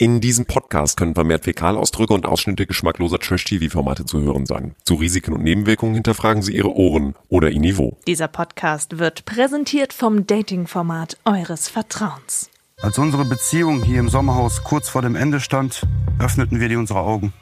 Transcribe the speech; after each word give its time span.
In 0.00 0.20
diesem 0.20 0.46
Podcast 0.46 0.96
können 0.96 1.16
vermehrt 1.16 1.42
Fäkalausdrücke 1.42 2.14
und 2.14 2.24
Ausschnitte 2.24 2.68
geschmackloser 2.68 3.18
Trash-TV-Formate 3.18 4.04
zu 4.04 4.20
hören 4.20 4.46
sein. 4.46 4.76
Zu 4.84 4.94
Risiken 4.94 5.32
und 5.32 5.42
Nebenwirkungen 5.42 5.94
hinterfragen 5.94 6.40
Sie 6.40 6.54
Ihre 6.54 6.72
Ohren 6.72 7.16
oder 7.28 7.50
Ihr 7.50 7.58
Niveau. 7.58 7.98
Dieser 8.06 8.28
Podcast 8.28 9.00
wird 9.00 9.24
präsentiert 9.24 9.92
vom 9.92 10.24
Dating-Format 10.24 11.16
eures 11.24 11.68
Vertrauens. 11.68 12.48
Als 12.80 12.96
unsere 12.96 13.24
Beziehung 13.24 13.82
hier 13.82 13.98
im 13.98 14.08
Sommerhaus 14.08 14.62
kurz 14.62 14.88
vor 14.88 15.02
dem 15.02 15.16
Ende 15.16 15.40
stand, 15.40 15.82
öffneten 16.20 16.60
wir 16.60 16.68
die 16.68 16.76
unsere 16.76 17.00
Augen. 17.00 17.32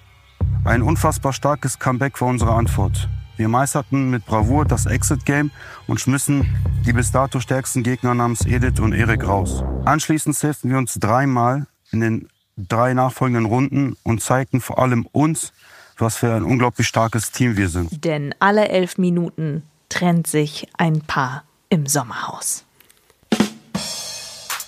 Ein 0.64 0.80
unfassbar 0.80 1.34
starkes 1.34 1.78
Comeback 1.78 2.18
war 2.22 2.28
unsere 2.28 2.54
Antwort. 2.54 3.10
Wir 3.36 3.48
meisterten 3.48 4.08
mit 4.08 4.24
Bravour 4.24 4.64
das 4.64 4.86
Exit-Game 4.86 5.50
und 5.86 6.00
schmissen 6.00 6.56
die 6.86 6.94
bis 6.94 7.12
dato 7.12 7.38
stärksten 7.38 7.82
Gegner 7.82 8.14
namens 8.14 8.46
Edith 8.46 8.80
und 8.80 8.94
Erik 8.94 9.28
raus. 9.28 9.62
Anschließend 9.84 10.38
hilften 10.38 10.70
wir 10.70 10.78
uns 10.78 10.94
dreimal 10.94 11.66
in 11.92 12.00
den 12.00 12.28
drei 12.56 12.94
nachfolgenden 12.94 13.44
Runden 13.44 13.96
und 14.02 14.22
zeigten 14.22 14.60
vor 14.60 14.78
allem 14.78 15.06
uns, 15.12 15.52
was 15.98 16.16
für 16.16 16.34
ein 16.34 16.42
unglaublich 16.42 16.86
starkes 16.86 17.30
Team 17.30 17.56
wir 17.56 17.68
sind. 17.68 18.04
Denn 18.04 18.34
alle 18.38 18.68
elf 18.68 18.98
Minuten 18.98 19.62
trennt 19.88 20.26
sich 20.26 20.68
ein 20.76 21.00
Paar 21.02 21.44
im 21.68 21.86
Sommerhaus. 21.86 22.64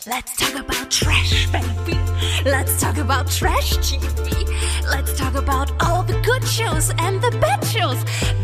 Let's 0.06 0.36
talk 0.36 0.54
about 0.54 0.88
trash, 0.88 1.48
baby. 1.52 1.98
Let's 2.44 2.78
talk 2.80 2.96
about 2.98 3.28
trash 3.30 3.76
TV. 3.78 4.46
Let's 4.90 5.14
talk 5.16 5.34
about 5.34 5.70
all 5.80 6.02
the 6.06 6.14
good 6.22 6.42
shows 6.46 6.90
and 6.98 7.22
the 7.22 7.36
bad 7.38 7.62
shows 7.66 7.98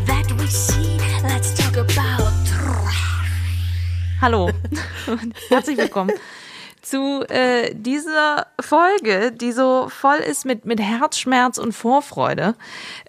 that 0.05 0.31
we 0.39 0.47
see. 0.47 0.99
Let's 1.23 1.55
talk 1.55 1.75
about 1.75 2.31
trash. 2.45 2.95
Hallo 4.21 4.51
herzlich 5.49 5.77
willkommen 5.77 6.13
zu 6.85 7.25
äh, 7.29 7.73
dieser 7.73 8.47
Folge, 8.59 9.31
die 9.31 9.51
so 9.51 9.89
voll 9.89 10.17
ist 10.17 10.45
mit, 10.45 10.65
mit 10.65 10.79
Herzschmerz 10.79 11.57
und 11.57 11.73
Vorfreude. 11.73 12.55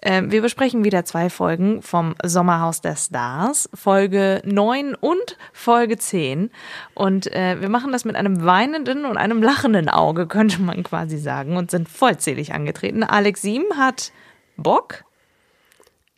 Äh, 0.01 0.23
wir 0.25 0.41
besprechen 0.41 0.83
wieder 0.83 1.05
zwei 1.05 1.29
Folgen 1.29 1.81
vom 1.81 2.15
Sommerhaus 2.23 2.81
der 2.81 2.95
Stars, 2.95 3.69
Folge 3.73 4.41
9 4.45 4.95
und 4.95 5.37
Folge 5.53 5.97
10. 5.97 6.49
Und 6.95 7.31
äh, 7.31 7.61
wir 7.61 7.69
machen 7.69 7.91
das 7.91 8.03
mit 8.03 8.15
einem 8.15 8.43
weinenden 8.43 9.05
und 9.05 9.17
einem 9.17 9.43
lachenden 9.43 9.89
Auge, 9.89 10.27
könnte 10.37 10.61
man 10.61 10.83
quasi 10.83 11.17
sagen, 11.17 11.55
und 11.55 11.71
sind 11.71 11.87
vollzählig 11.87 12.53
angetreten. 12.53 13.03
Alex 13.03 13.43
Siem 13.43 13.65
hat 13.77 14.11
Bock. 14.57 15.03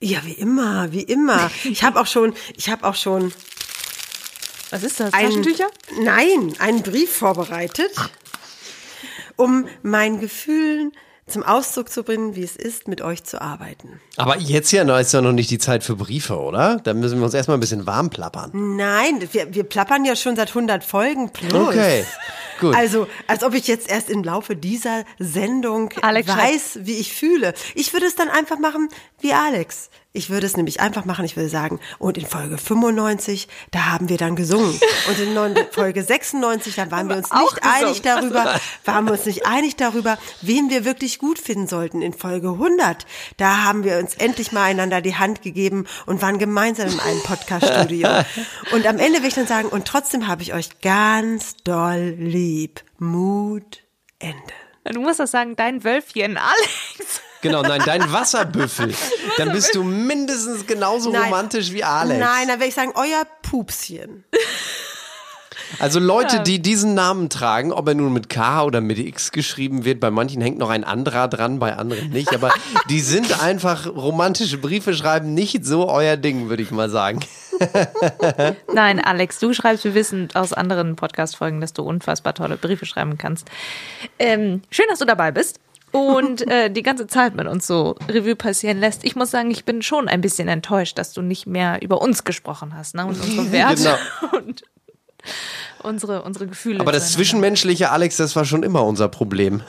Ja, 0.02 0.20
wie 0.24 0.34
immer, 0.34 0.94
wie 0.94 1.04
immer. 1.04 1.52
Ich 1.66 1.84
habe 1.84 2.00
auch 2.00 2.08
schon, 2.08 2.34
ich 2.56 2.70
habe 2.70 2.88
auch 2.88 2.96
schon 2.96 3.34
Was 4.72 4.84
ist 4.84 5.00
das? 5.00 5.14
ein, 5.14 5.26
Taschentücher? 5.26 5.68
Nein, 6.00 6.54
einen 6.60 6.84
Brief 6.84 7.12
vorbereitet, 7.12 7.92
um 9.36 9.68
meinen 9.82 10.20
Gefühlen 10.20 10.92
zum 11.30 11.44
Ausdruck 11.44 11.90
zu 11.90 12.04
bringen, 12.04 12.36
wie 12.36 12.44
es 12.44 12.56
ist, 12.56 12.88
mit 12.88 13.02
euch 13.02 13.24
zu 13.24 13.42
arbeiten. 13.42 14.02
Aber 14.18 14.38
jetzt 14.38 14.72
ja 14.72 15.00
ist 15.00 15.14
ja 15.14 15.22
noch 15.22 15.32
nicht 15.32 15.50
die 15.52 15.60
Zeit 15.60 15.84
für 15.84 15.96
Briefe, 15.96 16.38
oder? 16.38 16.80
Da 16.84 16.94
müssen 16.94 17.20
wir 17.20 17.26
uns 17.26 17.34
erstmal 17.34 17.58
ein 17.58 17.60
bisschen 17.60 17.86
warm 17.86 18.10
plappern. 18.10 18.52
Nein, 18.76 19.28
wir, 19.32 19.54
wir 19.54 19.64
plappern 19.64 20.06
ja 20.06 20.16
schon 20.16 20.36
seit 20.36 20.50
100 20.50 20.84
Folgen 20.84 21.32
plus. 21.32 21.54
Okay, 21.54 22.06
gut. 22.60 22.76
Also, 22.76 23.08
als 23.28 23.44
ob 23.44 23.54
ich 23.54 23.68
jetzt 23.68 23.90
erst 23.90 24.10
im 24.10 24.24
Laufe 24.24 24.56
dieser 24.56 25.04
Sendung 25.20 25.92
Alex 26.02 26.28
weiß, 26.30 26.80
wie 26.82 26.98
ich 26.98 27.14
fühle. 27.14 27.54
Ich 27.76 27.94
würde 27.94 28.08
es 28.08 28.16
dann 28.16 28.30
einfach 28.30 28.60
machen 28.60 28.90
wie 29.20 29.34
Alex. 29.34 29.90
Ich 30.12 30.32
würde 30.32 30.48
es 30.48 30.58
nämlich 30.58 30.80
einfach 30.80 31.06
machen, 31.06 31.24
ich 31.24 31.36
würde 31.38 31.50
sagen, 31.50 31.80
und 32.00 32.18
in 32.18 32.26
Folge 32.26 32.58
95, 32.58 33.48
da 33.70 33.92
haben 33.92 34.10
wir 34.10 34.18
dann 34.18 34.36
gesungen. 34.36 34.80
Und 35.08 35.20
in 35.20 35.56
Folge 35.72 36.04
96, 36.04 36.74
dann 36.74 36.90
waren 36.90 37.10
wir 37.10 37.18
uns 37.18 37.32
nicht 37.32 37.64
einig 37.64 38.02
gesungen. 38.02 38.34
darüber, 38.34 38.60
waren 38.86 39.06
wir 39.06 39.12
uns 39.12 39.26
nicht 39.28 39.46
einig 39.46 39.76
darüber, 39.76 40.18
wen 40.42 40.72
wir 40.72 40.84
wirklich 40.84 41.20
gut 41.20 41.38
finden 41.38 41.68
sollten. 41.68 42.02
In 42.02 42.14
Folge 42.14 42.50
100, 42.50 43.06
da 43.38 43.64
haben 43.64 43.84
wir 43.84 44.00
uns 44.00 44.16
endlich 44.16 44.52
mal 44.52 44.64
einander 44.64 45.02
die 45.02 45.16
Hand 45.16 45.44
gegeben 45.44 45.86
und 46.08 46.24
waren 46.24 46.40
gemeinsam 46.40 46.90
in 46.90 47.00
einem 47.00 47.22
Podcast-Studio. 47.22 48.10
Und 48.72 48.88
am 48.88 48.98
Ende 48.98 49.22
will 49.22 49.30
ich 49.30 49.36
dann 49.36 49.48
sagen, 49.48 49.70
und 49.70 49.86
trotzdem 49.86 50.28
habe 50.28 50.42
ich 50.42 50.54
euch 50.54 50.82
ganz 50.82 51.56
doll 51.58 52.16
lieb. 52.18 52.84
Mut, 52.98 53.84
Ende. 54.20 54.54
Du 54.86 55.02
musst 55.02 55.20
das 55.20 55.32
sagen, 55.32 55.56
dein 55.56 55.84
Wölfchen, 55.84 56.38
Alex. 56.38 57.22
Genau, 57.42 57.62
nein, 57.62 57.82
dein 57.86 58.12
Wasserbüffel. 58.12 58.94
Dann 59.38 59.52
bist 59.52 59.74
du 59.74 59.84
mindestens 59.84 60.68
genauso 60.68 61.12
Nein. 61.12 61.24
romantisch 61.24 61.72
wie 61.72 61.84
Alex. 61.84 62.20
Nein, 62.20 62.48
dann 62.48 62.60
werde 62.60 62.68
ich 62.68 62.76
sagen, 62.76 62.92
euer 62.96 63.24
Pupschen. 63.42 64.26
Also 65.78 66.00
Leute, 66.00 66.42
die 66.42 66.62
diesen 66.62 66.96
Namen 66.96 67.30
tragen, 67.30 67.72
ob 67.72 67.88
er 67.88 67.94
nun 67.94 68.12
mit 68.12 68.28
K 68.28 68.64
oder 68.64 68.82
mit 68.82 68.98
X 68.98 69.32
geschrieben 69.32 69.86
wird, 69.86 70.00
bei 70.00 70.10
manchen 70.10 70.42
hängt 70.42 70.58
noch 70.58 70.70
ein 70.70 70.84
anderer 70.84 71.28
dran, 71.28 71.60
bei 71.60 71.76
anderen 71.76 72.10
nicht, 72.10 72.34
aber 72.34 72.52
die 72.90 73.00
sind 73.02 73.42
einfach 73.44 73.86
romantische 73.86 74.58
Briefe 74.58 74.96
schreiben, 74.96 75.36
nicht 75.36 75.66
so 75.66 75.88
euer 75.88 76.18
Ding, 76.18 76.50
würde 76.50 76.64
ich 76.64 76.72
mal 76.72 76.90
sagen. 76.90 77.20
Nein, 78.74 79.00
Alex, 79.00 79.40
du 79.40 79.54
schreibst, 79.54 79.84
wir 79.84 79.94
wissen 79.94 80.30
aus 80.34 80.54
anderen 80.54 80.96
Podcast-Folgen, 80.96 81.62
dass 81.62 81.74
du 81.74 81.84
unfassbar 81.84 82.34
tolle 82.34 82.58
Briefe 82.58 82.86
schreiben 82.86 83.18
kannst. 83.18 83.48
Ähm, 84.18 84.64
schön, 84.72 84.86
dass 84.90 85.00
du 85.00 85.06
dabei 85.06 85.32
bist 85.32 85.60
und 85.92 86.48
äh, 86.48 86.70
die 86.70 86.84
ganze 86.84 87.08
Zeit 87.08 87.36
mit 87.36 87.48
uns 87.48 87.66
so 87.66 87.96
Revue 88.08 88.36
passieren 88.36 88.80
lässt. 88.80 89.04
Ich 89.04 89.16
muss 89.16 89.32
sagen, 89.32 89.50
ich 89.52 89.66
bin 89.66 89.82
schon 89.82 90.08
ein 90.08 90.22
bisschen 90.22 90.48
enttäuscht, 90.48 90.98
dass 90.98 91.14
du 91.14 91.22
nicht 91.22 91.48
mehr 91.48 91.82
über 91.82 92.02
uns 92.02 92.24
gesprochen 92.24 92.76
hast 92.76 92.96
ne? 92.96 93.06
und 93.06 93.20
unsere 93.22 93.52
Werte 93.52 93.98
und 94.34 94.64
unsere, 95.82 96.24
unsere 96.24 96.48
Gefühle. 96.48 96.80
Aber 96.80 96.92
das 96.92 97.14
zwischenmenschliche, 97.14 97.92
Alex, 97.92 98.18
das 98.18 98.36
war 98.36 98.46
schon 98.46 98.64
immer 98.64 98.84
unser 98.86 99.08
Problem. 99.10 99.62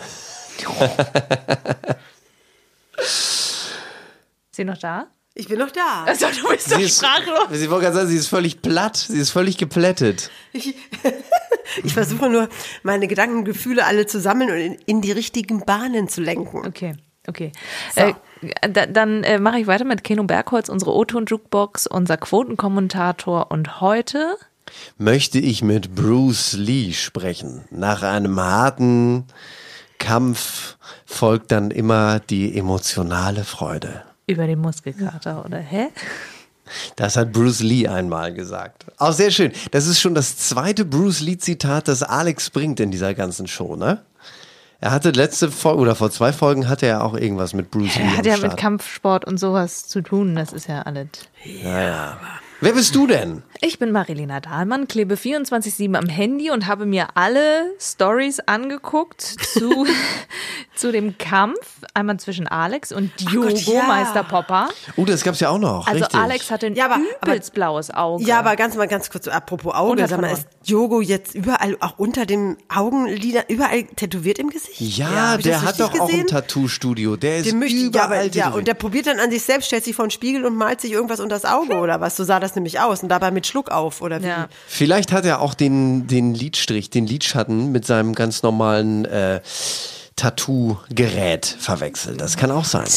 Ist 2.97 3.71
sie 4.53 4.65
noch 4.65 4.79
da? 4.79 5.07
Ich 5.35 5.49
bin 5.49 5.59
noch 5.59 5.71
da. 5.71 6.05
Also, 6.07 6.27
du 6.27 6.49
bist 6.49 6.71
doch 6.73 6.77
Sie 6.77 6.85
ist, 6.85 6.99
sprachlos. 6.99 7.47
sie 7.53 7.71
wollte 7.71 7.85
gerade 7.85 7.97
sagen, 7.97 8.09
sie 8.09 8.17
ist 8.17 8.27
völlig 8.27 8.63
platt, 8.63 8.97
sie 8.97 9.19
ist 9.19 9.31
völlig 9.31 9.57
geplättet. 9.59 10.31
Ich, 10.53 10.75
ich 11.85 11.95
versuche 11.95 12.29
nur, 12.29 12.49
meine 12.83 13.07
Gedanken 13.07 13.39
und 13.39 13.45
Gefühle 13.45 13.87
alle 13.87 14.07
zu 14.07 14.21
sammeln 14.21 14.51
und 14.51 14.57
in, 14.57 14.75
in 14.87 15.01
die 15.01 15.13
richtigen 15.13 15.65
Bahnen 15.65 16.09
zu 16.09 16.21
lenken. 16.21 16.67
Okay, 16.67 16.95
okay. 17.29 17.53
So. 17.95 18.01
Äh, 18.01 18.15
da, 18.69 18.87
dann 18.87 19.23
äh, 19.23 19.39
mache 19.39 19.61
ich 19.61 19.67
weiter 19.67 19.85
mit 19.85 20.03
Keno 20.03 20.25
Bergholz, 20.25 20.69
unsere 20.69 20.95
O-Ton-Jukebox, 20.95 21.87
unser 21.87 22.17
Quotenkommentator 22.17 23.51
und 23.51 23.81
heute 23.81 24.37
möchte 24.99 25.39
ich 25.39 25.63
mit 25.63 25.95
Bruce 25.95 26.55
Lee 26.55 26.93
sprechen. 26.93 27.65
Nach 27.71 28.03
einem 28.03 28.41
harten 28.41 29.25
Kampf 29.99 30.77
folgt 31.05 31.53
dann 31.53 31.71
immer 31.71 32.21
die 32.21 32.57
emotionale 32.57 33.45
Freude. 33.45 34.03
Über 34.31 34.47
den 34.47 34.61
Muskelkater, 34.61 35.45
oder? 35.45 35.59
Hä? 35.59 35.89
Das 36.97 37.17
hat 37.17 37.33
Bruce 37.33 37.61
Lee 37.61 37.89
einmal 37.89 38.33
gesagt. 38.33 38.87
Auch 38.97 39.13
sehr 39.13 39.31
schön. 39.31 39.53
Das 39.73 39.87
ist 39.87 40.01
schon 40.01 40.15
das 40.15 40.37
zweite 40.37 40.85
Bruce 40.85 41.21
Lee-Zitat, 41.21 41.89
das 41.89 42.03
Alex 42.03 42.51
bringt 42.51 42.81
in 42.81 42.91
dieser 42.91 43.15
ganzen 43.15 43.47
Show, 43.49 43.77
ne? 43.77 44.03
Er 44.83 44.93
hatte 44.93 45.11
letzte 45.11 45.51
Folge 45.51 45.83
oder 45.83 45.95
vor 45.95 46.11
zwei 46.11 46.33
Folgen 46.33 46.69
hatte 46.69 46.87
er 46.87 47.05
auch 47.05 47.15
irgendwas 47.15 47.53
mit 47.53 47.71
Bruce 47.71 47.97
Lee. 47.97 48.03
Er 48.03 48.17
hat 48.17 48.25
ja 48.25 48.37
Start. 48.37 48.53
mit 48.53 48.61
Kampfsport 48.61 49.27
und 49.27 49.39
sowas 49.39 49.87
zu 49.87 50.01
tun, 50.01 50.35
das 50.35 50.53
ist 50.55 50.69
ja 50.69 50.83
alles. 50.83 51.09
Wer 52.63 52.73
bist 52.75 52.95
du 52.95 53.07
denn? 53.07 53.43
Ich 53.63 53.79
bin 53.79 53.91
Marilena 53.91 54.41
Dahlmann, 54.41 54.87
klebe 54.87 55.15
24-7 55.15 55.97
am 55.97 56.07
Handy 56.09 56.51
und 56.51 56.67
habe 56.67 56.85
mir 56.85 57.09
alle 57.15 57.73
Stories 57.81 58.41
angeguckt 58.41 59.23
zu, 59.23 59.87
zu 60.77 60.93
dem 60.93 61.17
Kampf. 61.17 61.57
Einmal 61.95 62.19
zwischen 62.21 62.47
Alex 62.47 62.93
und 62.93 63.13
Diogo, 63.19 63.49
Gott, 63.49 63.61
ja. 63.63 63.83
Meister 63.85 64.25
Popper. 64.25 64.69
Oh, 64.97 65.07
das 65.07 65.23
gab's 65.25 65.41
ja 65.41 65.49
auch 65.49 65.59
noch. 65.59 65.87
Also 65.87 66.01
richtig. 66.05 66.21
Alex 66.21 66.51
hatte 66.51 66.67
ein 66.67 66.75
Ja, 66.75 66.87
aber- 66.87 66.99
übelst 67.23 67.55
blaues 67.55 67.91
Auge. 67.91 68.25
Ja, 68.25 68.39
aber 68.41 68.57
ganz 68.57 68.77
mal 68.77 68.89
ganz 68.89 69.09
kurz, 69.09 69.27
apropos 69.27 69.75
Auge, 69.75 70.07
sag 70.07 70.21
mal, 70.21 70.31
ist 70.31 70.47
Diogo 70.69 71.01
jetzt 71.01 71.35
überall, 71.35 71.79
auch 71.81 71.99
unter 71.99 72.27
dem 72.27 72.59
Augenlider, 72.69 73.49
überall 73.49 73.85
tätowiert 73.85 74.39
im 74.39 74.51
Gesicht? 74.51 74.81
Ja, 74.99 75.37
ich 75.37 75.45
der 75.45 75.63
hat 75.63 75.81
doch 75.81 75.95
auch 75.95 76.01
ein 76.03 76.09
gesehen? 76.09 76.27
Tattoo-Studio. 76.27 77.17
Der 77.17 77.39
ist 77.39 77.47
Den 77.51 77.59
möchte 77.59 77.77
ich, 77.77 77.83
ja, 77.85 77.89
überall 77.89 78.05
aber, 78.07 78.23
ja, 78.25 78.29
tätowiert. 78.31 78.55
und 78.57 78.69
der 78.69 78.75
probiert 78.75 79.07
dann 79.07 79.19
an 79.19 79.31
sich 79.31 79.43
selbst, 79.43 79.67
stellt 79.67 79.85
sich 79.85 79.97
vor 79.97 80.05
den 80.07 80.11
Spiegel 80.11 80.45
und 80.45 80.57
malt 80.57 80.83
sich 80.83 80.93
irgendwas 80.93 81.21
unter 81.21 81.37
das 81.37 81.47
Auge 81.47 81.77
oder 81.79 82.01
was. 82.03 82.17
So 82.17 82.25
sah 82.25 82.39
das 82.39 82.50
nämlich 82.55 82.81
aus. 82.81 83.03
Und 83.03 83.09
dabei 83.09 83.31
mit 83.31 83.47
Schluck 83.47 83.71
auf 83.71 84.03
oder 84.03 84.23
wie. 84.23 84.27
Ja. 84.27 84.49
Vielleicht 84.67 85.13
hat 85.13 85.25
er 85.25 85.41
auch 85.41 85.55
den, 85.55 86.07
den 86.07 86.35
Lidstrich, 86.35 86.91
den 86.91 87.07
Lidschatten 87.07 87.73
mit 87.73 87.87
seinem 87.87 88.15
ganz 88.15 88.43
normalen 88.43 89.05
äh, 89.05 89.41
Tattoo-Gerät 90.21 91.47
verwechselt. 91.47 92.21
Das 92.21 92.37
kann 92.37 92.51
auch 92.51 92.67
sein. 92.67 92.89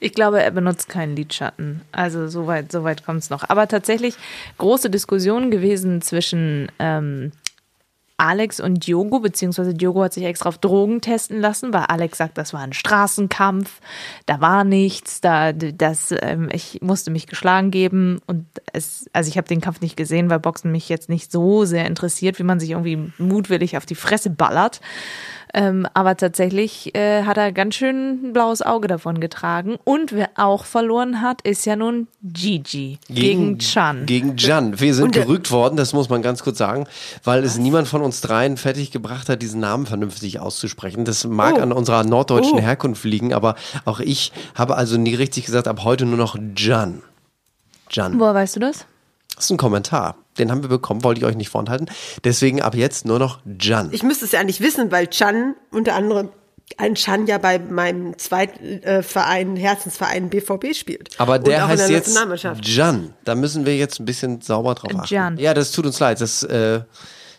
Ich 0.00 0.14
glaube, 0.14 0.42
er 0.42 0.50
benutzt 0.50 0.88
keinen 0.88 1.14
Lidschatten. 1.14 1.82
Also 1.92 2.28
soweit 2.28 2.72
so 2.72 2.82
weit 2.82 3.04
kommt 3.04 3.22
es 3.22 3.28
noch. 3.28 3.44
Aber 3.48 3.68
tatsächlich 3.68 4.14
große 4.56 4.88
Diskussion 4.88 5.50
gewesen 5.50 6.00
zwischen 6.00 6.72
ähm, 6.78 7.32
Alex 8.16 8.60
und 8.60 8.86
Diogo, 8.86 9.20
beziehungsweise 9.20 9.74
Diogo 9.74 10.02
hat 10.02 10.12
sich 10.12 10.24
extra 10.24 10.48
auf 10.48 10.58
Drogen 10.58 11.00
testen 11.00 11.40
lassen, 11.40 11.72
weil 11.72 11.84
Alex 11.88 12.18
sagt, 12.18 12.38
das 12.38 12.52
war 12.52 12.60
ein 12.60 12.72
Straßenkampf, 12.72 13.80
da 14.26 14.40
war 14.40 14.64
nichts, 14.64 15.20
da 15.20 15.52
das, 15.52 16.14
ähm, 16.20 16.48
ich 16.52 16.80
musste 16.82 17.10
mich 17.10 17.26
geschlagen 17.26 17.70
geben 17.70 18.20
und 18.26 18.46
es, 18.72 19.06
also 19.12 19.28
ich 19.28 19.36
habe 19.36 19.48
den 19.48 19.60
Kampf 19.60 19.80
nicht 19.80 19.96
gesehen, 19.96 20.30
weil 20.30 20.40
Boxen 20.40 20.72
mich 20.72 20.88
jetzt 20.88 21.08
nicht 21.08 21.32
so 21.32 21.64
sehr 21.64 21.86
interessiert, 21.86 22.38
wie 22.38 22.44
man 22.44 22.60
sich 22.60 22.70
irgendwie 22.70 23.12
mutwillig 23.18 23.76
auf 23.76 23.86
die 23.86 23.94
Fresse 23.94 24.30
ballert. 24.30 24.80
Ähm, 25.54 25.86
aber 25.92 26.16
tatsächlich 26.16 26.94
äh, 26.94 27.24
hat 27.24 27.36
er 27.36 27.52
ganz 27.52 27.74
schön 27.74 28.28
ein 28.28 28.32
blaues 28.32 28.62
Auge 28.62 28.88
davon 28.88 29.20
getragen. 29.20 29.76
Und 29.84 30.12
wer 30.12 30.30
auch 30.36 30.64
verloren 30.64 31.20
hat, 31.20 31.42
ist 31.42 31.66
ja 31.66 31.76
nun 31.76 32.08
Gigi 32.22 32.98
gegen, 33.10 33.58
Chan. 33.58 34.06
Gegen 34.06 34.36
Chan. 34.38 34.80
Wir 34.80 34.94
sind 34.94 35.04
Und 35.04 35.12
gerügt 35.12 35.50
worden, 35.50 35.76
das 35.76 35.92
muss 35.92 36.08
man 36.08 36.22
ganz 36.22 36.42
kurz 36.42 36.56
sagen, 36.56 36.86
weil 37.22 37.44
es 37.44 37.58
niemand 37.58 37.86
von 37.86 38.00
uns 38.00 38.22
dreien 38.22 38.56
fertig 38.56 38.92
gebracht 38.92 39.28
hat, 39.28 39.42
diesen 39.42 39.60
Namen 39.60 39.84
vernünftig 39.84 40.40
auszusprechen. 40.40 41.04
Das 41.04 41.24
mag 41.26 41.56
Oh. 41.58 41.60
an 41.60 41.72
unserer 41.72 42.02
norddeutschen 42.04 42.58
Oh. 42.58 42.62
Herkunft 42.62 43.04
liegen, 43.04 43.34
aber 43.34 43.54
auch 43.84 44.00
ich 44.00 44.32
habe 44.54 44.76
also 44.76 44.96
nie 44.96 45.14
richtig 45.14 45.44
gesagt, 45.44 45.68
ab 45.68 45.84
heute 45.84 46.06
nur 46.06 46.16
noch 46.16 46.36
Jan. 46.56 47.02
Jan. 47.90 48.18
Woher 48.18 48.34
weißt 48.34 48.56
du 48.56 48.60
das? 48.60 48.86
Das 49.34 49.44
ist 49.44 49.50
ein 49.50 49.58
Kommentar. 49.58 50.14
Den 50.38 50.50
haben 50.50 50.62
wir 50.62 50.68
bekommen, 50.68 51.04
wollte 51.04 51.20
ich 51.20 51.26
euch 51.26 51.36
nicht 51.36 51.50
vorenthalten. 51.50 51.90
Deswegen 52.24 52.62
ab 52.62 52.74
jetzt 52.74 53.04
nur 53.04 53.18
noch 53.18 53.40
Jan. 53.60 53.90
Ich 53.92 54.02
müsste 54.02 54.24
es 54.24 54.32
ja 54.32 54.40
eigentlich 54.40 54.60
wissen, 54.60 54.90
weil 54.90 55.08
Chan 55.08 55.54
unter 55.70 55.94
anderem 55.94 56.30
ein 56.78 56.94
Chan 56.94 57.26
ja 57.26 57.38
bei 57.38 57.58
meinem 57.58 58.16
zweiten 58.18 58.82
äh, 58.82 59.02
Verein, 59.02 59.56
Herzensverein 59.56 60.30
BVB 60.30 60.74
spielt. 60.74 61.10
Aber 61.18 61.38
der 61.38 61.68
heißt 61.68 61.88
der 61.88 61.90
jetzt 61.90 62.06
Nationalmannschaft. 62.08 62.66
Jan. 62.66 63.14
Da 63.24 63.34
müssen 63.34 63.66
wir 63.66 63.76
jetzt 63.76 64.00
ein 64.00 64.04
bisschen 64.04 64.40
sauber 64.40 64.74
drauf 64.74 64.92
achten. 64.94 65.14
Jan. 65.14 65.38
Ja, 65.38 65.54
das 65.54 65.72
tut 65.72 65.86
uns 65.86 65.98
leid. 66.00 66.20
Das, 66.20 66.42
äh, 66.44 66.80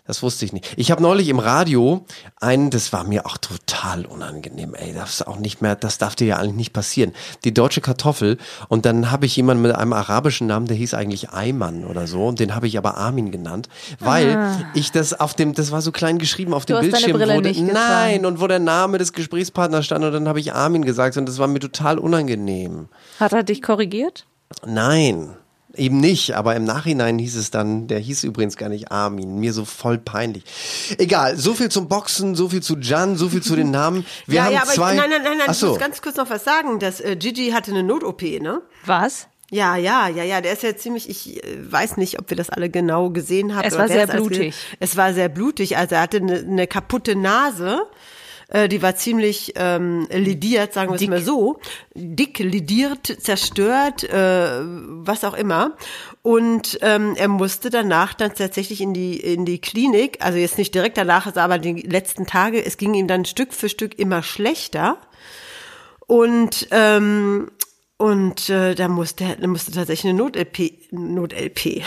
das 0.05 0.21
wusste 0.21 0.43
ich 0.43 0.51
nicht. 0.51 0.73
Ich 0.75 0.91
habe 0.91 1.01
neulich 1.01 1.29
im 1.29 1.39
Radio 1.39 2.05
einen, 2.39 2.69
das 2.69 2.91
war 2.91 3.03
mir 3.05 3.25
auch 3.25 3.37
total 3.37 4.05
unangenehm. 4.05 4.73
Ey, 4.75 4.93
das 4.93 5.15
ist 5.15 5.27
auch 5.27 5.37
nicht 5.37 5.61
mehr, 5.61 5.75
das 5.75 5.97
darf 5.97 6.15
dir 6.15 6.27
ja 6.27 6.37
eigentlich 6.37 6.55
nicht 6.55 6.73
passieren. 6.73 7.13
Die 7.45 7.53
deutsche 7.53 7.79
Kartoffel. 7.79 8.37
Und 8.67 8.85
dann 8.85 9.11
habe 9.11 9.25
ich 9.25 9.35
jemanden 9.35 9.63
mit 9.63 9.73
einem 9.73 9.93
arabischen 9.93 10.47
Namen, 10.47 10.67
der 10.67 10.75
hieß 10.75 10.93
eigentlich 10.93 11.29
Ayman 11.29 11.85
oder 11.85 12.05
so. 12.07 12.27
Und 12.27 12.39
den 12.39 12.53
habe 12.53 12.67
ich 12.67 12.77
aber 12.77 12.97
Armin 12.97 13.31
genannt, 13.31 13.69
weil 13.99 14.67
ich 14.73 14.91
das 14.91 15.17
auf 15.19 15.33
dem, 15.35 15.53
das 15.53 15.71
war 15.71 15.81
so 15.81 15.91
klein 15.91 16.17
geschrieben 16.17 16.53
auf 16.53 16.65
dem 16.65 16.75
Ah. 16.75 16.79
hast 16.81 16.91
deine 17.03 17.13
Bildschirm. 17.13 17.67
Getragen. 17.67 17.73
nein, 17.73 18.25
und 18.25 18.41
wo 18.41 18.47
der 18.47 18.59
Name 18.59 18.97
des 18.97 19.13
Gesprächspartners 19.13 19.85
stand 19.85 20.03
und 20.03 20.11
dann 20.11 20.27
habe 20.27 20.39
ich 20.39 20.53
Armin 20.53 20.83
gesagt 20.83 21.15
und 21.17 21.27
das 21.27 21.37
war 21.39 21.47
mir 21.47 21.59
total 21.59 21.97
unangenehm. 21.97 22.89
Hat 23.19 23.31
er 23.33 23.43
dich 23.43 23.61
korrigiert? 23.61 24.25
Nein, 24.65 25.35
eben 25.75 25.99
nicht. 25.99 26.35
Aber 26.35 26.55
im 26.55 26.63
Nachhinein 26.63 27.17
hieß 27.19 27.35
es 27.35 27.51
dann, 27.51 27.87
der 27.87 27.99
hieß 27.99 28.23
übrigens 28.23 28.57
gar 28.57 28.69
nicht 28.69 28.91
Armin. 28.91 29.39
Mir 29.39 29.53
so 29.53 29.65
voll 29.65 29.97
peinlich. 29.97 30.43
Egal, 30.97 31.37
so 31.37 31.53
viel 31.53 31.69
zum 31.69 31.87
Boxen, 31.87 32.35
so 32.35 32.49
viel 32.49 32.61
zu 32.61 32.77
Jan, 32.77 33.15
so 33.17 33.29
viel 33.29 33.41
zu 33.41 33.55
den 33.55 33.71
Namen. 33.79 34.05
Wir 34.27 34.35
ja, 34.37 34.43
haben 34.45 34.53
ja, 34.53 34.61
aber 34.63 34.71
zwei. 34.71 34.91
ich, 34.93 34.97
nein, 34.99 35.09
nein, 35.09 35.21
nein, 35.23 35.37
nein 35.39 35.51
ich 35.55 35.61
muss 35.61 35.79
ganz 35.79 36.01
kurz 36.01 36.15
noch 36.17 36.29
was 36.29 36.43
sagen. 36.43 36.79
dass 36.79 36.99
äh, 37.01 37.15
Gigi 37.15 37.51
hatte 37.51 37.71
eine 37.71 37.83
Not-OP, 37.83 38.21
ne? 38.41 38.61
Was? 38.85 39.27
Ja, 39.51 39.75
ja, 39.75 40.07
ja, 40.07 40.23
ja, 40.23 40.41
der 40.41 40.53
ist 40.53 40.63
ja 40.63 40.75
ziemlich, 40.75 41.07
ich 41.09 41.43
äh, 41.43 41.57
weiß 41.71 41.97
nicht, 41.97 42.17
ob 42.19 42.29
wir 42.31 42.37
das 42.37 42.49
alle 42.49 42.69
genau 42.71 43.11
gesehen 43.11 43.53
haben. 43.55 43.67
Es 43.67 43.77
war 43.77 43.87
sehr 43.87 44.07
blutig. 44.07 44.37
gesehen- 44.37 44.53
Es 44.79 44.97
war 44.97 45.13
sehr 45.13 45.29
blutig, 45.29 45.77
also 45.77 45.93
er 45.95 46.01
hatte 46.01 46.17
eine, 46.17 46.39
eine 46.39 46.65
kaputte 46.65 47.15
Nase, 47.15 47.81
äh, 48.53 48.69
die 48.69 48.81
war 48.81 48.95
ziemlich 48.95 49.53
ähm, 49.55 50.07
lidiert, 50.11 50.73
sagen 50.73 50.91
wir 50.91 50.95
es 50.95 51.07
mal 51.07 51.21
so, 51.21 51.59
dick, 51.95 52.39
lidiert, 52.39 53.07
zerstört, 53.07 54.03
äh, 54.03 54.59
was 54.61 55.25
auch 55.25 55.33
immer. 55.33 55.75
Und 56.21 56.77
ähm, 56.81 57.15
er 57.17 57.27
musste 57.27 57.69
danach 57.69 58.13
dann 58.13 58.33
tatsächlich 58.33 58.79
in 58.79 58.93
die 58.93 59.19
in 59.19 59.43
die 59.43 59.59
Klinik, 59.59 60.19
also 60.21 60.37
jetzt 60.37 60.57
nicht 60.57 60.73
direkt 60.73 60.97
danach, 60.97 61.35
aber 61.35 61.57
die 61.57 61.81
letzten 61.81 62.25
Tage, 62.25 62.63
es 62.63 62.77
ging 62.77 62.93
ihm 62.93 63.07
dann 63.07 63.25
Stück 63.25 63.53
für 63.53 63.69
Stück 63.69 63.99
immer 63.99 64.23
schlechter. 64.23 64.97
Und 66.05 66.67
ähm, 66.71 67.49
und 67.97 68.49
äh, 68.49 68.75
da 68.75 68.87
musste 68.87 69.23
er 69.39 69.47
musste 69.47 69.71
tatsächlich 69.71 70.11
eine 70.11 70.19
Not-LP, 70.19 70.91
Not-LP, 70.91 71.81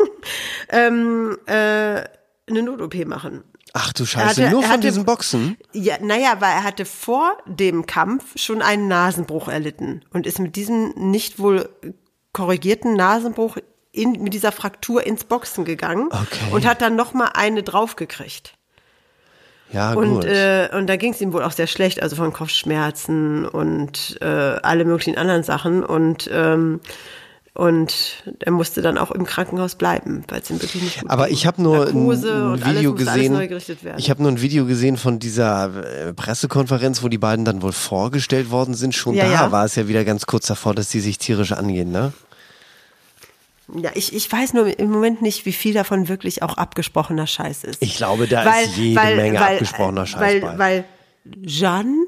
ähm, 0.70 1.36
äh, 1.46 2.04
eine 2.46 2.62
Not-OP 2.62 2.94
machen. 3.06 3.44
Ach 3.74 3.92
du 3.92 4.04
Scheiße, 4.06 4.42
hatte- 4.42 4.50
nur 4.50 4.62
von 4.62 4.70
hatte- 4.70 4.80
diesem 4.82 5.04
Boxen? 5.04 5.56
Ja, 5.72 5.96
naja, 6.00 6.36
weil 6.40 6.52
er 6.52 6.64
hatte 6.64 6.84
vor 6.84 7.36
dem 7.46 7.86
Kampf 7.86 8.24
schon 8.36 8.62
einen 8.62 8.88
Nasenbruch 8.88 9.48
erlitten 9.48 10.02
und 10.12 10.26
ist 10.26 10.38
mit 10.38 10.56
diesem 10.56 10.90
nicht 10.96 11.38
wohl 11.38 11.68
korrigierten 12.32 12.94
Nasenbruch 12.94 13.56
in, 13.92 14.12
mit 14.22 14.34
dieser 14.34 14.52
Fraktur 14.52 15.06
ins 15.06 15.24
Boxen 15.24 15.64
gegangen 15.64 16.08
Okay. 16.10 16.52
und 16.52 16.66
hat 16.66 16.80
dann 16.82 16.94
noch 16.96 17.14
mal 17.14 17.30
eine 17.34 17.62
draufgekriegt. 17.62 18.54
Ja, 19.72 19.92
Und, 19.92 20.10
gut. 20.20 20.24
äh, 20.24 20.70
und 20.72 20.86
da 20.86 20.96
ging 20.96 21.12
es 21.12 21.20
ihm 21.20 21.32
wohl 21.34 21.42
auch 21.42 21.52
sehr 21.52 21.66
schlecht, 21.66 22.02
also 22.02 22.16
von 22.16 22.32
Kopfschmerzen 22.32 23.44
und 23.46 24.16
äh, 24.22 24.24
alle 24.24 24.86
möglichen 24.86 25.18
anderen 25.18 25.42
Sachen. 25.42 25.84
Und, 25.84 26.28
ähm, 26.32 26.80
und 27.54 28.22
er 28.40 28.52
musste 28.52 28.82
dann 28.82 28.98
auch 28.98 29.10
im 29.10 29.24
Krankenhaus 29.24 29.74
bleiben, 29.74 30.24
weil 30.28 30.40
es 30.42 30.50
ihm 30.50 30.62
wirklich 30.62 30.82
nicht 30.82 31.00
gut 31.00 31.10
Aber 31.10 31.30
ich 31.30 31.46
habe 31.46 31.60
nur 31.60 31.88
ein, 31.88 31.94
Narkose 31.94 32.64
Video 32.64 32.94
gesehen. 32.94 33.40
Ich 33.96 34.10
habe 34.10 34.22
nur 34.22 34.30
ein 34.30 34.40
Video 34.40 34.64
gesehen 34.66 34.96
von 34.96 35.18
dieser 35.18 36.08
äh, 36.08 36.12
Pressekonferenz, 36.12 37.02
wo 37.02 37.08
die 37.08 37.18
beiden 37.18 37.44
dann 37.44 37.62
wohl 37.62 37.72
vorgestellt 37.72 38.50
worden 38.50 38.74
sind. 38.74 38.94
Schon 38.94 39.14
Ja, 39.14 39.24
da 39.24 39.32
ja. 39.32 39.52
war 39.52 39.64
es 39.64 39.74
ja 39.74 39.88
wieder 39.88 40.04
ganz 40.04 40.26
kurz 40.26 40.46
davor, 40.46 40.74
dass 40.74 40.88
die 40.90 41.00
sich 41.00 41.18
tierisch 41.18 41.52
angehen, 41.52 41.90
ne? 41.90 42.12
Ja, 43.74 43.90
ich, 43.94 44.14
ich 44.14 44.30
weiß 44.30 44.54
nur 44.54 44.78
im 44.78 44.90
Moment 44.90 45.20
nicht, 45.20 45.44
wie 45.44 45.52
viel 45.52 45.74
davon 45.74 46.08
wirklich 46.08 46.42
auch 46.42 46.56
abgesprochener 46.56 47.26
Scheiß 47.26 47.64
ist. 47.64 47.82
Ich 47.82 47.96
glaube, 47.96 48.26
da 48.26 48.60
ist 48.60 48.76
jede 48.76 49.00
Menge 49.16 49.40
abgesprochener 49.40 50.06
Scheiß 50.06 50.20
weil, 50.20 50.40
bei. 50.40 50.58
Weil 50.58 50.84
Jeanne, 51.44 52.06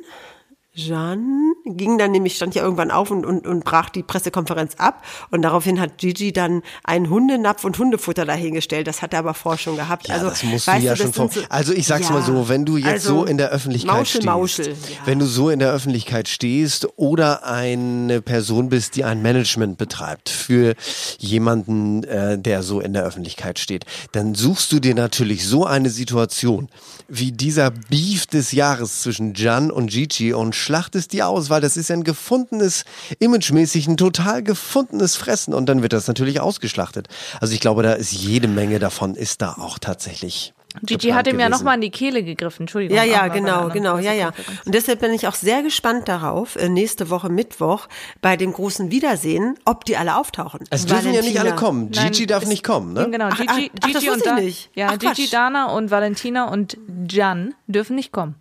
Jeanne 0.80 1.52
ging 1.64 1.98
dann 1.98 2.10
nämlich, 2.12 2.36
stand 2.36 2.54
ja 2.54 2.62
irgendwann 2.62 2.90
auf 2.90 3.10
und, 3.10 3.26
und, 3.26 3.46
und 3.46 3.64
brach 3.64 3.90
die 3.90 4.02
Pressekonferenz 4.02 4.74
ab. 4.78 5.04
Und 5.30 5.42
daraufhin 5.42 5.78
hat 5.80 5.98
Gigi 5.98 6.32
dann 6.32 6.62
einen 6.84 7.10
Hundenapf 7.10 7.64
und 7.64 7.78
Hundefutter 7.78 8.24
dahingestellt. 8.24 8.86
Das 8.86 9.02
hat 9.02 9.12
er 9.12 9.20
aber 9.20 9.34
vorher 9.34 9.58
schon 9.58 9.76
gehabt. 9.76 10.08
Ja, 10.08 10.14
also, 10.14 10.28
das 10.30 10.42
musst 10.42 10.66
weißt 10.66 10.82
du 10.82 10.86
ja 10.86 10.92
das 10.92 10.98
schon 11.00 11.12
vor. 11.12 11.30
so- 11.30 11.40
also 11.48 11.72
ich 11.72 11.86
sag's 11.86 12.08
Ja, 12.08 12.14
mal 12.14 12.22
so, 12.22 12.48
wenn 12.48 12.64
du 12.64 12.76
jetzt 12.76 12.88
also 12.88 13.20
so 13.20 13.24
in 13.24 13.36
der 13.38 13.50
Öffentlichkeit 13.50 13.94
Mauschel, 13.94 14.06
stehst, 14.22 14.26
Mauschel, 14.26 14.68
ja. 14.68 14.74
wenn 15.04 15.18
du 15.18 15.26
so 15.26 15.50
in 15.50 15.58
der 15.58 15.72
Öffentlichkeit 15.72 16.28
stehst 16.28 16.88
oder 16.96 17.44
eine 17.44 18.22
Person 18.22 18.68
bist, 18.70 18.96
die 18.96 19.04
ein 19.04 19.20
Management 19.22 19.76
betreibt 19.78 20.28
für 20.30 20.74
jemanden, 21.18 22.04
äh, 22.04 22.38
der 22.38 22.62
so 22.62 22.80
in 22.80 22.92
der 22.92 23.04
Öffentlichkeit 23.04 23.58
steht, 23.58 23.84
dann 24.12 24.34
suchst 24.34 24.72
du 24.72 24.80
dir 24.80 24.94
natürlich 24.94 25.46
so 25.46 25.64
eine 25.66 25.90
Situation 25.90 26.68
wie 27.08 27.32
dieser 27.32 27.70
Beef 27.70 28.26
des 28.26 28.52
Jahres 28.52 29.00
zwischen 29.02 29.34
Jan 29.34 29.70
und 29.70 29.90
Gigi 29.90 30.32
und 30.32 30.54
schlachtest 30.70 31.12
die 31.12 31.24
aus, 31.24 31.50
weil 31.50 31.60
das 31.60 31.76
ist 31.76 31.90
ein 31.90 32.04
gefundenes, 32.04 32.84
imagemäßig 33.18 33.88
ein 33.88 33.96
total 33.96 34.40
gefundenes 34.44 35.16
Fressen 35.16 35.52
und 35.52 35.66
dann 35.66 35.82
wird 35.82 35.92
das 35.92 36.06
natürlich 36.06 36.40
ausgeschlachtet. 36.40 37.08
Also 37.40 37.54
ich 37.54 37.60
glaube, 37.60 37.82
da 37.82 37.94
ist 37.94 38.12
jede 38.12 38.46
Menge 38.46 38.78
davon 38.78 39.16
ist 39.16 39.42
da 39.42 39.54
auch 39.58 39.80
tatsächlich. 39.80 40.54
Gigi 40.84 41.08
hat 41.08 41.26
ihm 41.26 41.40
ja 41.40 41.46
gewesen. 41.48 41.50
nochmal 41.58 41.74
in 41.74 41.80
die 41.80 41.90
Kehle 41.90 42.22
gegriffen. 42.22 42.62
Entschuldigung. 42.62 42.96
Ja, 42.96 43.02
ja, 43.02 43.26
genau, 43.26 43.70
genau, 43.70 43.98
ja, 43.98 44.12
ja. 44.12 44.30
Und 44.64 44.72
deshalb 44.72 45.00
bin 45.00 45.12
ich 45.12 45.26
auch 45.26 45.34
sehr 45.34 45.64
gespannt 45.64 46.06
darauf, 46.06 46.54
äh, 46.54 46.68
nächste 46.68 47.10
Woche 47.10 47.28
Mittwoch 47.28 47.88
bei 48.22 48.36
dem 48.36 48.52
großen 48.52 48.92
Wiedersehen, 48.92 49.56
ob 49.64 49.84
die 49.84 49.96
alle 49.96 50.14
auftauchen. 50.16 50.60
Es 50.70 50.86
dürfen 50.86 51.06
ja 51.06 51.22
nicht 51.22 51.34
Valentina. 51.34 51.40
alle 51.40 51.54
kommen. 51.56 51.90
Nein, 51.92 52.12
Gigi 52.12 52.26
darf 52.28 52.46
nicht 52.46 52.62
kommen, 52.62 52.92
ne? 52.92 53.10
Genau, 53.10 53.30
Ach, 53.32 53.36
Gigi, 53.36 53.48
ach, 53.48 53.56
ach, 53.58 53.86
Gigi 53.88 53.92
das 53.94 54.02
und 54.04 54.10
wusste 54.10 54.28
ich 54.28 54.34
Da- 54.36 54.40
nicht. 54.40 54.70
Ja, 54.76 54.94
Gigi. 54.94 55.28
Dana 55.28 55.72
und 55.74 55.90
Valentina 55.90 56.44
und 56.44 56.78
Jan 57.10 57.54
dürfen 57.66 57.96
nicht 57.96 58.12
kommen. 58.12 58.36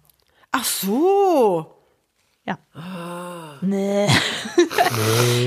Ach 0.52 0.66
so. 0.66 1.74
Ja. 2.50 2.58
Nee. 3.62 4.08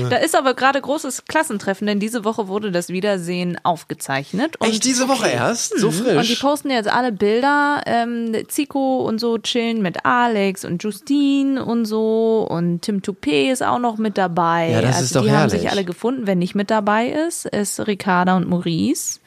da 0.09 0.17
ist 0.17 0.35
aber 0.35 0.53
gerade 0.53 0.79
großes 0.79 1.25
Klassentreffen, 1.25 1.87
denn 1.87 1.99
diese 1.99 2.23
Woche 2.23 2.47
wurde 2.47 2.71
das 2.71 2.89
Wiedersehen 2.89 3.57
aufgezeichnet. 3.63 4.55
Und 4.59 4.69
Echt 4.69 4.85
diese 4.85 5.09
Woche 5.09 5.27
erst? 5.27 5.77
So 5.79 5.91
frisch? 5.91 6.15
Und 6.15 6.29
die 6.29 6.35
posten 6.35 6.69
jetzt 6.69 6.87
alle 6.87 7.11
Bilder. 7.11 7.81
Ähm, 7.85 8.33
Zico 8.47 8.99
und 8.99 9.19
so 9.19 9.37
chillen 9.39 9.81
mit 9.81 10.05
Alex 10.05 10.63
und 10.63 10.83
Justine 10.83 11.65
und 11.65 11.85
so. 11.85 12.47
Und 12.49 12.83
Tim 12.83 12.99
Toupé 13.01 13.51
ist 13.51 13.63
auch 13.63 13.79
noch 13.79 13.97
mit 13.97 14.17
dabei. 14.17 14.69
Ja, 14.69 14.81
das 14.81 14.95
also 14.95 15.05
ist 15.05 15.15
doch 15.15 15.23
die 15.23 15.31
haben 15.31 15.37
herrlich. 15.37 15.61
sich 15.61 15.71
alle 15.71 15.83
gefunden. 15.83 16.21
Wer 16.27 16.35
nicht 16.35 16.55
mit 16.55 16.69
dabei 16.69 17.07
ist, 17.09 17.45
ist 17.47 17.85
Ricarda 17.85 18.37
und 18.37 18.47
Maurice. 18.47 19.19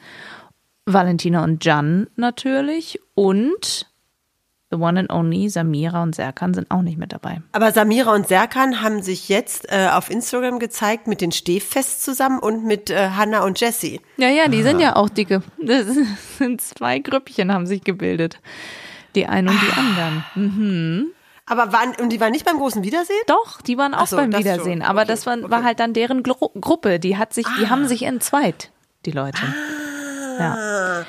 Valentina 0.85 1.43
und 1.43 1.63
Jan 1.65 2.07
natürlich. 2.15 3.01
Und 3.13 3.87
the 4.69 4.77
one 4.77 4.99
and 4.99 5.11
only 5.11 5.49
Samira 5.49 6.03
und 6.03 6.15
Serkan 6.15 6.53
sind 6.53 6.69
auch 6.71 6.81
nicht 6.81 6.97
mit 6.97 7.13
dabei. 7.13 7.41
Aber 7.53 7.71
Samira 7.71 8.13
und 8.13 8.27
Serkan 8.27 8.81
haben 8.81 9.01
sich 9.01 9.29
jetzt 9.29 9.71
äh, 9.71 9.89
auf 9.91 10.09
Instagram 10.09 10.59
gezeigt 10.59 11.07
mit 11.07 11.21
den 11.21 11.31
Stehfest 11.31 12.03
zusammen 12.03 12.39
und 12.39 12.65
mit 12.65 12.89
äh, 12.89 13.11
Hannah 13.11 13.43
und 13.43 13.59
Jessie. 13.59 14.01
Ja, 14.17 14.29
ja, 14.29 14.47
die 14.47 14.63
sind 14.63 14.79
ja 14.79 14.95
auch 14.95 15.09
dicke. 15.09 15.41
Das 15.61 15.85
sind 16.37 16.61
zwei 16.61 16.99
Grüppchen 16.99 17.51
haben 17.53 17.65
sich 17.65 17.83
gebildet. 17.83 18.39
Die 19.15 19.25
einen 19.25 19.49
und 19.49 19.59
die 19.61 19.79
anderen. 19.79 20.25
Hm. 20.33 21.07
Aber 21.49 21.71
waren, 21.71 21.95
und 22.01 22.09
die 22.09 22.19
waren 22.19 22.33
nicht 22.33 22.45
beim 22.45 22.57
großen 22.57 22.83
Wiedersehen? 22.83 23.21
Doch, 23.27 23.61
die 23.61 23.77
waren 23.77 23.93
auch 23.93 24.07
so, 24.07 24.17
beim 24.17 24.33
Wiedersehen. 24.33 24.81
schon. 24.81 24.89
Aber 24.89 25.03
Okay, 25.03 25.11
das 25.11 25.25
war, 25.25 25.41
war 25.43 25.59
okay. 25.59 25.67
halt 25.67 25.79
dann 25.79 25.93
deren 25.93 26.21
Gru 26.21 26.49
Gruppe. 26.59 26.99
Die 26.99 27.17
hat 27.17 27.33
sich, 27.33 27.47
die 27.59 27.69
haben 27.69 27.87
sich 27.87 28.03
entzweit, 28.03 28.69
die 29.05 29.11
Leute. 29.11 29.41
Ah. 30.39 30.39
Ja. 30.39 31.05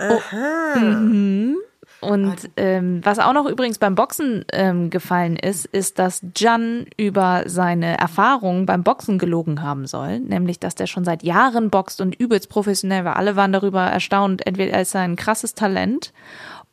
Oh, 0.00 0.78
mhm. 0.78 1.58
Und 2.00 2.50
ähm, 2.56 3.00
was 3.02 3.18
auch 3.18 3.32
noch 3.32 3.46
übrigens 3.46 3.78
beim 3.78 3.96
Boxen 3.96 4.44
ähm, 4.52 4.88
gefallen 4.90 5.36
ist, 5.36 5.66
ist, 5.66 5.98
dass 5.98 6.22
Jan 6.36 6.86
über 6.96 7.42
seine 7.46 7.98
Erfahrungen 7.98 8.66
beim 8.66 8.84
Boxen 8.84 9.18
gelogen 9.18 9.62
haben 9.62 9.86
soll. 9.86 10.20
Nämlich, 10.20 10.60
dass 10.60 10.76
der 10.76 10.86
schon 10.86 11.04
seit 11.04 11.24
Jahren 11.24 11.70
boxt 11.70 12.00
und 12.00 12.14
übelst 12.14 12.48
professionell 12.48 13.04
war. 13.04 13.16
Alle 13.16 13.34
waren 13.34 13.52
darüber 13.52 13.82
erstaunt. 13.82 14.46
Entweder 14.46 14.74
er 14.74 14.82
ist 14.82 14.94
ein 14.94 15.16
krasses 15.16 15.54
Talent 15.54 16.12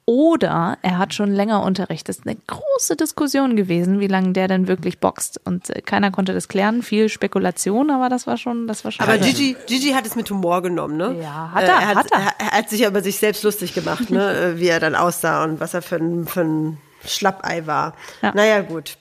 Oder 0.07 0.77
er 0.83 0.99
hat 0.99 1.15
schon 1.15 1.31
länger 1.31 1.63
Unterricht. 1.63 2.07
Das 2.07 2.19
ist 2.19 2.27
eine 2.27 2.37
große 2.45 2.95
Diskussion 2.95 3.55
gewesen, 3.55 3.99
wie 3.99 4.07
lange 4.07 4.33
der 4.33 4.47
denn 4.47 4.67
wirklich 4.67 4.99
boxt. 4.99 5.41
Und 5.45 5.71
äh, 5.71 5.81
keiner 5.81 6.11
konnte 6.11 6.33
das 6.33 6.47
klären. 6.47 6.83
Viel 6.83 7.09
Spekulation, 7.09 7.89
aber 7.89 8.07
das 8.07 8.27
war 8.27 8.37
schon, 8.37 8.67
das 8.67 8.85
war 8.85 8.91
schon. 8.91 9.03
Aber 9.03 9.17
Gigi, 9.17 9.57
Gigi 9.65 9.91
hat 9.93 10.05
es 10.05 10.15
mit 10.15 10.29
Humor 10.29 10.61
genommen, 10.61 10.97
ne? 10.97 11.17
Ja, 11.23 11.51
hat 11.53 11.63
er, 11.63 11.69
Äh, 11.69 11.85
hat, 11.85 11.97
hat 11.97 12.11
er. 12.11 12.19
er 12.37 12.51
hat 12.51 12.69
sich 12.69 12.81
ja 12.81 12.87
über 12.89 13.01
sich 13.01 13.17
selbst 13.17 13.43
lustig 13.43 13.73
gemacht, 13.73 14.11
ne? 14.11 14.31
äh, 14.55 14.59
wie 14.59 14.67
er 14.67 14.79
dann 14.79 14.93
aussah 14.93 15.43
und 15.43 15.59
was 15.59 15.73
er 15.73 15.81
für 15.81 15.95
ein, 15.95 16.27
für 16.27 16.41
ein 16.41 16.77
Schlappei 17.03 17.65
war. 17.65 17.95
Ja. 18.21 18.31
Naja, 18.35 18.61
gut. 18.61 18.97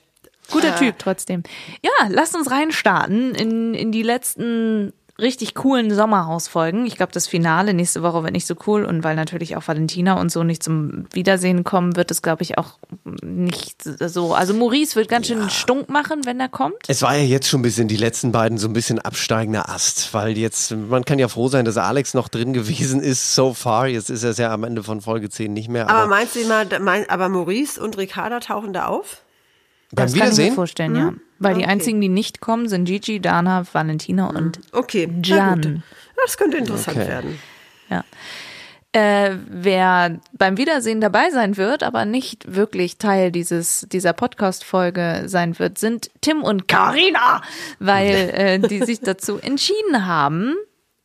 Guter 0.50 0.74
Typ 0.76 0.98
trotzdem. 0.98 1.42
Ja, 1.82 2.08
lasst 2.08 2.34
uns 2.34 2.50
reinstarten 2.50 3.34
in, 3.34 3.74
in 3.74 3.92
die 3.92 4.02
letzten 4.02 4.92
richtig 5.18 5.54
coolen 5.54 5.94
Sommerhausfolgen. 5.94 6.86
Ich 6.86 6.96
glaube, 6.96 7.12
das 7.12 7.26
Finale 7.26 7.74
nächste 7.74 8.02
Woche 8.02 8.22
wird 8.22 8.32
nicht 8.32 8.46
so 8.46 8.54
cool 8.66 8.84
und 8.84 9.04
weil 9.04 9.16
natürlich 9.16 9.56
auch 9.56 9.66
Valentina 9.66 10.20
und 10.20 10.30
so 10.30 10.44
nicht 10.44 10.62
zum 10.62 11.06
Wiedersehen 11.12 11.64
kommen, 11.64 11.96
wird 11.96 12.10
es, 12.10 12.22
glaube 12.22 12.42
ich, 12.42 12.58
auch 12.58 12.78
nicht 13.22 13.82
so. 13.82 14.34
Also 14.34 14.54
Maurice 14.54 14.96
wird 14.96 15.08
ganz 15.08 15.26
schön 15.26 15.50
stunk 15.50 15.88
machen, 15.88 16.24
wenn 16.24 16.38
er 16.40 16.48
kommt. 16.48 16.76
Es 16.88 17.02
war 17.02 17.16
ja 17.16 17.24
jetzt 17.24 17.48
schon 17.48 17.60
ein 17.60 17.62
bisschen, 17.62 17.88
die 17.88 17.96
letzten 17.96 18.32
beiden, 18.32 18.58
so 18.58 18.68
ein 18.68 18.72
bisschen 18.72 18.98
absteigender 18.98 19.68
Ast, 19.68 20.14
weil 20.14 20.38
jetzt, 20.38 20.72
man 20.72 21.04
kann 21.04 21.18
ja 21.18 21.28
froh 21.28 21.48
sein, 21.48 21.64
dass 21.64 21.76
Alex 21.76 22.14
noch 22.14 22.28
drin 22.28 22.52
gewesen 22.52 23.00
ist, 23.00 23.34
so 23.34 23.54
far. 23.54 23.88
Jetzt 23.88 24.10
ist 24.10 24.22
er 24.22 24.30
es 24.30 24.38
ja 24.38 24.52
am 24.52 24.64
Ende 24.64 24.82
von 24.82 25.00
Folge 25.00 25.30
10 25.30 25.52
nicht 25.52 25.68
mehr. 25.68 25.88
Aber 25.88 26.04
Aber, 26.04 26.08
meinst 26.08 26.36
du 26.36 26.40
immer, 26.40 26.64
mein, 26.80 27.08
aber 27.08 27.28
Maurice 27.28 27.80
und 27.82 27.96
Ricarda 27.96 28.40
tauchen 28.40 28.72
da 28.72 28.86
auf? 28.86 29.23
Beim 29.94 30.06
das 30.06 30.12
kann 30.12 30.12
ich 30.12 30.14
mir 30.14 30.24
Wiedersehen, 30.26 30.54
vorstellen, 30.54 30.96
ja. 30.96 31.12
Weil 31.38 31.54
die 31.54 31.62
Okay. 31.62 31.70
einzigen, 31.70 32.00
die 32.00 32.08
nicht 32.08 32.40
kommen, 32.40 32.68
sind 32.68 32.84
Gigi, 32.84 33.20
Dana, 33.20 33.64
Valentina 33.72 34.28
und 34.28 34.60
Okay. 34.72 35.08
Jan. 35.22 35.82
Das 36.24 36.36
könnte 36.36 36.58
interessant 36.58 36.96
Okay. 36.96 37.08
werden. 37.08 37.38
Ja. 37.90 38.04
Äh, 38.92 39.38
wer 39.48 40.20
beim 40.32 40.56
Wiedersehen 40.56 41.00
dabei 41.00 41.30
sein 41.30 41.56
wird, 41.56 41.82
aber 41.82 42.04
nicht 42.04 42.54
wirklich 42.54 42.96
Teil 42.96 43.32
dieses, 43.32 43.86
dieser 43.90 44.12
Podcast-Folge 44.12 45.24
sein 45.26 45.58
wird, 45.58 45.78
sind 45.78 46.10
Tim 46.20 46.42
und 46.44 46.68
Karina, 46.68 47.42
weil 47.80 48.30
äh, 48.34 48.58
die 48.60 48.84
sich 48.84 49.00
dazu 49.00 49.38
entschieden 49.38 50.06
haben. 50.06 50.54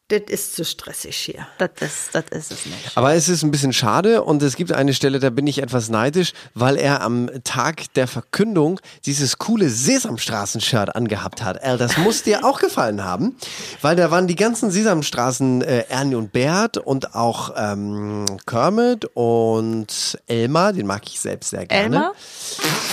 Das 0.10 0.22
ist 0.28 0.56
zu 0.56 0.66
stressig 0.66 1.16
hier. 1.16 1.48
Das 1.60 1.70
ist, 1.82 2.16
das 2.16 2.26
ist 2.32 2.52
es 2.52 2.66
nicht. 2.66 2.98
Aber 2.98 3.14
es 3.14 3.30
ist 3.30 3.44
ein 3.44 3.52
bisschen 3.52 3.74
schade 3.74 4.24
und 4.24 4.42
es 4.42 4.56
gibt 4.56 4.72
eine 4.72 4.96
Stelle, 4.96 5.20
da 5.20 5.30
bin 5.30 5.46
ich 5.46 5.62
etwas 5.62 5.90
neidisch, 5.90 6.34
weil 6.56 6.78
er 6.78 7.02
am 7.02 7.30
Tag 7.44 7.94
der 7.94 8.08
Verkündung 8.08 8.80
dieses 9.06 9.38
coole 9.38 9.70
Sesamstraßen-Shirt 9.70 10.96
angehabt 10.96 11.44
hat. 11.44 11.62
Al, 11.62 11.78
das 11.78 11.98
muss 11.98 12.24
dir 12.24 12.44
auch 12.44 12.60
gefallen 12.60 13.04
haben, 13.04 13.38
weil 13.84 13.96
da 13.96 14.10
waren 14.10 14.26
die 14.26 14.36
ganzen 14.36 14.72
Sesamstraßen 14.72 15.62
äh, 15.62 15.86
Ernie 15.90 16.16
und 16.16 16.32
Bert 16.32 16.78
und 16.78 17.14
auch 17.14 17.54
ähm, 17.56 18.26
Kermit 18.48 19.06
und 19.14 20.20
Elmar, 20.26 20.74
den 20.74 20.88
mag 20.88 21.04
ich 21.06 21.20
selbst 21.20 21.52
sehr 21.52 21.68
gerne. 21.68 21.84
Elmar? 21.86 22.14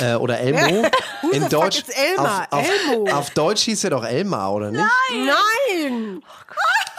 Äh, 0.02 0.14
oder 0.16 0.38
Elmo. 0.38 0.85
In 1.32 1.49
Deutsch, 1.49 1.82
Elmar? 1.88 2.46
Auf, 2.50 2.61
auf, 2.61 2.70
Elmo. 2.90 3.11
auf 3.11 3.30
Deutsch 3.30 3.62
hieß 3.62 3.85
er 3.85 3.90
doch 3.90 4.04
Elmar, 4.04 4.52
oder 4.52 4.70
nicht? 4.70 4.85
Nein! 5.14 6.23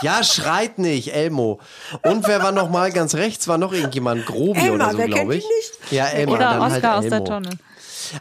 Ja, 0.01 0.23
schreit 0.23 0.77
nicht, 0.77 1.13
Elmo. 1.13 1.59
Und 2.03 2.27
wer 2.27 2.43
war 2.43 2.51
noch 2.51 2.69
mal 2.69 2.91
ganz 2.91 3.15
rechts? 3.15 3.47
War 3.47 3.57
noch 3.57 3.73
irgendjemand, 3.73 4.25
Grobi 4.25 4.59
Elmar, 4.59 4.75
oder 4.75 4.91
so, 4.91 4.97
wer 4.99 5.07
glaube 5.07 5.19
kennt 5.19 5.33
ich. 5.33 5.43
ihn 5.43 5.49
nicht? 5.57 5.91
Ja, 5.91 6.05
Elmar, 6.05 6.35
Oder 6.35 6.49
dann 6.49 6.61
Oscar 6.61 6.95
halt 6.95 7.05
aus 7.05 7.09
der. 7.09 7.25
Tonne. 7.25 7.49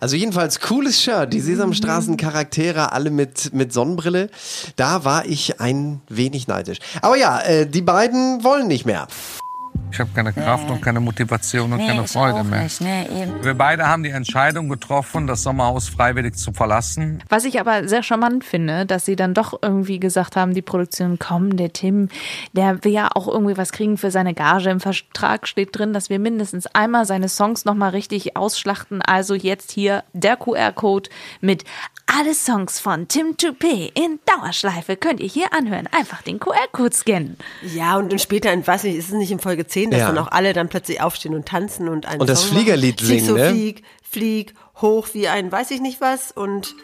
Also 0.00 0.16
jedenfalls 0.16 0.61
cooles 0.61 1.00
Shirt, 1.00 1.33
die 1.33 1.40
Sesamstraßen-Charaktere, 1.40 2.92
alle 2.92 3.11
mit, 3.11 3.52
mit 3.52 3.73
Sonnenbrille. 3.73 4.30
Da 4.76 5.04
war 5.04 5.26
ich 5.26 5.61
ein 5.61 6.00
wenig 6.09 6.49
neidisch. 6.49 6.78
Aber 7.02 7.16
ja, 7.16 7.40
äh, 7.40 7.66
die 7.66 7.83
beiden 7.83 8.42
wollen 8.42 8.66
nicht 8.66 8.87
mehr. 8.87 9.06
Ich 9.96 10.00
habe 10.00 10.10
keine 10.14 10.30
Kraft 10.30 10.68
und 10.68 10.82
keine 10.82 11.00
Motivation 11.00 11.72
und 11.72 11.78
keine 11.78 12.02
ich 12.02 12.10
Freude 12.10 12.44
mehr. 12.44 12.64
nicht, 12.64 12.82
ne, 12.82 13.08
eben. 13.08 13.42
Wir 13.42 13.54
beide 13.54 13.88
haben 13.88 14.02
die 14.02 14.10
Entscheidung 14.10 14.68
getroffen, 14.68 15.26
das 15.26 15.42
Sommerhaus 15.42 15.88
freiwillig 15.88 16.34
zu 16.34 16.52
verlassen. 16.52 17.24
Was 17.30 17.46
ich 17.46 17.58
aber 17.60 17.88
sehr 17.88 18.02
charmant 18.02 18.44
finde, 18.44 18.84
dass 18.84 19.06
sie 19.06 19.16
dann 19.16 19.32
doch 19.32 19.58
irgendwie 19.62 19.98
gesagt 19.98 20.36
haben, 20.36 20.52
die 20.52 20.60
Produktion, 20.60 21.18
komm, 21.18 21.56
der 21.56 21.72
Tim, 21.72 22.10
der 22.52 22.84
will 22.84 22.92
ja 22.92 23.08
auch 23.14 23.26
irgendwie 23.26 23.56
was 23.56 23.72
kriegen 23.72 23.96
für 23.96 24.10
seine 24.10 24.34
Gage. 24.34 24.68
Im 24.68 24.80
Vertrag 24.80 25.48
steht 25.48 25.70
drin, 25.72 25.94
dass 25.94 26.10
wir 26.10 26.18
mindestens 26.18 26.66
einmal 26.66 27.06
seine 27.06 27.30
Songs 27.30 27.64
nochmal 27.64 27.92
richtig 27.92 28.36
ausschlachten. 28.36 29.00
Also 29.00 29.34
jetzt 29.34 29.72
hier 29.72 30.04
der 30.12 30.36
QR-Code 30.36 31.08
mit 31.40 31.64
alle 32.06 32.34
Songs 32.34 32.78
von 32.78 33.08
Tim 33.08 33.36
Toupé 33.36 33.90
in 33.94 34.20
Dauerschleife 34.26 34.96
könnt 34.96 35.20
ihr 35.20 35.28
hier 35.28 35.52
anhören. 35.52 35.88
Einfach 35.92 36.22
den 36.22 36.38
QR-Code 36.38 36.94
scannen. 36.94 37.36
Ja, 37.75 37.96
und 37.98 38.10
dann 38.12 38.18
später, 38.18 38.54
ich 38.54 38.66
weiß 38.66 38.84
nicht, 38.84 38.96
ist 38.96 39.08
es 39.08 39.14
nicht 39.14 39.30
in 39.32 39.40
Folge 39.40 39.66
10, 39.66 39.90
dass 39.90 40.00
Ja. 40.00 40.06
dann 40.06 40.18
auch 40.18 40.28
alle 40.30 40.52
dann 40.52 40.68
plötzlich 40.68 41.00
aufstehen 41.00 41.34
und 41.34 41.46
tanzen 41.46 41.88
und 41.88 42.06
einen 42.06 42.20
Und 42.20 42.30
das 42.30 42.42
Song 42.42 42.50
machen? 42.50 42.58
Fliegerlied 42.64 43.00
Flieg 43.00 43.20
singen, 43.20 43.26
so 43.26 43.34
ne? 43.34 43.50
Flieg, 43.50 43.82
flieg, 44.08 44.54
hoch 44.80 45.08
wie 45.14 45.28
ein 45.28 45.50
weiß 45.50 45.70
ich 45.72 45.80
nicht 45.80 46.00
was 46.00 46.30
und 46.32 46.75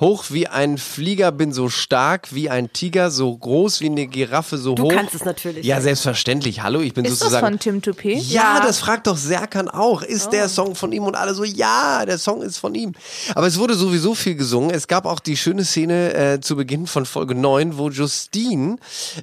Hoch 0.00 0.24
wie 0.30 0.48
ein 0.48 0.76
Flieger, 0.76 1.30
bin 1.30 1.52
so 1.52 1.68
stark 1.68 2.34
wie 2.34 2.50
ein 2.50 2.72
Tiger, 2.72 3.12
so 3.12 3.36
groß 3.36 3.80
wie 3.80 3.86
eine 3.86 4.08
Giraffe, 4.08 4.58
so 4.58 4.74
Du 4.74 4.82
hoch. 4.84 4.92
kannst 4.92 5.14
es 5.14 5.24
natürlich. 5.24 5.64
Ja, 5.64 5.80
selbstverständlich. 5.80 6.62
Hallo, 6.64 6.80
ich 6.80 6.94
bin 6.94 7.04
Ist 7.04 7.12
das 7.12 7.18
sozusagen. 7.20 7.46
von 7.46 7.58
Tim 7.60 7.78
Toupé? 7.80 8.14
Ja, 8.18 8.58
das 8.60 8.80
fragt 8.80 9.06
doch 9.06 9.16
Serkan 9.16 9.68
auch. 9.68 10.02
Ist 10.02 10.26
Oh. 10.26 10.30
der 10.32 10.48
Song 10.48 10.74
von 10.74 10.90
ihm? 10.90 11.04
Und 11.04 11.14
alle 11.14 11.32
so, 11.34 11.44
ja, 11.44 12.04
der 12.04 12.18
Song 12.18 12.42
ist 12.42 12.58
von 12.58 12.74
ihm. 12.74 12.94
Aber 13.36 13.46
es 13.46 13.56
wurde 13.56 13.74
sowieso 13.74 14.16
viel 14.16 14.34
gesungen. 14.34 14.70
Es 14.70 14.88
gab 14.88 15.06
auch 15.06 15.20
die 15.20 15.36
schöne 15.36 15.64
Szene 15.64 16.12
äh, 16.14 16.40
zu 16.40 16.56
Beginn 16.56 16.88
von 16.88 17.06
Folge 17.06 17.36
9, 17.36 17.78
wo 17.78 17.88
Justine 17.88 18.78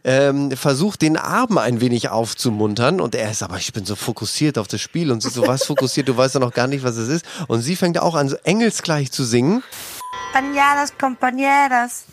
ähm, 0.06 0.52
versucht, 0.52 1.02
den 1.02 1.18
Armen 1.18 1.58
ein 1.58 1.82
wenig 1.82 2.08
aufzumuntern. 2.08 3.02
Und 3.02 3.14
er 3.14 3.30
ist, 3.30 3.44
aber 3.44 3.58
ich 3.58 3.74
bin 3.74 3.84
so 3.84 3.98
fokussiert 3.98 4.58
auf 4.58 4.70
das 4.70 4.80
Spiel. 4.80 5.12
Und 5.12 5.22
sie 5.22 5.32
so, 5.32 5.46
was 5.46 5.66
fokussiert? 5.66 6.08
Du 6.08 6.16
weißt 6.16 6.36
ja 6.36 6.40
noch 6.40 6.54
gar 6.54 6.68
nicht, 6.68 6.86
was 6.86 6.96
es 6.96 7.10
ist. 7.10 7.26
Und 7.50 7.62
sie 7.62 7.76
fängt 7.76 8.00
auch 8.00 8.16
an, 8.16 8.30
so 8.30 8.38
engelsgleich 8.46 9.12
zu 9.12 9.26
singen. 9.26 9.64
Compañeras, 10.12 10.92
compañeras. 10.92 12.06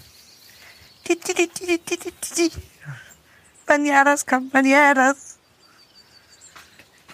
Ti, 1.03 1.17
ti, 1.17 1.35
ti, 1.35 1.47
ti, 1.49 1.79
ti, 1.79 1.97
ti, 1.97 1.97
ti, 1.97 2.11
ti. 2.35 2.53
Compañeras, 3.67 4.25
compañeras. 4.25 5.39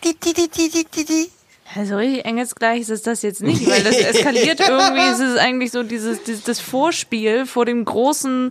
Ti, 0.00 0.14
ti, 0.14 0.32
ti, 0.34 0.48
ti, 0.48 0.68
ti, 0.70 0.84
ti, 0.84 1.04
ti. 1.04 1.30
Also 1.74 1.96
richtig 1.96 2.26
engelsgleich 2.26 2.88
ist 2.90 3.06
das 3.06 3.22
jetzt 3.22 3.40
nicht, 3.40 3.66
weil 3.66 3.82
das 3.82 3.96
eskaliert 4.12 4.60
irgendwie. 4.60 5.06
Es 5.10 5.20
ist 5.20 5.38
eigentlich 5.38 5.70
so 5.72 5.82
dieses, 5.82 6.22
dieses 6.24 6.44
das 6.44 6.60
Vorspiel 6.60 7.46
vor 7.46 7.64
dem 7.64 7.84
großen, 7.84 8.50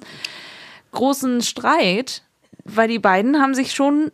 großen 0.91 1.41
Streit. 1.41 2.23
Weil 2.63 2.87
die 2.87 2.99
beiden 2.99 3.41
haben 3.41 3.55
sich 3.55 3.73
schon 3.73 4.11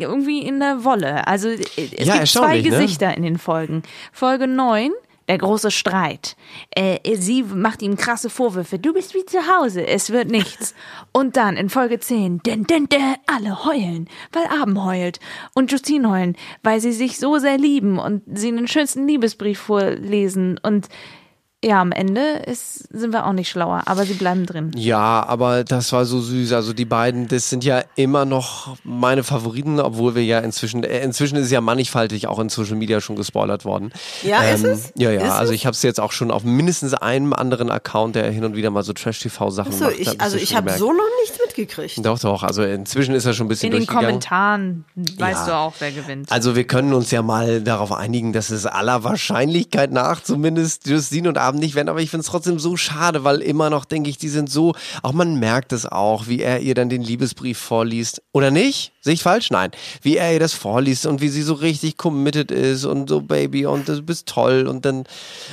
irgendwie 0.00 0.38
in 0.40 0.58
der 0.58 0.84
Wolle. 0.84 1.26
Also 1.26 1.50
es 1.50 1.66
Ja, 1.98 2.16
gibt 2.16 2.28
zwei 2.28 2.56
ne? 2.56 2.62
Gesichter 2.62 3.14
in 3.14 3.22
den 3.22 3.36
Folgen. 3.36 3.82
Folge 4.10 4.46
9, 4.46 4.90
der 5.28 5.38
große 5.38 5.70
Streit. 5.70 6.36
Äh, 6.70 7.16
sie 7.16 7.42
macht 7.42 7.82
ihm 7.82 7.96
krasse 7.96 8.30
Vorwürfe. 8.30 8.78
Du 8.78 8.92
bist 8.92 9.14
wie 9.14 9.24
zu 9.24 9.38
Hause, 9.46 9.86
es 9.86 10.10
wird 10.10 10.30
nichts. 10.30 10.74
Und 11.12 11.36
dann 11.36 11.56
in 11.56 11.68
Folge 11.68 12.00
10, 12.00 12.42
denn, 12.42 12.64
denn, 12.64 12.88
denn, 12.88 13.16
alle 13.26 13.64
heulen, 13.64 14.08
weil 14.32 14.46
Abend 14.46 14.82
heult. 14.82 15.20
Und 15.54 15.70
Justine 15.70 16.10
heulen, 16.10 16.36
weil 16.62 16.80
sie 16.80 16.92
sich 16.92 17.18
so 17.18 17.38
sehr 17.38 17.58
lieben 17.58 17.98
und 17.98 18.22
sie 18.26 18.50
den 18.50 18.68
schönsten 18.68 19.06
Liebesbrief 19.06 19.58
vorlesen. 19.58 20.58
Und 20.62 20.88
ja, 21.64 21.80
am 21.80 21.92
Ende 21.92 22.42
ist, 22.46 22.88
sind 22.92 23.12
wir 23.12 23.24
auch 23.24 23.32
nicht 23.32 23.48
schlauer, 23.48 23.82
aber 23.86 24.04
sie 24.04 24.14
bleiben 24.14 24.46
drin. 24.46 24.72
Ja, 24.74 25.24
aber 25.24 25.62
das 25.62 25.92
war 25.92 26.04
so 26.04 26.20
süß. 26.20 26.52
Also 26.54 26.72
die 26.72 26.84
beiden, 26.84 27.28
das 27.28 27.50
sind 27.50 27.62
ja 27.62 27.84
immer 27.94 28.24
noch 28.24 28.76
meine 28.82 29.22
Favoriten, 29.22 29.78
obwohl 29.78 30.16
wir 30.16 30.24
ja 30.24 30.40
inzwischen, 30.40 30.82
äh, 30.82 31.04
inzwischen 31.04 31.36
ist 31.36 31.46
es 31.46 31.50
ja 31.52 31.60
mannigfaltig 31.60 32.26
auch 32.26 32.40
in 32.40 32.48
Social 32.48 32.74
Media 32.74 33.00
schon 33.00 33.14
gespoilert 33.14 33.64
worden. 33.64 33.92
Ähm, 34.24 34.30
Ja, 34.30 34.42
ist 34.42 34.64
es? 34.64 34.92
Ja, 34.96 35.12
ja. 35.12 35.22
Ist 35.22 35.32
also 35.32 35.52
ich 35.52 35.64
habe 35.64 35.74
es 35.74 35.82
jetzt 35.82 36.00
auch 36.00 36.10
schon 36.10 36.32
auf 36.32 36.42
mindestens 36.42 36.94
einem 36.94 37.32
anderen 37.32 37.70
Account, 37.70 38.16
der 38.16 38.28
hin 38.30 38.44
und 38.44 38.56
wieder 38.56 38.70
mal 38.70 38.82
so 38.82 38.92
Trash-TV-Sachen 38.92 39.72
so, 39.72 39.84
macht. 39.84 39.98
ich, 40.00 40.20
also 40.20 40.36
ich 40.38 40.56
habe 40.56 40.72
so 40.72 40.92
noch 40.92 41.04
nichts 41.22 41.38
mitgekriegt. 41.56 42.04
Doch, 42.04 42.18
doch. 42.18 42.42
Also 42.42 42.62
inzwischen 42.62 43.14
ist 43.14 43.24
er 43.24 43.34
schon 43.34 43.46
ein 43.46 43.48
bisschen 43.48 43.72
In 43.72 43.80
den. 43.80 43.86
Kommentaren 43.86 44.84
weißt 44.96 45.46
Ja. 45.46 45.46
du 45.46 45.56
auch, 45.56 45.74
wer 45.78 45.92
gewinnt. 45.92 46.30
Also 46.30 46.56
wir 46.56 46.64
können 46.64 46.92
uns 46.94 47.10
ja 47.10 47.22
mal 47.22 47.60
darauf 47.62 47.92
einigen, 47.92 48.32
dass 48.32 48.50
es 48.50 48.66
aller 48.66 49.04
Wahrscheinlichkeit 49.04 49.92
nach 49.92 50.22
zumindest 50.22 50.86
Justine 50.86 51.28
und 51.28 51.38
Abend 51.38 51.60
nicht 51.60 51.74
werden, 51.74 51.88
aber 51.88 52.00
ich 52.00 52.10
finde 52.10 52.22
es 52.22 52.26
trotzdem 52.28 52.58
so 52.58 52.76
schade, 52.76 53.24
weil 53.24 53.40
immer 53.40 53.70
noch 53.70 53.84
denke 53.84 54.10
ich, 54.10 54.18
die 54.18 54.28
sind 54.28 54.50
so, 54.50 54.74
auch 55.02 55.12
man 55.12 55.38
merkt 55.38 55.72
es 55.72 55.86
auch, 55.86 56.26
wie 56.28 56.40
er 56.40 56.60
ihr 56.60 56.74
dann 56.74 56.88
den 56.88 57.02
Liebesbrief 57.02 57.58
vorliest. 57.58 58.22
Oder 58.32 58.50
nicht? 58.50 58.91
Sehe 59.04 59.14
ich 59.14 59.22
falsch? 59.22 59.50
Nein. 59.50 59.72
Wie 60.00 60.16
er 60.16 60.32
ihr 60.32 60.38
das 60.38 60.52
vorliest 60.52 61.06
und 61.06 61.20
wie 61.20 61.28
sie 61.28 61.42
so 61.42 61.54
richtig 61.54 61.96
committed 61.96 62.52
ist 62.52 62.84
und 62.84 63.08
so 63.08 63.20
Baby 63.20 63.66
und 63.66 63.88
du 63.88 64.00
bist 64.00 64.28
toll 64.28 64.68
und 64.68 64.84
dann, 64.84 65.04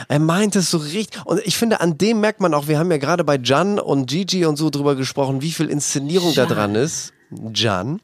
er 0.08 0.20
meint 0.20 0.56
es 0.56 0.70
so 0.70 0.78
richtig. 0.78 1.20
Und 1.26 1.42
ich 1.44 1.58
finde, 1.58 1.82
an 1.82 1.98
dem 1.98 2.20
merkt 2.22 2.42
man 2.42 2.54
auch, 2.54 2.68
wir 2.68 2.78
haben 2.78 2.92
ja 2.92 2.98
gerade 2.98 3.24
bei 3.24 3.40
Jan 3.44 3.80
und 3.80 4.06
Gigi 4.06 4.46
und 4.46 4.56
so 4.56 4.70
drüber 4.70 4.96
gesprochen, 4.96 5.42
wie 5.42 5.52
viel 5.52 5.68
Inszenierung 5.68 6.36
da 6.36 6.46
dran 6.46 6.76
ist. 6.76 7.12
Jan. 7.54 8.02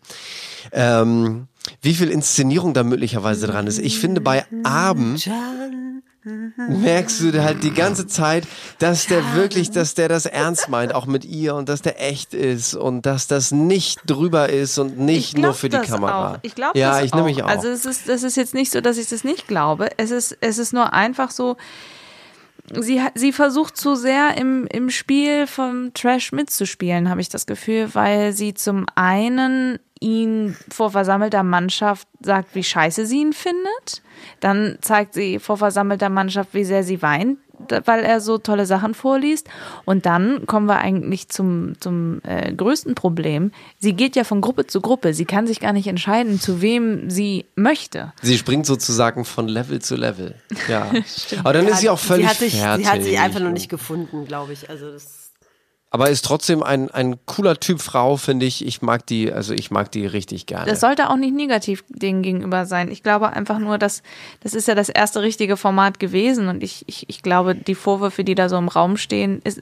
Ähm, 0.71 1.47
wie 1.81 1.93
viel 1.93 2.09
Inszenierung 2.09 2.73
da 2.73 2.83
möglicherweise 2.83 3.45
dran 3.45 3.67
ist. 3.67 3.77
Ich 3.77 3.99
finde 3.99 4.21
bei 4.21 4.45
Abend, 4.63 5.25
Jan, 5.25 6.01
merkst 6.25 7.21
du 7.21 7.43
halt 7.43 7.63
die 7.63 7.73
ganze 7.73 8.07
Zeit, 8.07 8.47
dass 8.79 9.07
der 9.07 9.35
wirklich, 9.35 9.71
dass 9.71 9.93
der 9.93 10.09
das 10.09 10.25
ernst 10.25 10.69
meint, 10.69 10.93
auch 10.93 11.05
mit 11.05 11.23
ihr 11.25 11.55
und 11.55 11.69
dass 11.69 11.81
der 11.81 12.01
echt 12.01 12.33
ist 12.33 12.73
und 12.73 13.05
dass 13.05 13.27
das 13.27 13.51
nicht 13.51 14.01
drüber 14.07 14.49
ist 14.49 14.77
und 14.77 14.97
nicht 14.97 15.35
Ich 15.35 15.41
nur 15.41 15.53
für 15.53 15.69
die 15.69 15.77
das 15.77 15.87
Kamera. 15.87 16.33
Auch. 16.33 16.39
Ich 16.41 16.55
glaube 16.55 16.77
ja, 16.77 16.95
das 16.95 17.05
ich 17.05 17.13
auch. 17.13 17.17
nehme 17.17 17.29
mich 17.29 17.43
auch. 17.43 17.47
Also 17.47 17.67
es 17.67 17.85
ist, 17.85 18.09
es 18.09 18.23
ist 18.23 18.37
jetzt 18.37 18.53
nicht 18.53 18.71
so, 18.71 18.81
dass 18.81 18.97
ich 18.97 19.07
das 19.07 19.23
nicht 19.23 19.47
glaube. 19.47 19.89
Es 19.97 20.11
ist, 20.11 20.37
es 20.41 20.57
ist 20.57 20.73
nur 20.73 20.93
einfach 20.93 21.31
so, 21.31 21.57
sie, 22.73 23.01
sie 23.13 23.31
versucht 23.31 23.77
zu 23.77 23.95
sehr 23.95 24.37
im, 24.37 24.67
im 24.67 24.89
Spiel 24.89 25.47
vom 25.47 25.93
Trash 25.93 26.31
mitzuspielen, 26.31 27.09
habe 27.09 27.21
ich 27.21 27.29
das 27.29 27.45
Gefühl, 27.45 27.93
weil 27.93 28.33
sie 28.33 28.53
zum 28.53 28.85
einen 28.95 29.79
ihn 30.05 30.55
vor 30.69 30.91
versammelter 30.91 31.41
Mannschaft 31.41 32.07
sagt, 32.21 32.53
wie 32.53 32.63
scheiße 32.63 33.07
sie 33.07 33.21
ihn 33.21 33.33
findet. 33.33 34.03
Dann 34.39 34.77
zeigt 34.81 35.15
sie 35.15 35.39
vor 35.39 35.57
versammelter 35.57 36.09
Mannschaft, 36.09 36.53
wie 36.53 36.63
sehr 36.63 36.83
sie 36.83 37.01
weint, 37.01 37.39
weil 37.85 38.03
er 38.03 38.21
so 38.21 38.37
tolle 38.37 38.67
Sachen 38.67 38.93
vorliest. 38.93 39.47
Und 39.83 40.05
dann 40.05 40.45
kommen 40.45 40.67
wir 40.67 40.77
eigentlich 40.77 41.29
zum, 41.29 41.73
zum 41.79 42.21
äh, 42.23 42.53
größten 42.53 42.93
Problem. 42.93 43.51
Sie 43.79 43.93
geht 43.93 44.15
ja 44.15 44.23
von 44.23 44.41
Gruppe 44.41 44.67
zu 44.67 44.79
Gruppe. 44.79 45.15
Sie 45.15 45.25
kann 45.25 45.47
sich 45.47 45.59
gar 45.59 45.73
nicht 45.73 45.87
entscheiden, 45.87 46.39
zu 46.39 46.61
wem 46.61 47.09
sie 47.09 47.45
möchte. 47.55 48.13
Sie 48.21 48.37
springt 48.37 48.67
sozusagen 48.67 49.25
von 49.25 49.47
Level 49.47 49.81
zu 49.81 49.95
Level. 49.95 50.35
Ja. 50.67 50.91
Aber 51.39 51.53
dann 51.53 51.67
ist 51.67 51.79
sie 51.79 51.89
auch 51.89 51.99
völlig 51.99 52.25
sie 52.25 52.29
hat 52.29 52.37
sich, 52.37 52.59
fertig. 52.59 52.85
Sie 52.85 52.91
hat 52.91 53.03
sich 53.03 53.19
einfach 53.19 53.39
noch 53.39 53.51
nicht 53.51 53.69
gefunden, 53.69 54.25
glaube 54.25 54.53
ich. 54.53 54.69
Also 54.69 54.91
das 54.91 55.24
Aber 55.95 56.09
ist 56.09 56.25
trotzdem 56.25 56.61
ein, 56.61 56.91
ein 56.91 57.15
cooler 57.25 57.57
Typ 57.57 57.79
Frau, 57.79 58.17
finde 58.17 58.45
ich. 58.45 58.65
Ich 58.65 58.81
mag 58.81 59.05
die, 59.05 59.31
also 59.31 59.53
ich 59.53 59.71
mag 59.71 59.89
die 59.93 60.05
richtig 60.05 60.45
gerne. 60.45 60.65
Das 60.65 60.81
sollte 60.81 61.09
auch 61.09 61.15
nicht 61.15 61.33
negativ 61.33 61.85
denen 61.87 62.21
gegenüber 62.21 62.65
sein. 62.65 62.91
Ich 62.91 63.01
glaube 63.01 63.29
einfach 63.29 63.59
nur, 63.59 63.77
dass 63.77 64.03
das 64.41 64.55
ist 64.55 64.67
ja 64.67 64.75
das 64.75 64.89
erste 64.89 65.21
richtige 65.21 65.55
Format 65.55 65.97
gewesen 66.01 66.49
und 66.49 66.63
ich, 66.63 66.83
ich, 66.87 67.05
ich 67.07 67.21
glaube, 67.21 67.55
die 67.55 67.75
Vorwürfe, 67.75 68.25
die 68.25 68.35
da 68.35 68.49
so 68.49 68.57
im 68.57 68.67
Raum 68.67 68.97
stehen, 68.97 69.39
ist, 69.45 69.61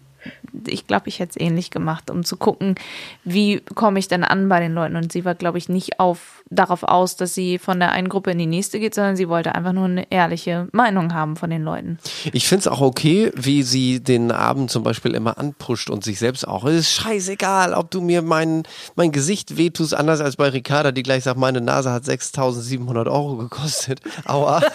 ich 0.68 0.88
glaube, 0.88 1.10
ich 1.10 1.20
hätte 1.20 1.32
es 1.40 1.42
ähnlich 1.46 1.72
gemacht, 1.72 2.10
um 2.10 2.24
zu 2.24 2.38
gucken, 2.38 2.76
wie 3.24 3.60
komme 3.76 4.00
ich 4.00 4.08
denn 4.08 4.24
an 4.24 4.50
bei 4.50 4.60
den 4.60 4.74
Leuten. 4.74 4.96
Und 4.96 5.12
sie 5.12 5.26
war, 5.26 5.36
glaube 5.36 5.58
ich, 5.58 5.70
nicht 5.70 6.00
auf, 6.00 6.44
darauf 6.50 6.84
aus, 6.84 7.16
dass 7.16 7.34
sie 7.34 7.58
von 7.58 7.80
der 7.80 7.92
einen 7.92 8.10
Gruppe 8.10 8.32
in 8.32 8.38
die 8.38 8.46
nächste 8.46 8.80
geht, 8.80 8.94
sondern 8.96 9.16
sie 9.16 9.30
wollte 9.30 9.56
einfach 9.56 9.74
nur 9.74 9.86
eine 9.86 10.12
ehrliche 10.12 10.68
Meinung 10.72 11.14
haben 11.14 11.36
von 11.36 11.50
den 11.50 11.64
Leuten. 11.64 11.98
Ich 12.32 12.48
finde 12.48 12.62
es 12.62 12.68
auch 12.68 12.82
okay, 12.82 13.32
wie 13.36 13.64
sie 13.64 14.00
den 14.02 14.32
Abend 14.32 14.70
zum 14.72 14.84
Beispiel 14.84 15.14
immer 15.16 15.38
anpusht 15.38 15.90
und 15.90 16.04
sich 16.04 16.20
selbst 16.20 16.48
auch. 16.48 16.66
Es 16.66 16.76
ist 16.82 16.92
scheißegal, 16.92 17.74
ob 17.74 17.90
du 17.92 18.02
mir 18.02 18.22
mein, 18.22 18.64
mein 18.96 19.12
Gesicht 19.12 19.58
wehtust, 19.58 19.94
anders 19.94 20.22
als 20.22 20.36
bei 20.36 20.50
Ricarda, 20.50 20.92
die 20.92 21.04
gleich 21.04 21.24
sagt, 21.24 21.40
meine 21.40 21.62
Nase 21.62 21.92
hat 21.92 22.06
6700 22.06 23.08
Euro 23.08 23.38
gekostet. 23.38 24.02
Aua. 24.26 24.62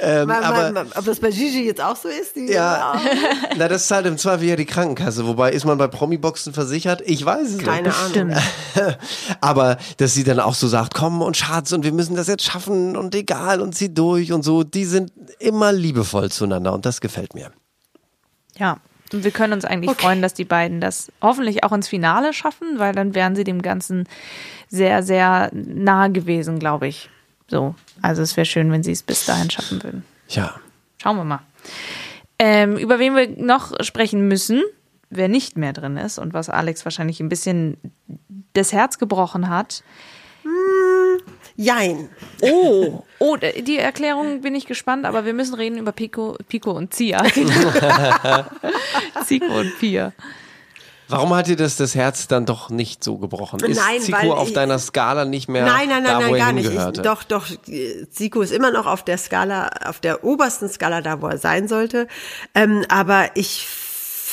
ähm, 0.00 0.28
Mal- 0.28 0.44
aber, 0.44 0.86
ob 0.96 1.04
das 1.04 1.20
bei 1.20 1.30
Gigi 1.30 1.64
jetzt 1.66 1.80
auch 1.82 1.96
so 1.96 2.08
ist? 2.08 2.36
Die, 2.36 2.46
Ja. 2.46 2.94
na, 3.56 3.68
das 3.68 3.88
zahlt 3.88 4.06
im 4.06 4.18
Zweifel 4.18 4.48
ja 4.48 4.56
die 4.56 4.64
Krankenkasse. 4.64 5.26
Wobei, 5.26 5.52
ist 5.52 5.64
man 5.64 5.78
bei 5.78 5.86
Promi-Boxen 5.86 6.52
versichert? 6.52 7.02
Ich 7.04 7.24
weiß 7.24 7.48
es 7.48 7.58
Keine 7.58 7.88
nicht. 7.88 8.16
Ahnung. 8.16 8.36
Aber 9.40 9.78
dass 9.98 10.14
sie 10.14 10.24
dann 10.24 10.40
auch 10.40 10.54
so 10.54 10.68
sagt, 10.68 10.94
komm 10.94 11.22
und 11.22 11.36
Schatz 11.36 11.72
und 11.72 11.84
wir 11.84 11.92
müssen 11.92 12.16
das 12.16 12.28
jetzt 12.28 12.44
schaffen 12.44 12.96
und 12.96 13.14
egal 13.14 13.60
und 13.60 13.74
zieh 13.74 13.92
durch 13.92 14.32
und 14.32 14.42
so, 14.42 14.64
die 14.64 14.84
sind 14.84 15.12
immer 15.38 15.72
liebevoll 15.72 16.30
zueinander 16.30 16.72
und 16.72 16.86
das 16.86 17.00
gefällt 17.00 17.34
mir. 17.34 17.50
Ja. 18.56 18.78
Und 19.12 19.22
wir 19.22 19.30
können 19.30 19.52
uns 19.52 19.64
eigentlich 19.64 19.96
freuen, 19.96 20.22
dass 20.22 20.34
die 20.34 20.44
beiden 20.44 20.80
das 20.80 21.12
hoffentlich 21.22 21.62
auch 21.62 21.72
ins 21.72 21.88
Finale 21.88 22.32
schaffen, 22.32 22.78
weil 22.78 22.94
dann 22.94 23.14
wären 23.14 23.36
sie 23.36 23.44
dem 23.44 23.62
Ganzen 23.62 24.08
sehr, 24.68 25.02
sehr 25.02 25.50
nahe 25.52 26.10
gewesen, 26.10 26.58
glaube 26.58 26.88
ich. 26.88 27.10
So. 27.46 27.74
Also 28.02 28.22
es 28.22 28.36
wäre 28.36 28.46
schön, 28.46 28.72
wenn 28.72 28.82
sie 28.82 28.92
es 28.92 29.02
bis 29.02 29.24
dahin 29.26 29.50
schaffen 29.50 29.82
würden. 29.82 30.04
Ja. 30.28 30.54
Schauen 31.00 31.16
wir 31.16 31.24
mal. 31.24 31.40
Ähm, 32.38 32.76
über 32.76 32.98
wen 32.98 33.14
wir 33.14 33.28
noch 33.28 33.72
sprechen 33.84 34.28
müssen, 34.28 34.62
wer 35.10 35.28
nicht 35.28 35.56
mehr 35.56 35.72
drin 35.72 35.96
ist 35.96 36.18
und 36.18 36.34
was 36.34 36.50
Alex 36.50 36.84
wahrscheinlich 36.84 37.20
ein 37.20 37.28
bisschen 37.28 37.76
das 38.52 38.72
Herz 38.72 38.98
gebrochen 38.98 39.48
hat. 39.48 39.82
Jein. 41.56 42.08
Oh, 42.42 43.04
oh, 43.20 43.36
die 43.36 43.78
Erklärung 43.78 44.40
bin 44.40 44.54
ich 44.54 44.66
gespannt, 44.66 45.06
aber 45.06 45.24
wir 45.24 45.32
müssen 45.32 45.54
reden 45.54 45.78
über 45.78 45.92
Pico, 45.92 46.36
Pico 46.48 46.72
und 46.72 46.92
Zia. 46.92 47.22
Zico 49.24 49.60
und 49.60 49.78
Pia. 49.78 50.12
Warum 51.08 51.34
hat 51.34 51.46
dir 51.46 51.56
das 51.56 51.76
das 51.76 51.94
Herz 51.94 52.28
dann 52.28 52.46
doch 52.46 52.70
nicht 52.70 53.04
so 53.04 53.18
gebrochen? 53.18 53.60
Ist 53.60 53.78
Nein, 53.78 54.00
Zico 54.00 54.32
auf 54.32 54.48
ich- 54.48 54.54
deiner 54.54 54.78
Skala 54.78 55.24
nicht 55.24 55.48
mehr 55.48 55.64
Nein, 55.64 55.88
nein, 55.88 56.02
nein, 56.02 56.20
da, 56.20 56.20
nein, 56.20 56.34
gar 56.36 56.52
nicht. 56.52 56.70
Ich, 56.70 57.02
doch, 57.02 57.22
doch, 57.24 57.46
Zico 58.10 58.40
ist 58.40 58.52
immer 58.52 58.70
noch 58.70 58.86
auf 58.86 59.02
der 59.04 59.18
Skala, 59.18 59.70
auf 59.86 60.00
der 60.00 60.24
obersten 60.24 60.68
Skala 60.68 61.02
da, 61.02 61.20
wo 61.20 61.26
er 61.28 61.38
sein 61.38 61.68
sollte. 61.68 62.08
Ähm, 62.54 62.84
aber 62.88 63.28
ich 63.34 63.66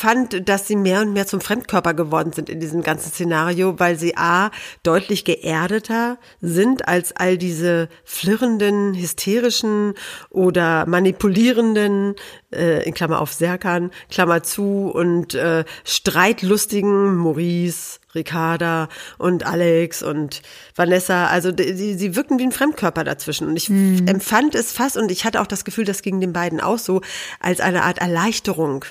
fand, 0.02 0.50
dass 0.50 0.68
sie 0.68 0.76
mehr 0.76 1.02
und 1.02 1.14
mehr 1.14 1.28
zum 1.28 1.42
Fremdkörper 1.42 1.94
geworden 1.94 2.34
sind 2.34 2.50
in 2.50 2.60
diesem 2.60 2.82
ganzen 2.82 3.12
Szenario, 3.12 3.80
weil 3.80 3.98
sie 3.98 4.18
A, 4.18 4.50
deutlich 4.84 5.26
geerdeter 5.26 6.18
sind 6.42 6.88
als 6.88 7.16
all 7.16 7.38
diese 7.38 7.88
flirrenden, 8.04 8.96
hysterischen 8.96 9.94
oder 10.30 10.86
manipulierenden, 10.88 12.16
äh, 12.52 12.84
in 12.84 12.94
Klammer 12.94 13.22
auf 13.22 13.32
Serkan, 13.32 13.92
Klammer 14.10 14.42
zu 14.44 14.92
und 14.94 15.36
äh, 15.36 15.64
streitlustigen 15.86 17.16
Maurice, 17.16 18.00
Ricarda 18.14 18.90
und 19.18 19.46
Alex 19.46 20.04
und 20.04 20.42
Vanessa, 20.76 21.28
also 21.28 21.52
sie, 21.56 21.94
sie 21.94 22.16
wirkten 22.16 22.40
wie 22.40 22.44
ein 22.44 22.52
Fremdkörper 22.52 23.04
dazwischen. 23.04 23.48
Und 23.48 23.56
ich 23.56 23.70
f- 23.70 24.02
empfand 24.06 24.56
es 24.56 24.74
fast, 24.74 24.98
und 24.98 25.12
ich 25.12 25.24
hatte 25.24 25.40
auch 25.40 25.48
das 25.48 25.64
Gefühl, 25.64 25.86
das 25.86 26.02
ging 26.02 26.20
den 26.20 26.34
beiden 26.34 26.60
auch 26.60 26.80
so, 26.80 27.02
als 27.40 27.62
eine 27.62 27.84
Art 27.84 28.00
Erleichterung. 28.00 28.84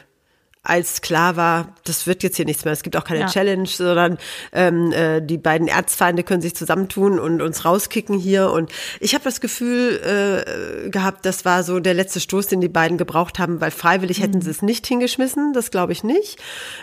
Als 0.62 1.00
klar 1.00 1.36
war, 1.36 1.74
das 1.84 2.06
wird 2.06 2.22
jetzt 2.22 2.36
hier 2.36 2.44
nichts 2.44 2.66
mehr. 2.66 2.74
Es 2.74 2.82
gibt 2.82 2.94
auch 2.94 3.04
keine 3.04 3.20
Ja. 3.20 3.26
Challenge, 3.28 3.66
sondern 3.66 4.18
ähm, 4.52 4.92
äh, 4.92 5.22
die 5.22 5.38
beiden 5.38 5.68
Erzfeinde 5.68 6.22
können 6.22 6.42
sich 6.42 6.54
zusammentun 6.54 7.18
und 7.18 7.40
uns 7.40 7.64
rauskicken 7.64 8.18
hier. 8.18 8.50
Und 8.50 8.70
ich 9.00 9.14
habe 9.14 9.24
das 9.24 9.40
Gefühl 9.40 10.84
äh, 10.84 10.90
gehabt, 10.90 11.24
das 11.24 11.46
war 11.46 11.62
so 11.62 11.80
der 11.80 11.94
letzte 11.94 12.20
Stoß, 12.20 12.48
den 12.48 12.60
die 12.60 12.68
beiden 12.68 12.98
gebraucht 12.98 13.38
haben, 13.38 13.62
weil 13.62 13.70
freiwillig 13.70 14.20
hätten 14.20 14.42
sie 14.42 14.50
es 14.50 14.60
nicht 14.60 14.86
hingeschmissen, 14.86 15.54
das 15.54 15.70
glaube 15.70 15.92
ich 15.92 16.04
nicht. 16.04 16.38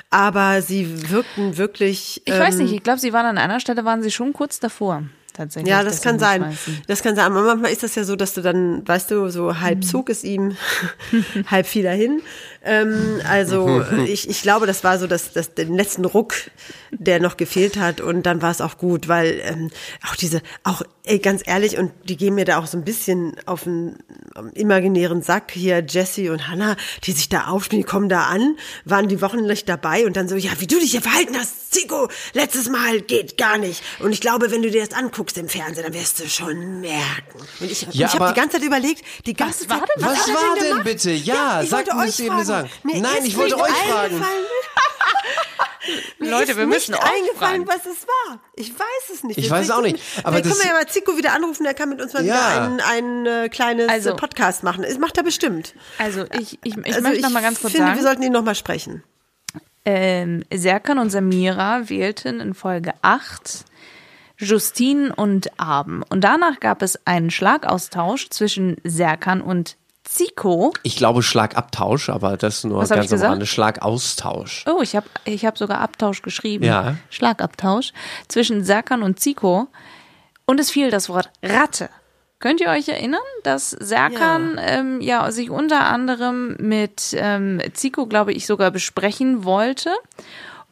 Aber 0.10 0.64
sie 0.64 1.12
wirkten 1.12 1.58
wirklich. 1.58 2.24
Ich 2.26 2.34
weiß 2.34 2.56
ähm, 2.56 2.64
nicht, 2.64 2.74
ich 2.74 2.82
glaube, 2.82 3.00
sie 3.00 3.14
waren 3.14 3.28
an 3.28 3.38
einer 3.38 3.60
Stelle, 3.60 3.86
waren 3.86 4.02
sie 4.02 4.12
schon 4.12 4.34
kurz 4.34 4.60
davor. 4.60 5.04
Tatsächlich. 5.38 5.70
Ja, 5.70 5.84
das 5.84 6.02
kann 6.02 6.18
sein. 6.18 6.58
Das 6.88 7.04
kann 7.04 7.16
sein. 7.16 7.28
Aber 7.28 7.44
manchmal 7.44 7.72
ist 7.72 7.84
das 7.84 7.94
ja 7.94 8.04
so, 8.04 8.16
dass 8.16 8.34
du 8.34 8.42
dann, 8.42 8.88
weißt 8.88 9.12
du, 9.12 9.30
so 9.30 9.60
halb 9.60 9.84
Zug 9.84 10.10
ist 10.10 10.24
ihm, 10.24 10.58
halb 11.46 11.68
viel 11.68 11.84
dahin. 11.84 12.24
Ähm, 12.68 13.22
also 13.28 13.82
ich, 14.06 14.30
ich 14.30 14.42
glaube, 14.42 14.68
das 14.68 14.84
war 14.84 15.00
so 15.00 15.08
das, 15.08 15.32
das, 15.34 15.54
den 15.54 15.74
letzten 15.76 16.04
Ruck, 16.06 16.34
der 16.92 17.20
noch 17.20 17.38
gefehlt 17.38 17.78
hat. 17.78 18.02
Und 18.02 18.24
dann 18.24 18.42
war 18.42 18.52
es 18.52 18.60
auch 18.62 18.78
gut, 18.78 19.08
weil 19.08 19.40
ähm, 19.44 19.72
auch 20.08 20.16
diese, 20.16 20.42
auch 20.64 20.82
ey, 21.06 21.20
ganz 21.20 21.42
ehrlich, 21.46 21.78
und 21.78 21.92
die 22.04 22.18
gehen 22.18 22.36
mir 22.36 22.44
da 22.46 22.60
auch 22.60 22.68
so 22.68 22.78
ein 22.78 22.84
bisschen 22.84 23.36
auf 23.46 23.64
den 23.64 23.98
imaginären 24.54 25.22
Sack 25.22 25.52
hier, 25.52 25.84
Jesse 25.88 26.32
und 26.32 26.48
Hannah, 26.48 26.76
die 27.06 27.12
sich 27.14 27.30
da 27.30 27.46
aufspielen, 27.48 27.84
die 27.84 27.90
kommen 27.90 28.10
da 28.10 28.24
an, 28.24 28.58
waren 28.86 29.08
die 29.08 29.22
wochenlich 29.22 29.66
dabei 29.66 30.06
und 30.06 30.18
dann 30.18 30.28
so, 30.28 30.36
ja, 30.36 30.52
wie 30.60 30.68
du 30.68 30.80
dich 30.80 30.92
hier 30.92 31.02
verhalten 31.02 31.36
hast, 31.38 31.74
Zico, 31.74 32.10
letztes 32.34 32.70
Mal 32.70 33.02
geht 33.02 33.38
gar 33.38 33.58
nicht. 33.58 33.82
Und 34.00 34.12
ich 34.12 34.22
glaube, 34.22 34.52
wenn 34.52 34.62
du 34.62 34.70
dir 34.72 34.86
das 34.86 34.98
anguckst 34.98 35.38
im 35.38 35.48
Fernsehen, 35.50 35.84
dann 35.84 35.94
wirst 35.94 36.20
du 36.20 36.28
schon 36.28 36.82
merken. 36.82 37.40
Und 37.60 37.72
ich, 37.72 37.88
Ja, 37.92 38.08
ich 38.08 38.20
habe 38.20 38.34
die 38.34 38.40
ganze 38.40 38.58
Zeit 38.58 38.66
überlegt, 38.66 39.04
die 39.26 39.34
ganze 39.34 39.70
war 39.70 39.80
Zeit, 39.80 39.90
denn- 39.96 40.04
Was 40.06 40.28
er 40.28 40.34
war 40.34 40.56
denn 40.60 40.70
gemacht? 40.70 40.84
bitte? 40.86 41.12
Ja, 41.12 41.62
ich 41.62 41.70
sag 41.70 41.80
wollte 41.88 41.96
mir 41.96 42.02
euch 42.04 42.10
es 42.10 42.20
eben 42.20 42.28
fragen. 42.30 42.46
Sagen. 42.62 42.70
Mir 42.84 43.02
Nein, 43.02 43.26
ich 43.26 43.38
wollte 43.38 43.58
euch 43.60 43.72
fragen. 43.72 44.24
Mir 46.20 46.32
Leute, 46.32 46.52
ist 46.52 46.58
wir 46.58 46.68
müssen 46.68 46.92
nicht 46.92 47.04
eingefallen, 47.04 47.66
fragen. 47.66 47.68
was 47.68 47.86
es 47.86 48.06
war. 48.08 48.40
Ich 48.56 48.74
weiß 48.78 49.10
es 49.14 49.24
nicht. 49.24 49.38
Ich 49.38 49.46
Wir 49.46 49.52
weiß 49.52 49.72
auch 49.72 49.82
nicht. 49.82 50.00
Aber 50.24 50.42
können 50.42 50.54
wir 50.58 50.66
ja 50.66 50.74
mal 50.74 50.86
Zico 50.88 51.18
wieder 51.18 51.32
anrufen, 51.34 51.64
der 51.64 51.74
kann 51.74 51.88
mit 51.90 52.02
uns 52.02 52.12
mal 52.14 52.26
Ja. 52.26 52.36
wieder 52.36 52.62
ein, 52.62 52.82
ein 52.82 53.26
äh, 53.46 53.50
kleines 53.50 53.88
Also- 53.90 54.10
äh, 54.12 54.16
Podcast 54.16 54.64
machen. 54.64 54.84
Das 54.84 54.98
macht 54.98 55.16
er 55.18 55.24
bestimmt. 55.24 55.74
Also 55.98 56.26
ich, 56.38 56.60
ich, 56.64 56.76
ich 56.78 56.86
also 56.88 57.02
möchte 57.02 57.18
ich 57.18 57.24
noch 57.24 57.30
mal 57.30 57.42
ganz 57.42 57.62
kurz 57.62 57.72
finde, 57.72 57.88
sagen. 57.88 58.00
wir 58.00 58.04
sollten 58.04 58.22
ihn 58.24 58.34
noch 58.34 58.44
mal 58.44 58.56
sprechen. 58.56 59.04
ähm, 59.86 60.44
Serkan 60.54 61.00
und 61.00 61.10
Samira 61.10 61.88
wählten 61.90 62.42
in 62.42 62.54
Folge 62.54 62.94
8 63.02 63.64
Justine 64.40 65.16
und 65.16 65.58
Abend. 65.60 66.04
Und 66.12 66.22
danach 66.22 66.60
gab 66.60 66.82
es 66.82 67.00
einen 67.08 67.32
Schlagaustausch 67.32 68.30
zwischen 68.30 68.76
Serkan 68.84 69.42
und 69.42 69.78
Zico. 70.08 70.74
Ich 70.84 70.96
glaube 70.96 71.22
Schlagabtausch, 71.22 72.10
aber 72.10 72.38
das 72.38 72.64
nur 72.64 72.82
Was 72.82 72.90
ganz 72.90 73.12
am 73.12 73.20
Rande. 73.20 73.46
Schlagaustausch. 73.46 74.66
Oh, 74.68 74.82
ich 74.82 74.96
habe 74.96 75.08
ich 75.26 75.46
hab 75.46 75.58
sogar 75.58 75.80
Abtausch 75.82 76.22
geschrieben. 76.22 76.64
Ja. 76.64 76.96
Schlagabtausch 77.10 77.92
zwischen 78.28 78.64
Serkan 78.64 79.04
und 79.04 79.20
Zico. 79.20 79.68
Und 80.46 80.60
es 80.60 80.72
fiel 80.72 80.92
das 80.92 81.10
Wort 81.10 81.30
Ratte. 81.44 81.90
Könnt 82.40 82.62
ihr 82.62 82.70
euch 82.70 82.88
erinnern, 82.88 83.20
dass 83.44 83.72
Serkan 83.72 84.56
ja, 84.58 84.64
ähm, 84.64 85.02
ja 85.02 85.32
sich 85.32 85.50
unter 85.50 85.88
anderem 85.88 86.56
mit 86.60 87.16
ähm, 87.18 87.60
Zico, 87.74 88.06
glaube 88.06 88.32
ich, 88.32 88.46
sogar 88.46 88.72
besprechen 88.72 89.44
wollte? 89.44 89.90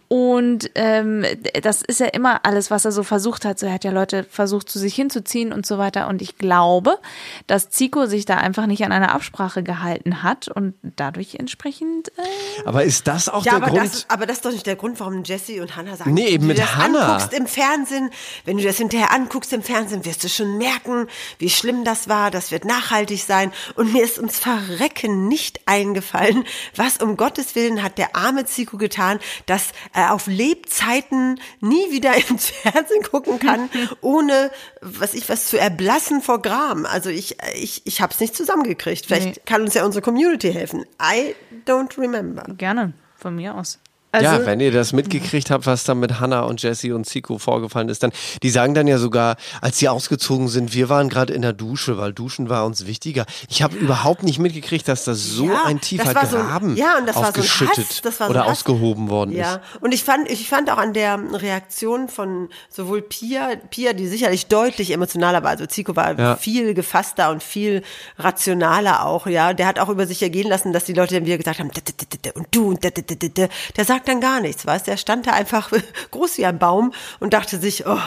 Und 0.08 0.70
ähm, 0.76 1.26
das 1.64 1.82
ist 1.82 2.00
ja 2.00 2.06
immer 2.08 2.46
alles, 2.46 2.70
was 2.70 2.86
er 2.86 2.92
so 2.92 3.04
versucht 3.04 3.44
hat. 3.44 3.58
So, 3.60 3.66
er 3.66 3.74
hat 3.74 3.84
ja 3.84 3.92
Leute 3.92 4.24
versucht, 4.24 4.70
zu 4.70 4.78
sich 4.78 4.94
hinzuziehen 4.96 5.52
und 5.52 5.66
so 5.66 5.78
weiter. 5.78 6.08
Und 6.08 6.22
ich 6.22 6.38
glaube, 6.38 7.00
dass 7.48 7.70
Zico 7.70 8.06
sich 8.06 8.26
da 8.26 8.38
einfach 8.38 8.68
nicht 8.68 8.84
an 8.86 8.92
eine 8.92 9.12
Absprache 9.12 9.64
gehalten 9.64 10.22
hat 10.24 10.48
und 10.48 10.76
dadurch 10.84 11.36
entsprechend. 11.36 12.10
Äh, 12.10 12.22
Aber 12.66 12.84
ist 12.84 13.08
das 13.08 13.30
auch 13.30 13.44
Ja, 13.46 13.54
der 13.60 13.64
aber 13.64 13.72
Grund? 13.78 13.94
das, 13.94 14.06
aber 14.10 14.26
das 14.26 14.38
ist 14.38 14.46
doch 14.46 14.52
nicht 14.52 14.66
der 14.68 14.76
Grund, 14.76 15.00
warum 15.00 15.24
Jesse 15.24 15.62
und 15.62 15.76
Hannah 15.76 15.96
sagen, 15.96 16.14
Nee, 16.14 16.28
eben 16.28 16.44
wenn 16.44 16.48
mit 16.50 16.58
du 16.58 16.62
das 16.62 16.76
Hannah. 16.76 17.14
anguckst 17.16 17.34
im 17.34 17.48
Fernsehen, 17.48 18.10
wenn 18.46 18.58
du 18.58 18.64
das 18.64 18.78
hinterher 18.78 19.12
anguckst 19.12 19.54
im 19.54 19.64
Fernsehen, 19.64 20.06
wirst 20.06 20.24
du 20.24 20.30
schon 20.30 20.58
merken, 20.58 21.08
wie 21.40 21.50
schlimm 21.50 21.84
das 21.84 22.08
war, 22.08 22.30
das 22.32 22.52
wird 22.52 22.64
nachhaltig 22.66 23.24
sein. 23.24 23.52
Und 23.76 23.92
mir 23.94 24.04
ist 24.04 24.18
ums 24.18 24.38
Verrecken 24.40 25.28
nicht 25.28 25.62
eingefallen, 25.66 26.44
was 26.76 26.98
um 26.98 27.18
Gottes 27.18 27.56
Willen 27.56 27.82
hat 27.82 27.98
der 27.98 28.16
arme 28.16 28.46
Zico 28.46 28.78
getan, 28.78 29.20
dass 29.48 29.70
er 29.96 30.14
auf 30.14 30.28
Lebzeiten 30.28 31.40
nie 31.62 31.92
wieder 31.92 32.14
ins 32.30 32.50
Fernsehen 32.50 33.04
gucken 33.04 33.40
kann, 33.40 33.70
ohne, 34.02 34.52
was 34.82 35.14
ich 35.14 35.28
was 35.30 35.48
zu 35.48 35.58
erblassen 35.58 36.22
vor 36.22 36.42
Gram. 36.42 36.86
Also 36.86 37.10
ich, 37.10 37.38
ich, 37.56 37.82
ich 37.86 38.02
habe 38.02 38.14
es 38.14 38.20
nicht 38.20 38.36
zusammengekriegt. 38.36 39.06
Vielleicht 39.06 39.26
Nee. 39.26 39.42
kann 39.46 39.62
uns 39.64 39.74
ja 39.74 39.86
unsere 39.86 40.02
Community 40.02 40.52
helfen. 40.52 40.86
I 41.02 41.36
don't 41.66 41.98
remember. 41.98 42.44
gerne, 42.58 42.94
von 43.16 43.36
mir 43.36 43.56
aus. 43.56 43.80
Also, 44.16 44.42
ja, 44.42 44.46
wenn 44.46 44.60
ihr 44.60 44.72
das 44.72 44.94
mitgekriegt 44.94 45.52
habt, 45.52 45.66
was 45.66 45.84
da 45.84 45.96
mit 45.96 46.20
Hannah 46.20 46.42
und 46.42 46.62
Jesse 46.62 46.94
und 46.96 47.06
Zico 47.06 47.38
vorgefallen 47.38 47.90
ist, 47.90 48.04
dann, 48.04 48.12
die 48.44 48.50
sagen 48.50 48.74
dann 48.74 48.88
ja 48.88 48.98
sogar, 48.98 49.36
als 49.62 49.80
sie 49.80 49.90
ausgezogen 49.90 50.48
sind, 50.48 50.74
wir 50.74 50.90
waren 50.90 51.10
gerade 51.10 51.34
in 51.34 51.42
der 51.42 51.54
Dusche, 51.54 51.98
weil 51.98 52.14
Duschen 52.14 52.50
war 52.50 52.66
uns 52.66 52.86
wichtiger. 52.86 53.26
Ich 53.50 53.62
habe 53.62 53.76
überhaupt 53.76 54.24
nicht 54.24 54.40
mitgekriegt, 54.40 54.88
dass 54.88 55.04
da 55.06 55.14
so 55.14 55.46
Ja, 55.48 55.64
ein 55.66 55.82
tiefer 55.82 56.06
das 56.06 56.16
war 56.16 56.26
so 56.28 56.38
ein- 56.38 56.48
Graben 56.48 56.76
ja, 56.78 56.98
und 56.98 57.08
das 57.08 57.16
war 57.16 57.24
so 57.24 57.30
aufgeschüttet 57.30 57.78
Hass, 57.90 58.02
das 58.02 58.20
war 58.20 58.28
so 58.28 58.32
oder 58.32 58.44
Hass. 58.46 58.52
ausgehoben 58.52 59.10
worden 59.10 59.32
Ja, 59.36 59.56
ist. 59.56 59.62
und 59.82 59.94
ich 59.94 60.04
fand, 60.04 60.30
ich 60.32 60.48
fand 60.48 60.70
auch 60.72 60.78
an 60.78 60.94
der 60.94 61.20
Reaktion 61.34 62.08
von 62.10 62.50
sowohl 62.70 63.02
Pia, 63.02 63.50
Pia, 63.70 63.94
die 63.94 64.08
sicherlich 64.08 64.48
deutlich 64.48 64.92
emotionaler 64.92 65.44
war, 65.44 65.52
also 65.52 65.66
Zico 65.66 65.96
war 65.96 66.18
Ja. 66.18 66.36
viel 66.36 66.74
gefasster 66.74 67.30
und 67.32 67.44
viel 67.44 67.84
rationaler 68.18 69.06
auch, 69.06 69.28
ja. 69.28 69.54
Der 69.54 69.68
hat 69.68 69.80
auch 69.80 69.90
über 69.90 70.08
sich 70.08 70.22
ergehen 70.24 70.48
lassen, 70.50 70.74
dass 70.74 70.86
die 70.86 70.94
Leute 70.94 71.16
dann 71.16 71.26
wieder 71.26 71.38
gesagt 71.38 71.60
haben, 71.60 71.72
"D- 71.72 71.82
d- 71.82 71.94
d- 71.94 72.18
d- 72.18 72.32
und 72.32 72.48
du 72.52 72.70
und 72.70 72.84
d- 72.84 72.92
d- 72.92 73.02
d- 73.02 73.16
d- 73.16 73.30
d." 73.30 73.50
der 73.76 73.86
sagt 73.86 74.05
dann 74.06 74.22
gar 74.22 74.42
nichts, 74.42 74.66
weißt, 74.66 74.88
der 74.88 74.98
stand 74.98 75.28
da 75.28 75.32
einfach 75.32 75.72
groß 76.12 76.38
wie 76.38 76.46
ein 76.46 76.60
Baum 76.60 76.94
und 77.20 77.34
dachte 77.34 77.58
sich, 77.60 77.86
oh, 77.86 78.00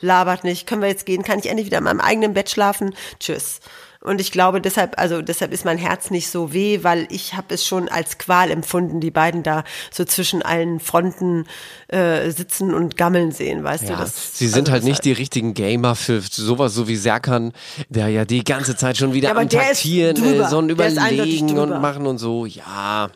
labert 0.00 0.44
nicht, 0.44 0.66
können 0.66 0.82
wir 0.82 0.88
jetzt 0.88 1.06
gehen, 1.06 1.22
kann 1.22 1.38
ich 1.38 1.46
endlich 1.46 1.66
wieder 1.66 1.78
in 1.78 1.84
meinem 1.84 2.00
eigenen 2.00 2.34
Bett 2.34 2.50
schlafen, 2.50 2.94
tschüss. 3.18 3.60
Und 4.06 4.20
ich 4.20 4.30
glaube, 4.30 4.60
deshalb, 4.60 5.00
also 5.00 5.20
deshalb 5.20 5.52
ist 5.52 5.64
mein 5.64 5.78
Herz 5.78 6.10
nicht 6.12 6.30
so 6.30 6.52
weh, 6.52 6.80
weil 6.82 7.08
ich 7.10 7.34
habe 7.34 7.52
es 7.52 7.66
schon 7.66 7.88
als 7.88 8.18
Qual 8.18 8.52
empfunden, 8.52 9.00
die 9.00 9.10
beiden 9.10 9.42
da 9.42 9.64
so 9.90 10.04
zwischen 10.04 10.42
allen 10.42 10.78
Fronten 10.78 11.44
äh, 11.88 12.30
sitzen 12.30 12.72
und 12.72 12.96
gammeln 12.96 13.32
sehen, 13.32 13.64
weißt 13.64 13.88
du? 13.88 13.94
Ja, 13.94 13.98
Das, 13.98 14.38
sie 14.38 14.46
sind 14.46 14.68
also 14.68 14.74
halt 14.74 14.84
nicht 14.84 15.04
die 15.04 15.10
richtigen 15.10 15.54
Gamer 15.54 15.96
für 15.96 16.20
sowas 16.20 16.72
so 16.74 16.86
wie 16.86 16.94
Serkan, 16.94 17.52
der 17.88 18.06
ja 18.08 18.24
die 18.24 18.44
ganze 18.44 18.76
Zeit 18.76 18.96
schon 18.96 19.12
wieder 19.12 19.30
Ja, 19.30 19.36
am 19.36 19.48
Taktieren 19.48 20.14
Der 20.14 20.86
ist 20.86 20.98
eindeutig 20.98 21.40
überlegen 21.40 21.58
und 21.58 21.80
machen 21.80 22.06
und 22.06 22.18
so. 22.18 22.46
Ja. 22.46 23.10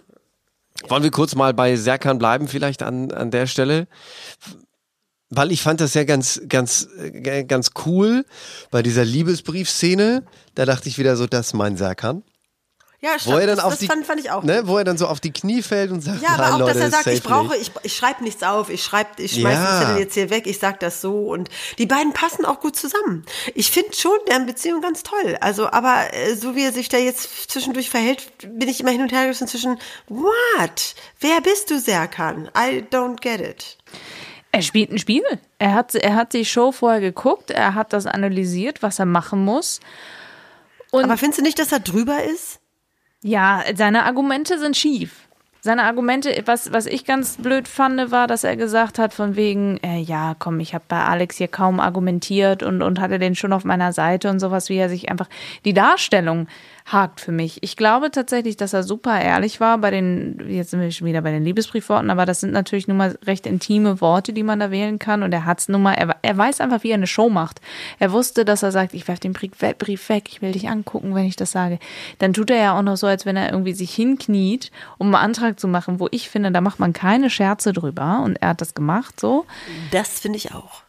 Wollen 0.89 1.03
wir 1.03 1.11
kurz 1.11 1.35
mal 1.35 1.55
bei 1.55 1.77
Serkan 1.77 2.19
bleiben, 2.19 2.49
vielleicht 2.49 2.83
an, 2.83 3.11
an 3.13 3.31
der 3.31 3.47
Stelle? 3.47 3.87
Weil 5.29 5.53
ich 5.53 5.63
fand 5.63 5.81
das 5.81 5.95
ja 5.95 6.05
ganz, 6.05 6.41
ganz, 6.49 6.89
äh, 6.99 7.45
ganz 7.45 7.71
cool 7.85 8.25
bei 8.71 8.83
dieser 8.83 9.05
Liebesbriefszene. 9.05 10.25
Da 10.55 10.65
dachte 10.67 10.89
ich 10.89 10.99
wieder 10.99 11.17
so, 11.17 11.27
das 11.27 11.49
ist 11.49 11.55
mein 11.55 11.77
Serkan. 11.77 12.25
Ja, 13.03 13.13
Wo 13.15 13.19
stimmt, 13.19 13.41
er 13.41 13.47
dann 13.47 13.57
das, 13.57 13.65
auf 13.65 13.71
das 13.73 13.79
die, 13.79 13.87
fand, 13.87 14.05
fand 14.05 14.21
ich 14.21 14.31
auch. 14.31 14.43
Ne, 14.43 14.63
wo 14.67 14.77
er 14.77 14.85
dann 14.85 14.99
so 14.99 15.07
auf 15.07 15.21
die 15.21 15.33
Knie 15.33 15.63
fällt 15.63 15.91
und 15.91 16.03
sagt, 16.03 16.21
Ja, 16.21 16.31
aber 16.35 16.43
"Nein, 16.43 16.53
auch, 16.53 16.59
Leute, 16.59 16.73
dass 16.75 16.83
er 16.83 16.91
sagt, 16.91 17.07
ich 17.07 17.23
brauche, 17.23 17.57
nicht." 17.57 17.73
ich, 17.79 17.85
ich 17.85 17.97
schreibe 17.97 18.23
nichts 18.23 18.43
auf, 18.43 18.69
ich 18.69 18.85
schreibe, 18.85 19.23
ich 19.23 19.33
schmeiß 19.41 19.55
Ja. 19.55 19.79
den 19.79 19.87
Zettel 19.87 19.99
jetzt 20.01 20.15
hier 20.15 20.29
weg, 20.29 20.47
ich 20.47 20.59
sag 20.59 20.81
das 20.81 21.01
so 21.01 21.29
und 21.29 21.49
die 21.79 21.87
beiden 21.87 22.13
passen 22.13 22.45
auch 22.45 22.61
gut 22.61 22.77
zusammen. 22.77 23.25
Ich 23.55 23.71
finde 23.71 23.95
schon 23.97 24.19
deren 24.29 24.45
Beziehung 24.45 24.83
ganz 24.83 25.03
toll. 25.03 25.39
Also, 25.41 25.71
aber 25.71 26.13
äh, 26.13 26.35
so 26.35 26.55
wie 26.57 26.63
er 26.65 26.73
sich 26.73 26.91
da 26.91 26.99
jetzt 26.99 27.51
zwischendurch 27.51 27.89
verhält, 27.89 28.27
bin 28.43 28.69
ich 28.69 28.81
immer 28.81 28.91
hin 28.91 29.01
und 29.01 29.13
her 29.13 29.23
gerissen 29.23 29.49
zwischen 29.49 29.79
What? 30.09 30.95
Wer 31.21 31.41
bist 31.41 31.71
du, 31.71 31.81
Serkan? 31.81 32.51
I 32.55 32.85
don't 32.93 33.21
get 33.23 33.41
it. 33.41 33.79
Er 34.53 34.61
spielt 34.61 34.91
ein 34.91 34.99
Spiel. 34.99 35.23
Er 35.59 35.73
hat, 35.73 35.95
er 35.95 36.17
hat 36.17 36.35
die 36.35 36.45
Show 36.45 36.71
vorher 36.71 37.01
geguckt, 37.01 37.51
er 37.51 37.75
hat 37.75 37.95
das 37.95 38.05
analysiert, 38.05 38.83
was 38.83 38.99
er 38.99 39.07
machen 39.07 39.43
muss. 39.43 39.81
Und 40.91 41.05
Aber 41.05 41.17
findest 41.17 41.39
du 41.39 41.43
nicht, 41.45 41.59
dass 41.59 41.73
er 41.73 41.81
drüber 41.81 42.23
ist? 42.25 42.59
Ja, 43.23 43.63
seine 43.75 44.05
Argumente 44.05 44.59
sind 44.59 44.77
schief. 44.77 45.29
Seine 45.63 45.83
Argumente, 45.83 46.43
was, 46.47 46.73
was 46.73 46.87
ich 46.87 47.05
ganz 47.05 47.37
blöd 47.37 47.69
fand, 47.69 48.11
war, 48.11 48.27
dass 48.27 48.45
er 48.45 48.57
gesagt 48.57 48.99
hat, 48.99 49.13
von 49.13 49.37
wegen, 49.37 49.77
äh, 49.83 49.99
ja, 49.99 50.35
komm, 50.39 50.59
ich 50.59 50.75
habe 50.75 50.85
bei 50.89 51.05
Alex 51.05 51.37
hier 51.37 51.49
kaum 51.49 51.81
argumentiert 51.81 52.63
und, 52.63 52.81
und 52.81 52.99
hatte 52.99 53.19
den 53.19 53.35
schon 53.35 53.53
auf 53.53 53.65
meiner 53.65 53.93
Seite 53.93 54.31
und 54.31 54.41
sowas, 54.41 54.71
wie 54.71 54.77
er 54.77 54.89
sich 54.89 55.11
einfach 55.11 55.29
die 55.67 55.75
Darstellung 55.75 56.49
hakt 56.93 57.21
für 57.21 57.33
mich. 57.33 57.63
Ich 57.63 57.77
glaube 57.77 58.11
tatsächlich, 58.11 58.57
dass 58.57 58.73
er 58.73 58.83
super 58.83 59.21
ehrlich 59.21 59.61
war 59.61 59.79
bei 59.79 59.91
den, 59.91 60.41
jetzt 60.49 60.71
sind 60.71 60.81
wir 60.81 60.91
schon 60.91 61.07
wieder 61.07 61.23
bei 61.23 61.31
den 61.31 61.45
Liebesbriefworten, 61.45 62.11
aber 62.11 62.27
das 62.27 62.41
sind 62.41 62.53
natürlich 62.53 62.89
nun 62.89 62.97
mal 62.97 63.19
recht 63.25 63.47
intime 63.47 64.01
Worte, 64.01 64.33
die 64.33 64.43
man 64.43 64.61
da 64.61 64.71
wählen 64.71 64.99
kann 64.99 65.23
und 65.23 65.33
er 65.33 65.45
hat's 65.45 65.69
nun 65.69 65.83
mal, 65.83 65.95
er, 65.95 66.17
er 66.23 66.37
weiß 66.37 66.61
einfach, 66.61 66.83
wie 66.83 66.91
er 66.91 66.95
eine 66.95 67.07
Show 67.07 67.29
macht. 67.29 67.61
Er 67.99 68.13
wusste, 68.13 68.45
dass 68.45 68.63
er 68.63 68.73
sagt, 68.73 68.95
ich 68.95 69.07
werf 69.09 69.21
den 69.21 69.33
Brief 69.33 70.09
weg, 70.09 70.29
ich 70.29 70.43
will 70.43 70.53
dich 70.53 70.69
angucken, 70.69 71.15
wenn 71.15 71.27
ich 71.27 71.37
das 71.37 71.53
sage. 71.53 71.79
Dann 72.19 72.33
tut 72.33 72.51
er 72.51 72.59
ja 72.59 72.79
auch 72.79 72.83
noch 72.83 72.97
so, 72.97 73.07
als 73.07 73.27
wenn 73.27 73.37
er 73.37 73.53
irgendwie 73.53 73.75
sich 73.75 73.95
hinkniet, 73.95 74.71
um 74.99 75.15
einen 75.15 75.25
Antrag 75.25 75.61
zu 75.61 75.69
machen, 75.69 76.01
wo 76.01 76.09
ich 76.11 76.29
finde, 76.29 76.51
da 76.51 76.61
macht 76.61 76.81
man 76.81 76.93
keine 76.93 77.31
Scherze 77.31 77.73
drüber 77.73 78.23
und 78.25 78.37
er 78.37 78.51
hat 78.51 78.61
das 78.61 78.75
gemacht, 78.75 79.21
so. 79.21 79.47
Das 79.91 80.21
finde 80.21 80.39
ich 80.39 80.53
auch. 80.53 80.83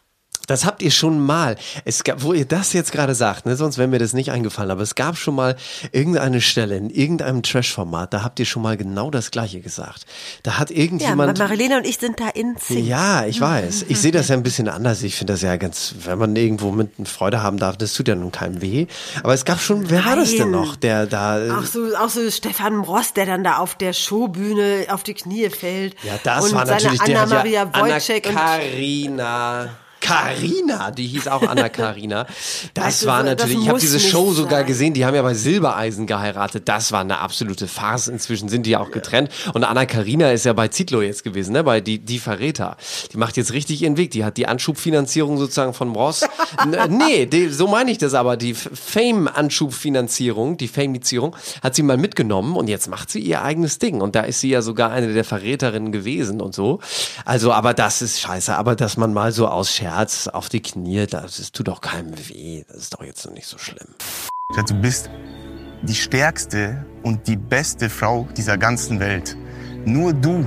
Das 0.51 0.65
habt 0.65 0.81
ihr 0.81 0.91
schon 0.91 1.19
mal. 1.19 1.55
Es 1.85 2.03
gab, 2.03 2.23
wo 2.23 2.33
ihr 2.33 2.45
das 2.45 2.73
jetzt 2.73 2.91
gerade 2.91 3.15
sagt, 3.15 3.45
ne, 3.45 3.55
sonst 3.55 3.77
wäre 3.77 3.87
mir 3.87 3.99
das 3.99 4.11
nicht 4.11 4.31
eingefallen, 4.31 4.69
aber 4.69 4.81
es 4.81 4.95
gab 4.95 5.17
schon 5.17 5.33
mal 5.35 5.55
irgendeine 5.93 6.41
Stelle 6.41 6.75
in 6.75 6.89
irgendeinem 6.89 7.41
Trash-Format, 7.41 8.13
da 8.13 8.23
habt 8.23 8.37
ihr 8.39 8.45
schon 8.45 8.61
mal 8.61 8.75
genau 8.75 9.09
das 9.09 9.31
Gleiche 9.31 9.61
gesagt. 9.61 10.05
Da 10.43 10.57
hat 10.59 10.69
Ja, 10.69 10.77
irgendjemand. 10.77 11.39
Marilena 11.39 11.77
und 11.77 11.87
ich 11.87 11.97
sind 11.97 12.19
da 12.19 12.27
in 12.29 12.55
Sync. 12.59 12.85
Ja, 12.85 13.25
ich 13.25 13.39
weiß. 13.39 13.85
Ich 13.87 13.99
sehe 13.99 14.11
das 14.11 14.27
ja 14.27 14.35
ein 14.35 14.43
bisschen 14.43 14.67
anders. 14.67 15.03
Ich 15.03 15.15
finde 15.15 15.33
das 15.33 15.41
ja 15.41 15.55
ganz, 15.55 15.95
wenn 16.03 16.19
man 16.19 16.35
irgendwo 16.35 16.71
mit 16.71 16.89
Freude 17.07 17.41
haben 17.41 17.57
darf, 17.57 17.77
das 17.77 17.93
tut 17.93 18.07
ja 18.09 18.15
nun 18.15 18.31
keinem 18.33 18.61
weh. 18.61 18.87
Aber 19.23 19.33
es 19.33 19.45
gab 19.45 19.61
schon, 19.61 19.89
wer 19.89 20.03
war 20.03 20.15
das 20.17 20.31
denn 20.31 20.51
Nein. 20.51 20.61
noch, 20.61 20.75
der 20.75 21.05
da. 21.05 21.39
äh, 21.45 21.51
Auch 21.51 21.63
so, 21.63 21.95
auch 21.95 22.09
so 22.09 22.29
Stefan 22.29 22.79
Ross, 22.81 23.13
der 23.13 23.25
dann 23.25 23.43
da 23.45 23.57
auf 23.57 23.75
der 23.75 23.93
Showbühne 23.93 24.87
auf 24.89 25.03
die 25.03 25.13
Knie 25.13 25.49
fällt. 25.49 25.95
Ja, 26.03 26.19
das 26.23 26.45
und 26.45 26.55
war 26.55 26.65
natürlich 26.65 26.99
seine 26.99 27.13
der 27.13 27.21
Anna-Maria 27.21 27.61
hat 27.61 27.75
ja 27.77 27.81
Wojcik 27.83 28.25
und 28.27 28.37
Anna-Karina. 28.37 29.23
Karina, 29.61 29.69
die 30.97 31.07
hieß 31.07 31.27
auch 31.27 31.43
Anna 31.43 31.69
Karina. 31.69 32.25
Das 32.73 33.01
du, 33.01 33.07
war 33.07 33.19
so- 33.19 33.25
natürlich, 33.25 33.55
das 33.55 33.63
ich 33.63 33.69
habe 33.69 33.79
diese 33.79 33.99
Show 33.99 34.31
sogar 34.33 34.59
sein. 34.59 34.65
gesehen, 34.67 34.93
die 34.93 35.05
haben 35.05 35.15
ja 35.15 35.21
bei 35.21 35.33
Silbereisen 35.33 36.07
geheiratet. 36.07 36.67
Das 36.67 36.91
war 36.91 37.01
eine 37.01 37.19
absolute 37.19 37.67
Farce. 37.67 38.07
Inzwischen 38.07 38.49
sind 38.49 38.65
die 38.65 38.71
ja 38.71 38.79
auch 38.79 38.91
getrennt. 38.91 39.29
Und 39.53 39.63
Anna 39.63 39.85
Karina 39.85 40.31
ist 40.31 40.45
ja 40.45 40.53
bei 40.53 40.67
Zitlo 40.67 41.01
jetzt 41.01 41.23
gewesen, 41.23 41.53
ne? 41.53 41.63
bei 41.63 41.81
die, 41.81 41.99
die 41.99 42.19
Verräter. 42.19 42.77
Die 43.13 43.17
macht 43.17 43.37
jetzt 43.37 43.53
richtig 43.53 43.81
ihren 43.83 43.97
Weg. 43.97 44.11
Die 44.11 44.25
hat 44.25 44.37
die 44.37 44.47
Anschubfinanzierung 44.47 45.37
sozusagen 45.37 45.73
von 45.73 45.93
Ross. 45.95 46.21
N- 46.63 46.97
nee, 46.97 47.25
die, 47.25 47.49
so 47.49 47.67
meine 47.67 47.91
ich 47.91 47.97
das 47.97 48.13
aber. 48.13 48.37
Die 48.37 48.53
Fame-Anschubfinanzierung, 49.45 50.57
die 50.57 50.67
Famizierung, 50.67 51.35
hat 51.63 51.75
sie 51.75 51.83
mal 51.83 51.97
mitgenommen 51.97 52.55
und 52.55 52.67
jetzt 52.67 52.89
macht 52.89 53.09
sie 53.11 53.19
ihr 53.19 53.41
eigenes 53.43 53.79
Ding. 53.79 54.01
Und 54.01 54.15
da 54.15 54.21
ist 54.21 54.39
sie 54.41 54.49
ja 54.49 54.61
sogar 54.61 54.91
eine 54.91 55.13
der 55.13 55.23
Verräterinnen 55.23 55.91
gewesen 55.91 56.41
und 56.41 56.53
so. 56.55 56.79
Also, 57.25 57.51
aber 57.53 57.73
das 57.73 58.01
ist 58.01 58.19
scheiße. 58.19 58.55
Aber 58.55 58.75
dass 58.75 58.97
man 58.97 59.13
mal 59.13 59.31
so 59.31 59.47
aus 59.47 59.71
Scherz 59.91 60.27
auf 60.27 60.47
die 60.47 60.62
Knie, 60.62 61.06
das, 61.06 61.36
das 61.38 61.51
tut 61.51 61.67
doch 61.67 61.82
keinem 61.82 62.17
weh. 62.30 62.63
Das 62.69 62.77
ist 62.77 62.93
doch 62.93 63.04
jetzt 63.04 63.25
noch 63.25 63.34
nicht 63.34 63.47
so 63.47 63.58
schlimm. 63.58 63.88
Du 64.67 64.73
bist 64.75 65.10
die 65.82 65.95
stärkste 65.95 66.86
und 67.04 67.27
die 67.27 67.36
beste 67.36 67.89
Frau 67.89 68.25
dieser 68.38 68.58
ganzen 68.58 69.01
Welt. 69.01 69.36
Nur 69.84 70.13
du 70.13 70.45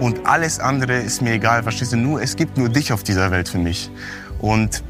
und 0.00 0.26
alles 0.26 0.58
andere 0.58 0.94
ist 0.94 1.20
mir 1.20 1.32
egal, 1.32 1.64
verstehst 1.64 1.92
du? 1.92 1.96
Nur, 1.98 2.22
es 2.22 2.34
gibt 2.34 2.56
nur 2.56 2.70
dich 2.70 2.90
auf 2.90 3.02
dieser 3.02 3.30
Welt 3.30 3.50
für 3.50 3.58
mich. 3.58 3.90
Und, 4.38 4.82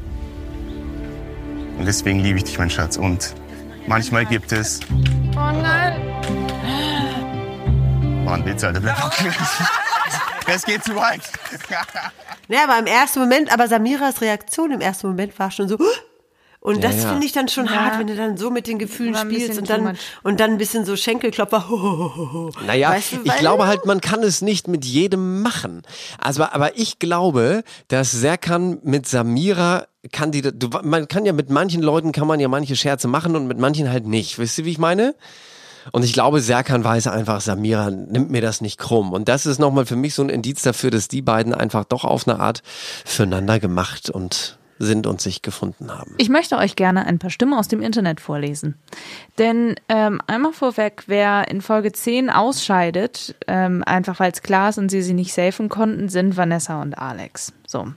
und 1.77 1.85
deswegen 1.85 2.19
liebe 2.19 2.37
ich 2.37 2.45
dich, 2.45 2.57
mein 2.57 2.69
Schatz. 2.69 2.95
Und 2.95 3.35
manchmal 3.85 4.25
gibt 4.25 4.53
es... 4.53 4.79
Oh 5.35 5.51
nein. 5.61 5.99
Mann, 8.23 8.45
bitte, 8.45 8.67
Alter, 8.67 8.79
bleib 8.79 8.97
doch 9.01 9.11
Es 10.53 10.65
geht 10.65 10.83
zu 10.83 10.95
weit. 10.95 11.21
Ja, 12.51 12.63
aber 12.63 12.79
im 12.79 12.87
ersten 12.87 13.19
Moment, 13.19 13.53
aber 13.53 13.67
Samiras 13.67 14.21
Reaktion 14.21 14.71
im 14.71 14.81
ersten 14.81 15.05
Moment 15.07 15.37
war 15.37 15.51
schon 15.51 15.69
so. 15.69 15.77
Und 16.61 16.83
Ja, 16.83 16.89
das 16.89 17.03
ja. 17.03 17.09
finde 17.09 17.25
ich 17.27 17.31
dann 17.31 17.47
schon 17.47 17.65
Ja. 17.67 17.71
hart, 17.73 17.99
wenn 17.99 18.07
du 18.07 18.15
dann 18.15 18.37
so 18.37 18.49
mit 18.49 18.65
den 18.65 18.79
Gefühlen 18.79 19.15
spielst 19.15 19.59
und 19.59 19.69
dann, 19.69 19.95
und 20.23 20.39
dann 20.39 20.51
ein 20.53 20.57
bisschen 20.57 20.83
so 20.83 20.95
Schenkelklopfer. 20.95 21.69
Ho, 21.69 21.79
ho, 21.79 22.11
ho, 22.15 22.33
ho. 22.33 22.51
Naja, 22.65 22.89
Weißt 22.89 23.11
du, 23.13 23.17
ich 23.23 23.35
glaube 23.35 23.67
halt, 23.67 23.85
man 23.85 24.01
kann 24.01 24.23
es 24.23 24.41
nicht 24.41 24.67
mit 24.67 24.83
jedem 24.83 25.43
machen. 25.43 25.83
Also, 26.17 26.43
aber 26.43 26.75
ich 26.75 26.97
glaube, 26.97 27.63
dass 27.87 28.11
Serkan 28.11 28.79
mit 28.81 29.07
Samira 29.07 29.85
kann 30.11 30.31
die, 30.31 30.41
du, 30.41 30.69
man 30.81 31.07
kann 31.07 31.25
ja 31.27 31.33
mit 31.33 31.51
manchen 31.51 31.83
Leuten 31.83 32.11
kann 32.11 32.25
man 32.27 32.39
ja 32.39 32.47
manche 32.47 32.75
Scherze 32.75 33.07
machen 33.07 33.35
und 33.35 33.47
mit 33.47 33.59
manchen 33.59 33.91
halt 33.91 34.07
nicht. 34.07 34.39
Wisst 34.39 34.57
ihr, 34.57 34.65
wie 34.65 34.71
ich 34.71 34.79
meine? 34.79 35.13
Und 35.91 36.03
ich 36.03 36.13
glaube, 36.13 36.41
Serkan 36.41 36.83
weiß 36.83 37.07
einfach, 37.07 37.41
Samira 37.41 37.89
nimmt 37.89 38.29
mir 38.29 38.41
das 38.41 38.61
nicht 38.61 38.77
krumm. 38.77 39.13
Und 39.13 39.27
das 39.29 39.45
ist 39.45 39.59
nochmal 39.59 39.85
für 39.85 39.95
mich 39.95 40.13
so 40.13 40.23
ein 40.23 40.29
Indiz 40.29 40.61
dafür, 40.61 40.91
dass 40.91 41.07
die 41.07 41.21
beiden 41.21 41.53
einfach 41.53 41.85
doch 41.85 42.03
auf 42.03 42.27
eine 42.27 42.39
Art 42.39 42.61
füreinander 43.05 43.59
gemacht 43.59 44.09
und 44.09 44.57
sind 44.79 45.05
und 45.05 45.19
sich 45.21 45.41
gefunden 45.41 45.91
haben. 45.91 46.15
Ich 46.17 46.29
möchte 46.29 46.57
euch 46.57 46.75
gerne 46.75 47.05
ein 47.05 47.19
paar 47.19 47.29
Stimmen 47.29 47.53
aus 47.53 47.67
dem 47.67 47.81
Internet 47.81 48.21
vorlesen. 48.21 48.75
Denn 49.37 49.75
ähm, 49.89 50.21
einmal 50.25 50.53
vorweg, 50.53 51.03
wer 51.07 51.49
in 51.49 51.61
Folge 51.61 51.91
10 51.91 52.29
ausscheidet, 52.29 53.35
ähm, 53.47 53.83
einfach 53.85 54.19
weil 54.19 54.31
es 54.31 54.41
klar 54.41 54.69
ist 54.69 54.77
und 54.77 54.89
sie 54.89 55.01
sie 55.01 55.13
nicht 55.13 55.33
safen 55.33 55.69
konnten, 55.69 56.07
sind 56.07 56.37
Vanessa 56.37 56.81
und 56.81 56.97
Alex. 56.97 57.51
So. 57.67 57.87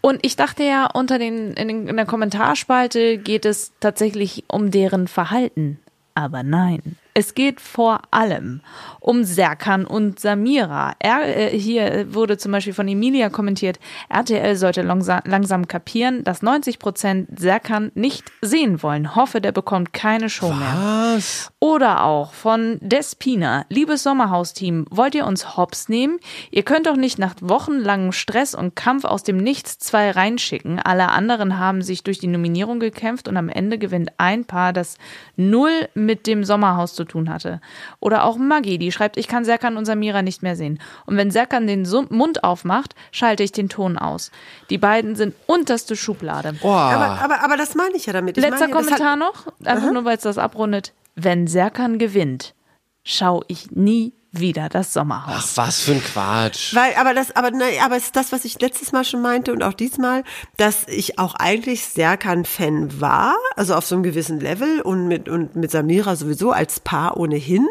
Und 0.00 0.18
ich 0.22 0.36
dachte 0.36 0.64
ja, 0.64 0.86
unter 0.86 1.18
den, 1.18 1.52
in, 1.52 1.68
den, 1.68 1.88
in 1.88 1.96
der 1.96 2.06
Kommentarspalte 2.06 3.18
geht 3.18 3.44
es 3.44 3.72
tatsächlich 3.80 4.44
um 4.48 4.70
deren 4.70 5.08
Verhalten. 5.08 5.78
Aber 6.14 6.42
nein. 6.42 6.96
Es 7.14 7.34
geht 7.34 7.60
vor 7.60 8.02
allem 8.10 8.60
um 9.00 9.24
Serkan 9.24 9.86
und 9.86 10.20
Samira. 10.20 10.94
Er, 10.98 11.52
äh, 11.52 11.58
hier 11.58 12.14
wurde 12.14 12.38
zum 12.38 12.52
Beispiel 12.52 12.74
von 12.74 12.86
Emilia 12.86 13.30
kommentiert, 13.30 13.78
RTL 14.08 14.56
sollte 14.56 14.82
langsa 14.82 15.22
langsam 15.24 15.66
kapieren, 15.66 16.22
dass 16.24 16.42
90 16.42 16.78
Prozent 16.78 17.38
Serkan 17.38 17.90
nicht 17.94 18.24
sehen 18.42 18.82
wollen. 18.82 19.16
Hoffe, 19.16 19.40
der 19.40 19.52
bekommt 19.52 19.92
keine 19.92 20.28
Show 20.28 20.52
mehr. 20.52 21.14
Was? 21.16 21.50
Oder 21.58 22.04
auch 22.04 22.32
von 22.32 22.78
Despina. 22.80 23.64
Liebes 23.68 24.02
Sommerhausteam, 24.02 24.86
wollt 24.90 25.14
ihr 25.14 25.26
uns 25.26 25.56
hops 25.56 25.88
nehmen? 25.88 26.18
Ihr 26.50 26.62
könnt 26.62 26.86
doch 26.86 26.96
nicht 26.96 27.18
nach 27.18 27.34
wochenlangem 27.40 28.12
Stress 28.12 28.54
und 28.54 28.76
Kampf 28.76 29.04
aus 29.04 29.22
dem 29.22 29.38
Nichts 29.38 29.78
zwei 29.78 30.10
reinschicken. 30.10 30.78
Alle 30.78 31.08
anderen 31.08 31.58
haben 31.58 31.82
sich 31.82 32.02
durch 32.02 32.18
die 32.18 32.26
Nominierung 32.26 32.80
gekämpft 32.80 33.28
und 33.28 33.36
am 33.36 33.48
Ende 33.48 33.78
gewinnt 33.78 34.12
ein 34.18 34.44
Paar, 34.44 34.72
das 34.72 34.96
null 35.36 35.88
mit 35.94 36.26
dem 36.26 36.44
Sommerhaus 36.44 36.94
zu 37.00 37.04
tun 37.04 37.30
hatte. 37.30 37.60
Oder 37.98 38.24
auch 38.24 38.36
Maggie, 38.36 38.76
die 38.76 38.92
schreibt, 38.92 39.16
ich 39.16 39.26
kann 39.26 39.44
Serkan 39.44 39.76
und 39.76 39.86
Samira 39.86 40.20
nicht 40.22 40.42
mehr 40.42 40.56
sehen. 40.56 40.78
Und 41.06 41.16
wenn 41.16 41.30
Serkan 41.30 41.66
den 41.66 41.88
Mund 42.10 42.44
aufmacht, 42.44 42.94
schalte 43.10 43.42
ich 43.42 43.52
den 43.52 43.68
Ton 43.68 43.96
aus. 43.96 44.30
Die 44.68 44.78
beiden 44.78 45.16
sind 45.16 45.34
unterste 45.46 45.96
Schublade. 45.96 46.52
Boah. 46.60 46.76
Aber, 46.76 47.22
aber, 47.22 47.44
aber 47.44 47.56
das 47.56 47.74
meine 47.74 47.96
ich 47.96 48.06
ja 48.06 48.12
damit. 48.12 48.36
Ich 48.36 48.42
Letzter 48.42 48.68
meine, 48.68 48.72
Kommentar 48.72 49.16
noch, 49.16 49.46
einfach 49.64 49.92
nur 49.92 50.04
weil 50.04 50.16
es 50.16 50.22
das 50.22 50.36
abrundet. 50.36 50.92
Wenn 51.14 51.46
Serkan 51.46 51.98
gewinnt, 51.98 52.54
schaue 53.02 53.44
ich 53.48 53.70
nie 53.70 54.12
wieder 54.32 54.68
das 54.68 54.92
Sommerhaus. 54.92 55.34
Ach, 55.36 55.56
was 55.56 55.80
für 55.80 55.92
ein 55.92 56.04
Quatsch. 56.04 56.74
Weil, 56.74 56.94
aber 56.94 57.14
das, 57.14 57.34
aber, 57.34 57.50
ne, 57.50 57.64
aber 57.84 57.96
es 57.96 58.04
ist 58.04 58.16
das, 58.16 58.30
was 58.30 58.44
ich 58.44 58.60
letztes 58.60 58.92
Mal 58.92 59.04
schon 59.04 59.22
meinte 59.22 59.52
und 59.52 59.62
auch 59.62 59.72
diesmal, 59.72 60.22
dass 60.56 60.86
ich 60.86 61.18
auch 61.18 61.34
eigentlich 61.34 61.84
Serkan-Fan 61.84 63.00
war, 63.00 63.34
also 63.56 63.74
auf 63.74 63.86
so 63.86 63.96
einem 63.96 64.04
gewissen 64.04 64.38
Level 64.38 64.80
und 64.82 65.08
mit, 65.08 65.28
und 65.28 65.56
mit 65.56 65.72
Samira 65.72 66.14
sowieso 66.14 66.52
als 66.52 66.78
Paar 66.78 67.16
ohnehin. 67.16 67.66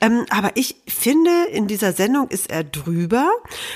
Ähm, 0.00 0.26
aber 0.30 0.52
ich 0.54 0.76
finde, 0.86 1.30
in 1.52 1.66
dieser 1.66 1.92
Sendung 1.92 2.28
ist 2.28 2.50
er 2.50 2.62
drüber. 2.62 3.28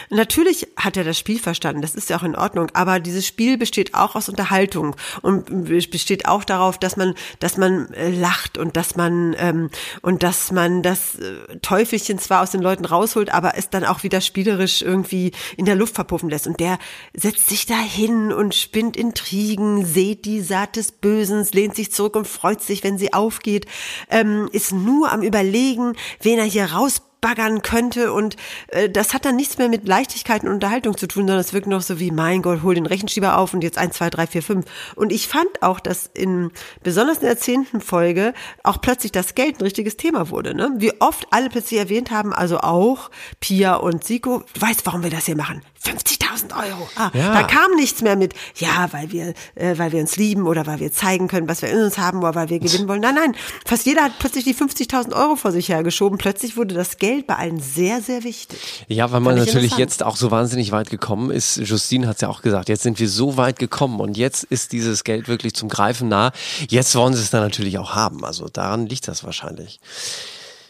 Natürlich 0.09 0.69
hat 0.77 0.97
er 0.97 1.05
das 1.05 1.19
Spiel 1.19 1.41
verstanden, 1.41 1.83
das 1.83 1.97
ist 1.97 2.11
ja 2.11 2.19
auch 2.19 2.23
in 2.23 2.37
Ordnung, 2.37 2.69
aber 2.75 3.01
dieses 3.01 3.27
Spiel 3.27 3.59
besteht 3.59 3.95
auch 3.95 4.15
aus 4.15 4.29
Unterhaltung 4.29 4.95
und 5.23 5.65
besteht 5.91 6.29
auch 6.29 6.45
darauf, 6.45 6.79
dass 6.79 6.97
man, 6.97 7.15
dass 7.41 7.57
man 7.57 7.93
äh, 7.95 8.11
lacht 8.11 8.57
und 8.57 8.77
dass 8.77 8.95
man, 8.95 9.35
ähm, 9.37 9.71
und 10.03 10.23
dass 10.23 10.53
man 10.53 10.85
das 10.85 11.17
äh, 11.17 11.59
Teufelchen 11.61 12.20
zwar 12.21 12.43
aus 12.43 12.51
den 12.51 12.63
Leuten 12.63 12.85
rausholt, 12.85 13.33
aber 13.33 13.57
es 13.57 13.71
dann 13.71 13.85
auch 13.85 14.03
wieder 14.03 14.21
spielerisch 14.21 14.83
irgendwie 14.83 15.33
in 15.57 15.65
der 15.65 15.77
Luft 15.77 15.95
verpuffen 15.95 16.31
lässt. 16.31 16.47
Und 16.47 16.61
der 16.61 16.79
setzt 17.15 17.49
sich 17.49 17.67
da 17.67 17.79
hin 17.79 18.33
und 18.33 18.55
spinnt 18.55 18.97
Intrigen, 18.97 19.85
sät 19.85 20.25
die 20.25 20.41
Saat 20.41 20.77
des 20.77 20.93
Bösen, 20.93 21.47
lehnt 21.53 21.75
sich 21.75 21.93
zurück 21.93 22.17
und 22.17 22.27
freut 22.27 22.63
sich, 22.63 22.85
wenn 22.85 22.99
sie 22.99 23.13
aufgeht, 23.13 23.67
ähm, 24.11 24.49
ist 24.53 24.73
nur 24.73 25.11
am 25.11 25.23
Überlegen, 25.23 25.95
wen 26.21 26.39
er 26.39 26.45
hier 26.45 26.73
rausbaggern 27.21 27.63
könnte 27.63 28.13
und 28.13 28.37
äh, 28.69 28.89
das 28.89 29.15
hat 29.15 29.25
dann 29.25 29.37
nichts 29.37 29.59
mehr 29.59 29.69
mit 29.69 29.87
Leichtigkeit 29.87 30.43
und 30.43 30.51
Unterhaltung 30.51 30.97
zu 30.97 31.07
tun, 31.07 31.23
sondern 31.23 31.39
es 31.39 31.53
wirkt 31.53 31.67
noch 31.67 31.83
so 31.83 31.99
wie, 32.01 32.11
mein 32.11 32.43
Gott, 32.43 32.63
hol 32.63 32.75
den 32.75 32.87
Rechenschieber 32.87 33.39
auf 33.39 33.55
und 33.55 33.63
jetzt 33.63 33.79
eins, 33.79 33.97
zwei, 33.97 34.11
drei, 34.11 34.27
vier, 34.27 34.43
fünf. 34.43 34.67
Und 34.97 35.13
ich 35.13 35.29
fand 35.29 35.63
auch, 35.63 35.81
dass 35.81 36.11
in, 36.15 36.51
besonders 36.83 37.19
in 37.19 37.27
der 37.27 37.39
zehnten 37.39 37.81
Folge, 37.81 38.35
auch 38.63 38.81
plötzlich 38.81 39.13
das 39.13 39.35
Geld 39.35 39.59
ein 39.59 39.65
richtiges 39.65 39.97
Thema 39.97 40.31
wurde. 40.31 40.55
Ne? 40.55 40.73
Wie 40.77 41.01
oft 41.01 41.27
alle 41.31 41.49
plötzlich 41.49 41.79
erwähnt 41.81 42.11
haben, 42.11 42.33
also 42.33 42.59
auch 42.59 43.11
Pia 43.41 43.75
und 43.75 44.05
Siko, 44.05 44.43
du 44.53 44.61
weißt, 44.61 44.87
warum 44.87 45.03
wir 45.03 45.11
das 45.11 45.27
hier 45.27 45.37
machen? 45.37 45.63
50.000 45.85 46.53
Euro. 46.57 46.89
Ah, 46.97 47.11
Ja. 47.15 47.33
Da 47.35 47.43
kam 47.45 47.73
nichts 47.77 48.03
mehr 48.03 48.17
mit, 48.17 48.35
ja, 48.57 48.89
weil 48.93 49.11
wir, 49.13 49.35
äh, 49.55 49.79
weil 49.79 49.93
wir 49.93 50.01
uns 50.01 50.17
lieben 50.17 50.47
oder 50.47 50.67
weil 50.67 50.79
wir 50.79 50.93
zeigen 50.93 51.27
können, 51.29 51.49
was 51.49 51.63
wir 51.63 51.71
in 51.71 51.79
uns 51.83 51.99
haben 51.99 52.19
oder 52.19 52.35
weil 52.35 52.51
wir 52.51 52.59
gewinnen 52.59 52.87
wollen. 52.89 53.01
Nein, 53.01 53.15
nein, 53.15 53.35
fast 53.65 53.87
jeder 53.87 54.05
hat 54.05 54.19
plötzlich 54.19 54.45
die 54.45 54.55
50.000 54.55 55.15
Euro 55.15 55.37
vor 55.37 55.53
sich 55.53 55.69
hergeschoben. 55.71 56.19
Plötzlich 56.19 56.57
wurde 56.57 56.75
das 56.75 56.99
Geld 56.99 57.27
bei 57.27 57.37
allen 57.37 57.61
sehr, 57.61 58.03
sehr 58.03 58.25
wichtig. 58.25 58.85
Ja, 58.89 59.11
weil 59.13 59.21
man 59.21 59.37
natürlich 59.37 59.77
jetzt 59.79 60.03
auch 60.03 60.17
so 60.17 60.31
wahnsinnig 60.31 60.71
weit 60.73 60.91
gekommen 60.91 61.31
ist. 61.31 61.57
Justine 61.57 62.07
hat 62.09 62.17
es 62.17 62.21
ja 62.23 62.29
auch 62.29 62.43
gesagt, 62.43 62.69
jetzt 62.69 62.83
sind 62.83 62.99
wir 63.01 63.09
so 63.09 63.37
weit 63.37 63.59
gekommen 63.59 64.01
und 64.01 64.17
jetzt 64.17 64.45
ist 64.45 64.73
dieses 64.73 65.05
Geld 65.05 65.29
wirklich 65.29 65.55
zum 65.55 65.69
Greifen 65.69 66.09
nah. 66.09 66.33
Jetzt 66.69 66.95
wollen 66.95 67.15
sie 67.15 67.23
es 67.23 67.31
dann 67.31 67.43
natürlich 67.43 67.79
auch 67.79 67.95
haben. 67.95 68.25
Also 68.25 68.49
daran 68.49 68.87
liegt 68.87 69.09
das 69.09 69.25
wahrscheinlich. 69.25 69.81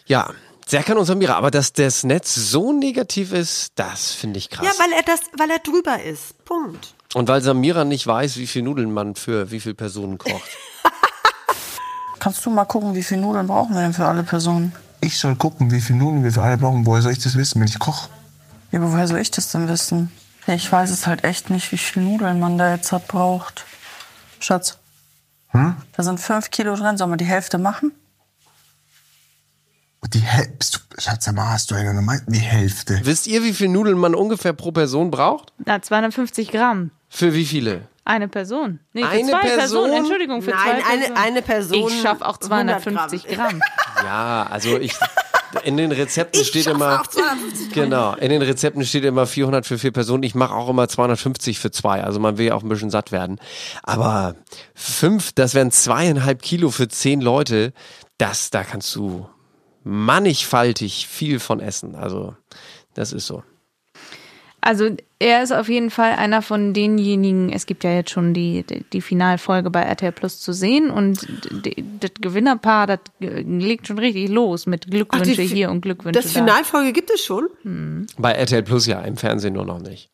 Ja, 0.05 0.31
Serkan 0.71 0.97
und 0.97 1.03
Samira, 1.03 1.33
aber 1.33 1.51
dass 1.51 1.73
das 1.73 2.05
Netz 2.05 2.33
so 2.33 2.71
negativ 2.71 3.33
ist, 3.33 3.73
das 3.75 4.11
finde 4.11 4.37
ich 4.37 4.49
krass. 4.49 4.65
Ja, 4.65 4.71
weil 4.81 4.93
er 4.93 5.03
das, 5.03 5.19
weil 5.37 5.49
er 5.49 5.59
drüber 5.59 6.01
ist. 6.01 6.45
Punkt. 6.45 6.95
und 7.13 7.27
weil 7.27 7.41
Samira 7.41 7.83
nicht 7.83 8.07
weiß, 8.07 8.37
wie 8.37 8.47
viel 8.47 8.61
Nudeln 8.61 8.93
man 8.93 9.15
für 9.15 9.51
wie 9.51 9.59
viele 9.59 9.75
Personen 9.75 10.17
kocht. 10.17 10.49
Kannst 12.19 12.45
du 12.45 12.51
mal 12.51 12.63
gucken, 12.63 12.95
wie 12.95 13.03
viel 13.03 13.17
Nudeln 13.17 13.47
brauchen 13.47 13.75
wir 13.75 13.81
denn 13.81 13.93
für 13.93 14.05
alle 14.05 14.23
Personen? 14.23 14.73
Ich 15.01 15.19
soll 15.19 15.35
gucken, 15.35 15.71
wie 15.71 15.81
viel 15.81 15.97
Nudeln 15.97 16.23
wir 16.23 16.31
für 16.31 16.41
alle 16.41 16.57
brauchen. 16.57 16.85
Woher 16.85 17.01
soll 17.01 17.11
ich 17.11 17.19
das 17.19 17.35
wissen, 17.35 17.59
wenn 17.59 17.67
ich 17.67 17.77
koche? 17.77 18.07
Ja, 18.71 18.79
aber 18.79 18.93
woher 18.93 19.09
soll 19.09 19.19
ich 19.19 19.29
das 19.29 19.51
denn 19.51 19.67
wissen? 19.67 20.09
Ja, 20.47 20.53
ich 20.53 20.71
weiß 20.71 20.89
es 20.89 21.05
halt 21.05 21.25
echt 21.25 21.49
nicht, 21.49 21.69
wie 21.73 21.77
viel 21.77 22.01
Nudeln 22.01 22.39
man 22.39 22.57
da 22.57 22.73
jetzt 22.73 22.93
hat 22.93 23.09
braucht. 23.09 23.65
Schatz. 24.39 24.77
Hm? 25.49 25.75
Da 25.97 26.03
sind 26.03 26.21
fünf 26.21 26.49
Kilo 26.49 26.77
drin. 26.77 26.95
Sollen 26.95 27.11
wir 27.11 27.17
die 27.17 27.25
Hälfte 27.25 27.57
machen? 27.57 27.91
Die 30.07 30.19
Hälfte, 30.19 30.79
Schatz, 30.97 31.25
sag 31.25 31.35
mal, 31.35 31.49
hast 31.51 31.69
du 31.71 31.75
eine 31.75 31.93
normal, 31.93 32.21
die 32.27 32.39
Hälfte. 32.39 32.99
Wisst 33.03 33.27
ihr, 33.27 33.43
wie 33.43 33.53
viel 33.53 33.67
Nudeln 33.67 33.97
man 33.97 34.15
ungefähr 34.15 34.51
pro 34.53 34.71
Person 34.71 35.11
braucht? 35.11 35.53
Na, 35.65 35.81
250 35.81 36.49
Gramm. 36.51 36.89
Für 37.07 37.33
wie 37.35 37.45
viele? 37.45 37.87
Eine 38.03 38.27
Person. 38.27 38.79
Nee, 38.93 39.03
für 39.03 39.09
Eine 39.09 39.29
zwei 39.29 39.39
Person? 39.41 39.57
Personen. 39.59 39.93
Entschuldigung, 39.93 40.41
für 40.41 40.49
Nein, 40.49 40.59
zwei 40.59 40.71
eine- 40.71 41.01
Personen. 41.01 41.17
eine 41.17 41.41
Person, 41.43 41.87
Ich 41.91 42.01
schaffe 42.01 42.25
auch 42.25 42.37
250 42.37 43.29
100 43.29 43.37
Gramm. 43.51 43.61
Ja, 44.03 44.47
also 44.49 44.79
ich. 44.79 44.93
In 45.65 45.77
den 45.77 45.91
Rezepten 45.91 46.43
steht 46.45 46.65
immer. 46.65 47.01
auch 47.01 47.07
250 47.07 47.71
Genau, 47.73 48.15
in 48.15 48.29
den 48.29 48.41
Rezepten 48.41 48.83
steht 48.85 49.03
immer 49.03 49.27
400 49.27 49.65
für 49.67 49.77
vier 49.77 49.91
Personen. 49.91 50.23
Ich 50.23 50.33
mache 50.33 50.55
auch 50.55 50.69
immer 50.69 50.87
250 50.87 51.59
für 51.59 51.69
zwei. 51.71 52.03
Also 52.03 52.19
man 52.19 52.37
will 52.39 52.47
ja 52.47 52.55
auch 52.55 52.63
ein 52.63 52.69
bisschen 52.69 52.89
satt 52.89 53.11
werden. 53.11 53.37
Aber 53.83 54.35
fünf, 54.73 55.33
das 55.33 55.53
wären 55.53 55.69
zweieinhalb 55.69 56.41
Kilo 56.41 56.71
für 56.71 56.87
zehn 56.87 57.19
Leute. 57.21 57.73
Das, 58.17 58.49
da 58.49 58.63
kannst 58.63 58.95
du 58.95 59.27
mannigfaltig 59.83 61.07
viel 61.07 61.39
von 61.39 61.59
essen. 61.59 61.95
Also 61.95 62.35
das 62.93 63.13
ist 63.13 63.27
so. 63.27 63.43
Also 64.63 64.95
er 65.17 65.41
ist 65.41 65.51
auf 65.51 65.69
jeden 65.69 65.89
Fall 65.89 66.11
einer 66.11 66.43
von 66.43 66.75
denjenigen, 66.75 67.51
es 67.51 67.65
gibt 67.65 67.83
ja 67.83 67.93
jetzt 67.95 68.11
schon 68.11 68.35
die, 68.35 68.61
die, 68.61 68.83
die 68.93 69.01
Finalfolge 69.01 69.71
bei 69.71 69.81
RTL 69.81 70.11
Plus 70.11 70.39
zu 70.39 70.53
sehen 70.53 70.91
und 70.91 71.27
das 71.99 72.11
Gewinnerpaar, 72.21 72.85
das 72.85 72.99
legt 73.19 73.87
schon 73.87 73.97
richtig 73.97 74.29
los 74.29 74.67
mit 74.67 74.85
Glückwünsche 74.91 75.31
die 75.31 75.47
Fi- 75.47 75.55
hier 75.55 75.71
und 75.71 75.81
Glückwünsche 75.81 76.21
Das 76.21 76.31
da. 76.31 76.41
Finalfolge 76.41 76.93
gibt 76.93 77.09
es 77.09 77.25
schon. 77.25 78.05
Bei 78.19 78.33
RTL 78.33 78.61
Plus 78.61 78.85
ja, 78.85 79.01
im 79.01 79.17
Fernsehen 79.17 79.55
nur 79.55 79.65
noch 79.65 79.79
nicht. 79.79 80.11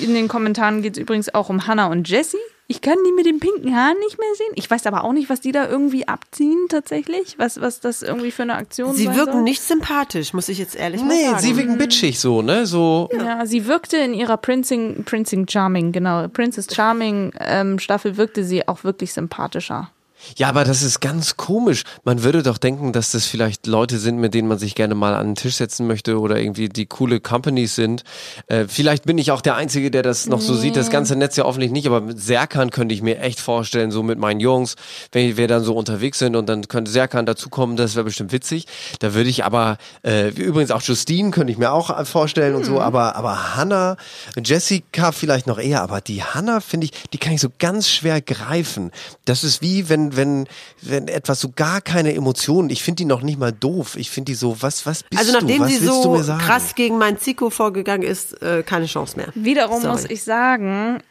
In 0.00 0.14
den 0.14 0.28
Kommentaren 0.28 0.80
geht 0.82 0.92
es 0.96 1.02
übrigens 1.02 1.34
auch 1.34 1.48
um 1.48 1.66
Hannah 1.66 1.86
und 1.88 2.08
Jessie. 2.08 2.36
Ich 2.70 2.82
kann 2.82 2.98
die 3.06 3.12
mit 3.12 3.24
den 3.24 3.40
pinken 3.40 3.74
Haaren 3.74 3.98
nicht 4.00 4.18
mehr 4.18 4.28
sehen. 4.36 4.52
Ich 4.54 4.70
weiß 4.70 4.86
aber 4.86 5.02
auch 5.04 5.14
nicht, 5.14 5.30
was 5.30 5.40
die 5.40 5.52
da 5.52 5.66
irgendwie 5.68 6.06
abziehen 6.06 6.66
tatsächlich. 6.68 7.36
Was, 7.38 7.58
was 7.62 7.80
das 7.80 8.02
irgendwie 8.02 8.30
für 8.30 8.42
eine 8.42 8.56
Aktion 8.56 8.94
Sie 8.94 9.06
sein 9.06 9.16
wirken 9.16 9.32
soll. 9.32 9.42
nicht 9.42 9.62
sympathisch, 9.62 10.34
muss 10.34 10.50
ich 10.50 10.58
jetzt 10.58 10.76
ehrlich 10.76 11.00
mal 11.00 11.08
Nee, 11.08 11.24
sagen. 11.24 11.38
sie 11.38 11.56
wirken 11.56 11.78
bitchig 11.78 12.20
so, 12.20 12.42
ne? 12.42 12.66
So. 12.66 13.08
Ja, 13.16 13.46
sie 13.46 13.66
wirkte 13.66 13.96
in 13.96 14.12
ihrer 14.12 14.36
Princing, 14.36 15.02
Princing 15.04 15.48
Charming, 15.48 15.92
genau, 15.92 16.28
Princess 16.28 16.66
Charming 16.70 17.32
ähm, 17.40 17.78
Staffel 17.78 18.18
wirkte 18.18 18.44
sie 18.44 18.68
auch 18.68 18.84
wirklich 18.84 19.14
sympathischer. 19.14 19.90
Ja, 20.36 20.48
aber 20.48 20.64
das 20.64 20.82
ist 20.82 21.00
ganz 21.00 21.36
komisch. 21.36 21.84
Man 22.04 22.22
würde 22.22 22.42
doch 22.42 22.58
denken, 22.58 22.92
dass 22.92 23.12
das 23.12 23.26
vielleicht 23.26 23.66
Leute 23.66 23.98
sind, 23.98 24.18
mit 24.18 24.34
denen 24.34 24.48
man 24.48 24.58
sich 24.58 24.74
gerne 24.74 24.94
mal 24.94 25.14
an 25.14 25.28
den 25.28 25.34
Tisch 25.34 25.56
setzen 25.56 25.86
möchte 25.86 26.18
oder 26.18 26.38
irgendwie 26.38 26.68
die 26.68 26.86
coole 26.86 27.20
Companies 27.20 27.74
sind. 27.74 28.04
Äh, 28.46 28.66
vielleicht 28.68 29.04
bin 29.04 29.18
ich 29.18 29.30
auch 29.30 29.40
der 29.40 29.56
Einzige, 29.56 29.90
der 29.90 30.02
das 30.02 30.26
noch 30.26 30.40
so 30.40 30.54
sieht. 30.54 30.76
Das 30.76 30.90
ganze 30.90 31.16
Netz 31.16 31.36
ja 31.36 31.44
offensichtlich 31.44 31.72
nicht, 31.72 31.86
aber 31.86 32.00
mit 32.00 32.20
Serkan 32.20 32.70
könnte 32.70 32.94
ich 32.94 33.02
mir 33.02 33.20
echt 33.20 33.40
vorstellen, 33.40 33.90
so 33.90 34.02
mit 34.02 34.18
meinen 34.18 34.40
Jungs, 34.40 34.76
wenn 35.12 35.36
wir 35.36 35.48
dann 35.48 35.62
so 35.62 35.74
unterwegs 35.74 36.18
sind 36.18 36.36
und 36.36 36.48
dann 36.48 36.68
könnte 36.68 36.90
Serkan 36.90 37.26
dazukommen, 37.26 37.76
das 37.76 37.94
wäre 37.94 38.04
bestimmt 38.04 38.32
witzig. 38.32 38.66
Da 38.98 39.14
würde 39.14 39.30
ich 39.30 39.44
aber, 39.44 39.78
äh, 40.04 40.28
übrigens 40.28 40.70
auch 40.70 40.82
Justine 40.82 41.30
könnte 41.30 41.52
ich 41.52 41.58
mir 41.58 41.72
auch 41.72 42.04
vorstellen 42.06 42.54
und 42.54 42.64
so, 42.64 42.80
aber, 42.80 43.16
aber 43.16 43.56
Hannah, 43.56 43.96
Jessica 44.44 45.12
vielleicht 45.12 45.46
noch 45.46 45.58
eher, 45.58 45.82
aber 45.82 46.00
die 46.00 46.22
Hannah 46.22 46.60
finde 46.60 46.86
ich, 46.86 46.92
die 47.12 47.18
kann 47.18 47.32
ich 47.32 47.40
so 47.40 47.48
ganz 47.58 47.88
schwer 47.88 48.20
greifen. 48.20 48.90
Das 49.24 49.44
ist 49.44 49.62
wie, 49.62 49.88
wenn 49.88 50.07
wenn, 50.16 50.28
wenn, 50.28 50.46
wenn 50.82 51.08
etwas 51.08 51.40
so 51.40 51.50
gar 51.54 51.80
keine 51.80 52.14
Emotionen, 52.14 52.70
ich 52.70 52.82
finde 52.82 52.96
die 52.96 53.04
noch 53.04 53.22
nicht 53.22 53.38
mal 53.38 53.52
doof. 53.52 53.96
Ich 53.96 54.10
finde 54.10 54.32
die 54.32 54.34
so, 54.36 54.60
was, 54.60 54.86
was 54.86 55.02
bist 55.02 55.18
Also 55.20 55.32
du? 55.32 55.38
nachdem 55.40 55.62
Was 55.62 55.68
sie 55.68 55.76
so 55.78 56.22
krass 56.38 56.74
gegen 56.74 56.98
mein 56.98 57.18
Zico 57.18 57.50
vorgegangen 57.50 58.06
ist, 58.06 58.40
äh, 58.42 58.62
keine 58.62 58.86
Chance 58.86 59.16
mehr. 59.16 59.28
Wiederum 59.34 59.80
Sorry. 59.80 59.92
muss 59.92 60.04
ich 60.04 60.22
sagen, 60.22 61.02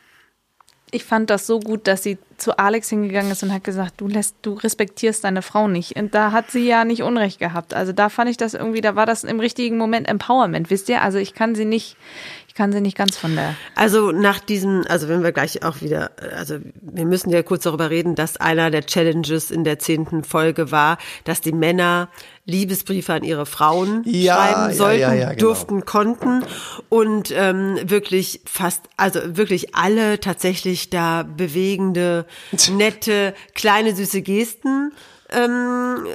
ich 0.91 1.03
fand 1.03 1.29
das 1.29 1.45
so 1.45 1.59
gut, 1.59 1.85
dass 1.87 2.03
sie 2.03 2.17
zu 2.37 2.57
Alex 2.57 2.89
hingegangen 2.89 3.31
ist 3.31 3.43
und 3.43 3.53
hat 3.53 3.63
gesagt, 3.63 3.95
du 3.97 4.07
lässt, 4.07 4.35
du 4.41 4.53
respektierst 4.53 5.23
deine 5.23 5.41
Frau 5.41 5.67
nicht. 5.67 5.97
Und 5.97 6.15
da 6.15 6.31
hat 6.31 6.49
sie 6.51 6.65
ja 6.65 6.85
nicht 6.85 7.03
Unrecht 7.03 7.39
gehabt. 7.39 7.73
Also 7.73 7.91
da 7.91 8.09
fand 8.09 8.29
ich 8.29 8.37
das 8.37 8.53
irgendwie, 8.53 8.79
da 8.79 8.95
war 8.95 9.05
das 9.05 9.23
im 9.23 9.39
richtigen 9.39 9.77
Moment 9.77 10.07
Empowerment, 10.07 10.69
wisst 10.69 10.87
ihr? 10.87 11.01
Also 11.01 11.17
ich 11.17 11.33
kann 11.33 11.55
sie 11.55 11.65
nicht, 11.65 11.97
ich 12.46 12.46
kann 12.57 12.71
sie 12.71 12.81
nicht 12.81 12.97
ganz 12.97 13.15
von 13.15 13.35
der. 13.35 13.55
Also 13.75 14.11
nach 14.11 14.39
diesem, 14.39 14.83
also 14.89 15.07
wenn 15.07 15.23
wir 15.23 15.31
gleich 15.31 15.63
auch 15.63 15.81
wieder, 15.81 16.11
also 16.35 16.57
wir 16.81 17.05
müssen 17.05 17.29
ja 17.29 17.43
kurz 17.43 17.63
darüber 17.63 17.91
reden, 17.91 18.15
dass 18.15 18.37
einer 18.37 18.71
der 18.71 18.85
Challenges 18.85 19.51
in 19.51 19.63
der 19.63 19.77
zehnten 19.77 20.23
Folge 20.23 20.71
war, 20.71 20.97
dass 21.23 21.39
die 21.39 21.51
Männer 21.51 22.09
Liebesbriefe 22.45 23.13
an 23.13 23.23
ihre 23.23 23.45
Frauen 23.45 24.01
Ja, 24.05 24.35
schreiben 24.35 24.69
ja, 24.69 24.73
sollten, 24.73 25.01
ja, 25.01 25.13
ja, 25.13 25.29
genau. 25.29 25.39
durften, 25.39 25.85
konnten 25.85 26.43
und 26.89 27.31
ähm, 27.31 27.77
wirklich 27.83 28.41
fast, 28.45 28.85
also 28.97 29.19
wirklich 29.37 29.75
alle 29.75 30.19
tatsächlich 30.19 30.89
da 30.89 31.23
bewegende, 31.23 32.25
nette, 32.71 33.35
kleine, 33.53 33.95
süße 33.95 34.23
Gesten 34.23 34.93
ähm, 35.29 36.07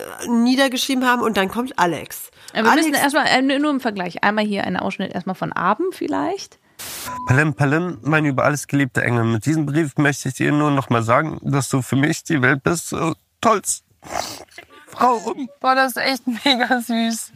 niedergeschrieben 0.42 1.06
haben 1.06 1.22
und 1.22 1.36
dann 1.36 1.48
kommt 1.48 1.78
Alex. 1.78 2.31
Wir 2.52 2.64
Alex 2.64 2.86
müssen 2.86 2.94
erstmal, 2.94 3.26
äh, 3.26 3.42
nur 3.42 3.70
im 3.70 3.80
Vergleich, 3.80 4.22
einmal 4.22 4.44
hier 4.44 4.64
ein 4.64 4.76
Ausschnitt 4.76 5.12
erstmal 5.14 5.34
von 5.34 5.52
Abend 5.52 5.94
vielleicht. 5.94 6.58
Palim, 7.26 7.54
Palim, 7.54 7.98
mein 8.02 8.24
über 8.24 8.44
alles 8.44 8.66
geliebter 8.66 9.02
Engel. 9.02 9.24
Mit 9.24 9.46
diesem 9.46 9.66
Brief 9.66 9.96
möchte 9.96 10.28
ich 10.28 10.34
dir 10.34 10.52
nur 10.52 10.70
noch 10.70 10.90
mal 10.90 11.02
sagen, 11.02 11.38
dass 11.42 11.68
du 11.68 11.82
für 11.82 11.96
mich 11.96 12.24
die 12.24 12.42
Welt 12.42 12.62
bist. 12.62 12.88
So 12.88 13.14
tollst. 13.40 13.84
Frau, 14.88 15.34
Boah, 15.60 15.74
das 15.74 15.92
ist 15.92 16.02
echt 16.02 16.22
mega 16.44 16.80
süß. 16.80 17.32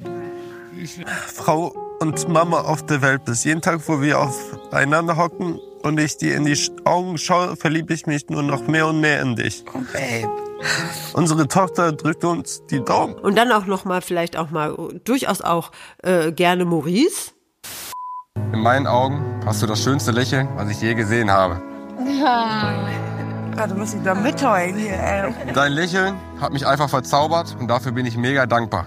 Frau 1.35 1.74
und 2.00 2.29
Mama 2.29 2.61
auf 2.61 2.85
der 2.85 3.00
Welt 3.02 3.24
bist. 3.24 3.44
Jeden 3.44 3.62
Tag, 3.62 3.81
wo 3.87 4.00
wir 4.00 4.20
aufeinander 4.20 5.16
hocken 5.16 5.59
und 5.83 5.98
ich 5.98 6.18
dir 6.18 6.35
in 6.35 6.44
die 6.44 6.57
Augen 6.85 7.16
schaue, 7.16 7.57
verliebe 7.57 7.94
ich 7.94 8.07
mich 8.07 8.29
nur 8.29 8.42
noch 8.42 8.66
mehr 8.66 8.87
und 8.87 9.00
mehr 9.00 9.22
in 9.22 9.37
dich. 9.37 9.64
Babe. 9.64 10.45
Unsere 11.12 11.49
Tochter 11.49 11.92
drückt 11.92 12.25
uns 12.25 12.62
die 12.66 12.85
Daumen. 12.85 13.14
Und 13.14 13.37
dann 13.37 13.53
auch 13.53 13.66
noch 13.66 13.85
mal 13.85 14.01
vielleicht 14.01 14.37
auch 14.37 14.51
mal 14.51 14.77
durchaus 15.05 15.40
auch 15.40 15.71
äh, 16.03 16.33
gerne 16.33 16.64
Maurice. 16.64 17.33
In 18.53 18.61
meinen 18.61 18.87
Augen 18.87 19.40
hast 19.45 19.62
du 19.62 19.66
das 19.66 19.83
schönste 19.83 20.12
Lächeln, 20.12 20.49
was 20.57 20.71
ich 20.71 20.81
je 20.81 20.95
gesehen 20.95 21.31
habe. 21.31 21.61
Gerade 23.55 23.75
muss 23.75 23.95
ich 23.95 24.03
da 24.03 24.14
mitheulen 24.14 24.77
hier, 24.77 24.92
ey. 24.92 25.33
Dein 25.55 25.73
Lächeln 25.73 26.16
hat 26.40 26.53
mich 26.53 26.66
einfach 26.66 26.90
verzaubert 26.90 27.57
und 27.59 27.69
dafür 27.69 27.92
bin 27.92 28.05
ich 28.05 28.16
mega 28.16 28.47
dankbar. 28.47 28.87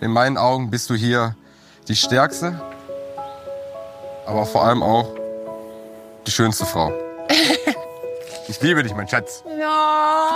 In 0.00 0.10
meinen 0.10 0.36
Augen 0.36 0.70
bist 0.70 0.90
du 0.90 0.94
hier 0.94 1.34
die 1.88 1.96
stärkste, 1.96 2.60
aber 4.26 4.44
vor 4.44 4.64
allem 4.64 4.82
auch 4.82 5.08
die 6.26 6.30
schönste 6.30 6.66
Frau. 6.66 6.92
Ich 8.50 8.60
liebe 8.60 8.82
dich, 8.82 8.94
mein 8.94 9.06
Schatz. 9.08 9.44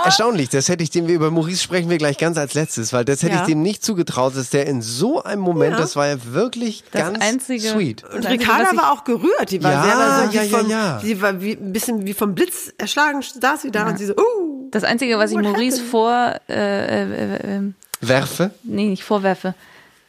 Erstaunlich, 0.05 0.47
das 0.49 0.69
hätte 0.69 0.83
ich 0.83 0.89
dem, 0.89 1.07
über 1.07 1.31
Maurice 1.31 1.61
sprechen 1.61 1.89
wir 1.89 1.97
gleich 1.97 2.17
ganz 2.17 2.37
als 2.37 2.53
letztes, 2.53 2.93
weil 2.93 3.03
das 3.03 3.21
hätte 3.23 3.35
Ja. 3.35 3.41
ich 3.41 3.47
dem 3.47 3.61
nicht 3.61 3.83
zugetraut, 3.83 4.37
dass 4.37 4.49
der 4.51 4.67
in 4.67 4.81
so 4.81 5.21
einem 5.21 5.41
Moment, 5.41 5.73
Ja. 5.73 5.77
das 5.79 5.95
war 5.97 6.07
ja 6.07 6.15
wirklich 6.23 6.83
Das 6.91 7.01
ganz 7.01 7.19
einzige- 7.21 7.67
sweet. 7.69 8.03
Und 8.05 8.25
Ricarda 8.27 8.75
war 8.77 8.93
auch 8.93 9.03
gerührt. 9.03 9.51
Die 9.51 9.61
war 9.61 9.71
Ja, 9.71 9.83
selber 9.83 10.23
so 10.27 10.31
wie 10.31 10.35
ja, 10.37 10.43
ja, 10.43 10.57
vom, 10.57 10.69
ja. 10.69 10.99
die 11.03 11.21
war 11.21 11.41
wie, 11.41 11.51
ein 11.53 11.73
bisschen 11.73 12.05
wie 12.05 12.13
vom 12.13 12.33
Blitz 12.35 12.71
erschlagen, 12.77 13.21
saß 13.21 13.63
sie 13.63 13.71
da 13.71 13.85
und 13.87 13.97
sie 13.97 14.05
so, 14.05 14.13
uh. 14.13 14.69
Das 14.71 14.83
Einzige, 14.85 15.17
was 15.17 15.31
ich 15.31 15.37
Maurice 15.37 15.77
happened? 15.77 15.91
vor, 15.91 16.35
äh, 16.49 16.53
äh, 16.53 17.35
äh, 17.35 17.57
äh, 17.57 17.61
Werfe? 18.01 18.51
nee, 18.63 18.85
nicht 18.87 19.03
vorwerfe. 19.03 19.55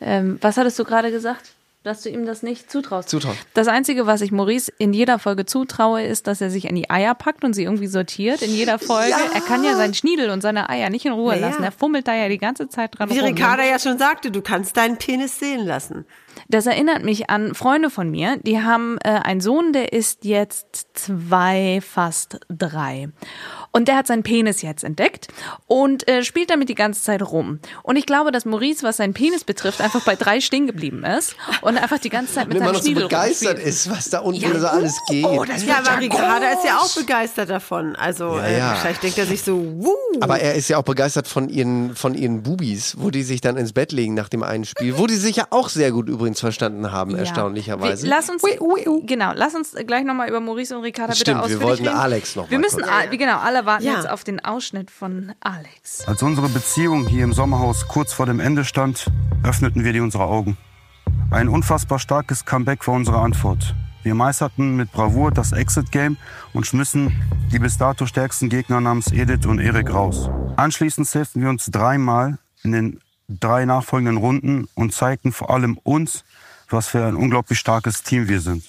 Ähm, 0.01 0.39
was 0.41 0.57
hattest 0.57 0.79
du 0.79 0.85
gerade 0.85 1.11
gesagt? 1.11 1.53
Dass 1.87 2.03
du 2.03 2.11
ihm 2.11 2.27
das 2.27 2.43
nicht 2.43 2.69
zutraust. 2.69 3.09
Zutrauen. 3.09 3.37
Das 3.55 3.69
Einzige, 3.69 4.09
was 4.09 4.21
ich 4.21 4.33
Maurice 4.33 4.73
in 4.77 4.93
jeder 4.93 5.21
Folge 5.21 5.47
zutraue, 5.47 6.03
ist, 6.03 6.27
dass 6.27 6.41
er 6.41 6.51
sich 6.51 6.69
an 6.69 6.75
die 6.75 6.91
Eier 6.91 7.15
packt 7.15 7.45
und 7.45 7.53
sie 7.53 7.63
irgendwie 7.63 7.87
sortiert. 7.87 8.43
In 8.43 8.51
jeder 8.51 8.81
Folge. 8.81 9.15
Er 9.33 9.41
kann 9.41 9.63
ja 9.63 9.77
seinen 9.77 9.95
Schniedel 9.95 10.31
und 10.31 10.41
seine 10.41 10.69
Eier 10.69 10.91
nicht 10.91 11.07
in 11.07 11.13
Ruhe 11.13 11.35
Na 11.37 11.41
ja. 11.41 11.47
lassen. 11.47 11.63
Er 11.63 11.71
fummelt 11.71 12.09
da 12.09 12.17
ja 12.17 12.29
die 12.29 12.39
ganze 12.39 12.69
Zeit 12.69 12.99
dran 12.99 13.09
Wie 13.11 13.21
rum. 13.21 13.29
Ricarda 13.29 13.63
ja 13.63 13.79
schon 13.79 13.99
sagte, 13.99 14.33
du 14.33 14.43
kannst 14.43 14.77
deinen 14.77 14.97
Penis 14.97 15.39
sehen 15.39 15.65
lassen. 15.65 16.07
Das 16.49 16.67
erinnert 16.67 17.05
mich 17.05 17.31
an 17.31 17.55
Freunde 17.55 17.89
von 17.89 18.11
mir, 18.11 18.37
die 18.43 18.61
haben 18.61 18.99
äh, 19.05 19.11
einen 19.11 19.41
Sohn, 19.41 19.73
der 19.73 19.93
ist 19.93 20.25
jetzt 20.25 20.89
zwei, 20.95 21.81
fast 21.83 22.41
drei. 22.49 23.09
Und 23.77 23.89
der 23.89 23.97
hat 23.97 24.07
seinen 24.07 24.23
Penis 24.23 24.63
jetzt 24.63 24.85
entdeckt 24.85 25.29
und 25.67 26.09
äh, 26.09 26.25
spielt 26.25 26.51
damit 26.51 26.69
die 26.69 26.75
ganze 26.75 27.03
Zeit 27.03 27.23
rum. 27.23 27.61
Und 27.83 27.97
ich 27.97 28.07
glaube, 28.07 28.33
dass 28.33 28.45
Maurice, 28.45 28.83
was 28.83 28.97
seinen 28.97 29.15
Penis 29.15 29.45
betrifft, 29.45 29.81
einfach 29.81 30.03
bei 30.05 30.17
drei 30.17 30.41
stehen 30.41 30.67
geblieben 30.67 31.05
ist 31.05 31.37
und 31.63 31.77
einfach 31.77 31.99
die 31.99 32.09
ganze 32.11 32.35
Zeit 32.35 32.45
Und 32.45 32.49
mit 32.55 32.57
immer 32.59 32.67
seinem 32.67 32.75
noch 32.75 32.81
so 32.81 32.87
Schniedel 32.87 33.03
begeistert 33.05 33.49
rumspielt. 33.55 33.69
ist, 33.69 33.91
was 33.91 34.11
da 34.11 34.21
unten 34.21 34.41
Ja. 34.41 34.59
so 34.59 34.67
alles 34.67 34.95
geht. 35.09 35.25
Oh, 35.25 35.45
das 35.45 35.65
Ja, 35.65 35.79
aber 35.79 35.91
ja 35.91 35.97
Ricarda 35.99 36.49
ist 36.53 36.65
ja 36.65 36.79
auch 36.79 36.95
begeistert 36.95 37.51
davon. 37.51 37.95
Also 37.97 38.37
Ja, 38.37 38.45
äh, 38.47 38.59
ja. 38.59 38.69
wahrscheinlich 38.71 38.99
denkt 39.01 39.19
er 39.19 39.27
sich 39.27 39.43
so, 39.43 39.57
wuh. 39.57 39.93
Aber 40.21 40.41
er 40.41 40.55
ist 40.55 40.69
ja 40.69 40.79
auch 40.79 40.83
begeistert 40.83 41.29
von 41.29 41.49
ihren, 41.51 41.95
von 41.95 42.15
ihren 42.15 42.43
Bubis, 42.43 42.95
wo 42.99 43.11
die 43.11 43.23
sich 43.23 43.41
dann 43.43 43.57
ins 43.59 43.73
Bett 43.75 43.93
legen 43.93 44.15
nach 44.15 44.29
dem 44.31 44.43
einen 44.43 44.65
Spiel, 44.65 44.97
wo 44.97 45.07
die 45.07 45.17
sich 45.17 45.37
ja 45.37 45.47
auch 45.51 45.69
sehr 45.69 45.93
gut 45.93 46.09
übrigens 46.09 46.41
verstanden 46.41 46.93
haben, 46.93 47.11
Ja. 47.11 47.19
erstaunlicherweise. 47.19 48.05
Wir, 48.05 48.11
lass 48.11 48.31
uns, 48.31 48.43
genau, 49.05 49.33
lass 49.35 49.55
uns 49.55 49.73
gleich 49.87 50.05
nochmal 50.05 50.29
über 50.31 50.41
Maurice 50.41 50.75
und 50.77 50.83
Ricarda 50.83 51.13
bitte 51.13 51.21
Stimmt, 51.23 51.37
wir 51.41 51.45
ausführlich 51.45 51.67
wollten 51.67 51.87
reden. 51.89 51.99
Alex 51.99 52.37
noch 52.37 52.51
Wir 52.51 52.59
mal 52.59 52.63
müssen, 52.65 52.83
genau, 53.11 53.39
alle 53.39 53.66
warten 53.67 53.85
Ja. 53.85 53.95
jetzt 53.95 54.09
auf 54.09 54.25
den 54.25 54.45
Ausschnitt 54.45 54.91
von 54.91 55.33
Alex. 55.41 56.07
Als 56.07 56.23
unsere 56.23 56.49
Beziehung 56.49 57.07
hier 57.07 57.25
im 57.25 57.33
Sommerhaus 57.33 57.87
kurz 57.89 58.13
vor 58.13 58.27
dem 58.27 58.41
Ende 58.41 58.65
stand, 58.65 59.11
öffneten 59.43 59.85
wir 59.85 59.93
die 59.93 60.01
unsere 60.01 60.25
Augen. 60.25 60.57
Ein 61.31 61.49
unfassbar 61.49 61.99
starkes 61.99 62.45
Comeback 62.45 62.87
war 62.87 62.95
unsere 62.95 63.19
Antwort. 63.19 63.75
Wir 64.03 64.15
meisterten 64.15 64.77
mit 64.77 64.93
Bravour 64.93 65.33
das 65.33 65.51
Exit-Game 65.53 66.17
und 66.53 66.67
schmissen 66.67 67.21
die 67.51 67.59
bis 67.59 67.77
dato 67.77 68.07
stärksten 68.07 68.49
Gegner 68.49 68.81
namens 68.81 69.11
Edith 69.11 69.47
und 69.47 69.59
Erik 69.59 69.93
raus. 69.93 70.31
Anschließend 70.57 71.09
hilften 71.09 71.43
wir 71.43 71.49
uns 71.49 71.67
dreimal 71.67 72.39
in 72.63 72.73
den 72.73 73.01
drei 73.29 73.65
nachfolgenden 73.65 74.17
Runden 74.19 74.69
und 74.75 74.95
zeigten 74.95 75.33
vor 75.33 75.51
allem 75.51 75.77
uns, 75.83 76.25
was 76.71 76.87
für 76.87 77.05
ein 77.05 77.17
unglaublich 77.17 77.59
starkes 77.59 78.05
Team 78.05 78.29
wir 78.29 78.41
sind. 78.41 78.63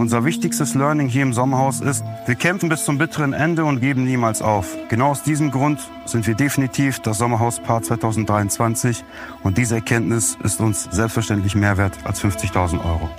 Unser 0.00 0.24
wichtigstes 0.24 0.74
Learning 0.74 1.08
hier 1.08 1.24
im 1.24 1.34
Sommerhaus 1.34 1.82
ist, 1.82 2.02
wir 2.24 2.34
kämpfen 2.34 2.70
bis 2.70 2.86
zum 2.86 2.96
bitteren 2.96 3.34
Ende 3.34 3.66
und 3.66 3.80
geben 3.80 4.04
niemals 4.04 4.40
auf. 4.40 4.74
Genau 4.88 5.10
aus 5.10 5.22
diesem 5.22 5.50
Grund 5.50 5.78
sind 6.06 6.26
wir 6.26 6.34
definitiv 6.34 7.00
das 7.00 7.18
Sommerhaus-Paar 7.18 7.82
2023 7.82 9.04
und 9.42 9.58
diese 9.58 9.74
Erkenntnis 9.74 10.38
ist 10.42 10.58
uns 10.58 10.84
selbstverständlich 10.84 11.54
mehr 11.54 11.76
wert 11.76 11.98
als 12.04 12.24
50.000 12.24 12.82
Euro. 12.82 13.10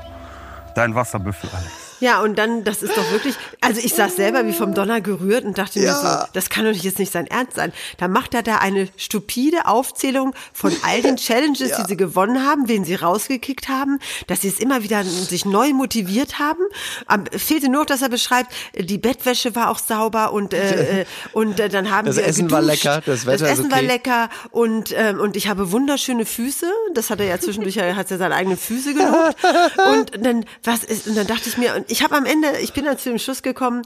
Dein 0.74 0.96
Wasserbüffel, 0.96 1.52
Alex. 1.54 1.91
Ja, 2.02 2.22
und 2.22 2.38
dann, 2.38 2.64
das 2.66 2.84
ist 2.84 2.96
doch 2.98 3.10
wirklich, 3.12 3.36
also 3.62 3.80
ich 3.82 3.94
saß 3.94 4.16
selber 4.18 4.46
wie 4.46 4.54
vom 4.54 4.74
Donner 4.74 5.00
gerührt 5.02 5.46
und 5.46 5.58
dachte 5.58 5.80
mir 5.80 5.86
Ja. 5.86 6.22
so, 6.22 6.28
das 6.34 6.50
kann 6.50 6.66
doch 6.66 6.72
jetzt 6.74 7.00
nicht 7.00 7.12
sein 7.12 7.28
Ernst 7.28 7.56
sein. 7.56 7.72
Da 7.98 8.08
macht 8.10 8.34
er 8.34 8.44
da 8.44 8.58
eine 8.58 8.90
stupide 8.98 9.68
Aufzählung 9.68 10.34
von 10.52 10.76
all 10.84 11.02
den 11.02 11.16
Challenges, 11.18 11.72
die 11.78 11.84
sie 11.88 11.96
gewonnen 11.98 12.46
haben, 12.46 12.68
wen 12.68 12.84
sie 12.84 12.96
rausgekickt 12.96 13.70
haben, 13.70 14.00
dass 14.28 14.42
sie 14.42 14.48
es 14.50 14.60
immer 14.60 14.84
wieder 14.84 15.04
sich 15.04 15.46
neu 15.46 15.72
motiviert 15.74 16.40
haben. 16.40 16.60
Am, 17.06 17.26
fehlte 17.28 17.70
nur, 17.70 17.82
noch, 17.82 17.86
dass 17.86 18.02
er 18.02 18.10
beschreibt, 18.10 18.52
die 18.78 18.98
Bettwäsche 18.98 19.56
war 19.56 19.70
auch 19.70 19.80
sauber 19.80 20.34
und 20.34 20.54
äh, 20.54 21.02
äh, 21.02 21.06
und 21.34 21.60
äh, 21.60 21.70
dann 21.70 21.90
haben 21.92 22.08
Das 22.08 22.18
wir 22.18 22.26
Essen 22.26 22.50
war 22.52 22.62
geduscht. 22.62 22.84
lecker, 22.84 23.02
das 23.06 23.26
Wetter 23.26 23.46
ist 23.46 23.60
Essen 23.60 23.72
war 23.72 23.78
okay. 23.78 23.88
lecker 23.88 24.30
und 24.52 24.94
ähm, 24.98 25.20
und 25.20 25.36
ich 25.36 25.48
habe 25.48 25.72
wunderschöne 25.72 26.26
Füße. 26.26 26.66
Das 26.96 27.10
hat 27.12 27.20
er 27.20 27.28
ja 27.28 27.40
zwischendurch, 27.40 27.78
er 27.78 27.96
hat 27.96 28.10
ja 28.10 28.18
seine 28.18 28.36
eigenen 28.36 28.58
Füße 28.58 28.94
gelobt. 28.94 29.36
Und 29.94 30.26
dann 30.26 30.46
was 30.64 30.84
ist 30.84 31.08
und 31.08 31.16
dann 31.16 31.28
dachte 31.28 31.48
ich 31.50 31.58
mir 31.58 31.76
und 31.76 31.91
ich 31.92 32.04
habe 32.04 32.16
am 32.16 32.26
Ende, 32.26 32.48
ich 32.62 32.74
bin 32.74 32.86
dann 32.86 32.98
zu 32.98 33.10
dem 33.10 33.20
Schluss 33.20 33.44
gekommen, 33.44 33.84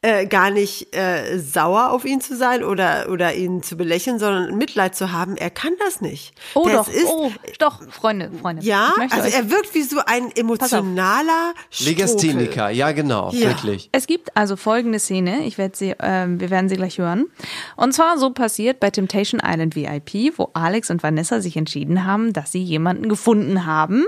äh, 0.00 0.26
gar 0.26 0.50
nicht 0.50 0.94
äh, 0.94 1.38
sauer 1.40 1.90
auf 1.90 2.04
ihn 2.04 2.20
zu 2.20 2.36
sein 2.36 2.62
oder 2.62 3.08
oder 3.10 3.34
ihn 3.34 3.64
zu 3.64 3.76
belächeln, 3.76 4.20
sondern 4.20 4.56
Mitleid 4.56 4.94
zu 4.94 5.10
haben. 5.10 5.36
Er 5.36 5.50
kann 5.50 5.72
das 5.80 6.00
nicht. 6.00 6.34
Oh 6.54 6.68
Das 6.68 6.86
doch, 6.86 6.88
ist, 6.94 7.06
oh, 7.06 7.32
doch, 7.58 7.82
Freunde, 7.90 8.30
Freunde. 8.40 8.64
Ja, 8.64 8.94
also 9.10 9.26
euch- 9.26 9.34
er 9.34 9.50
wirkt 9.50 9.74
wie 9.74 9.82
so 9.82 9.96
ein 10.06 10.30
emotionaler 10.36 11.52
Legastheniker, 11.80 12.70
ja 12.70 12.92
genau, 12.92 13.30
Ja. 13.32 13.48
wirklich. 13.48 13.88
Es 13.90 14.06
gibt 14.06 14.36
also 14.36 14.54
folgende 14.54 15.00
Szene, 15.00 15.44
ich 15.44 15.58
werde 15.58 15.76
sie, 15.76 15.96
ähm, 16.00 16.38
wir 16.38 16.50
werden 16.50 16.68
sie 16.68 16.76
gleich 16.76 16.98
hören. 16.98 17.26
Und 17.76 17.92
zwar 17.92 18.18
so 18.18 18.30
passiert 18.30 18.78
bei 18.78 18.90
Temptation 18.90 19.40
Island 19.44 19.74
VIP, 19.74 20.32
wo 20.38 20.50
Alex 20.54 20.90
und 20.90 21.02
Vanessa 21.02 21.40
sich 21.40 21.56
entschieden 21.56 22.04
haben, 22.04 22.32
dass 22.32 22.52
sie 22.52 22.62
jemanden 22.62 23.08
gefunden 23.08 23.66
haben 23.66 24.04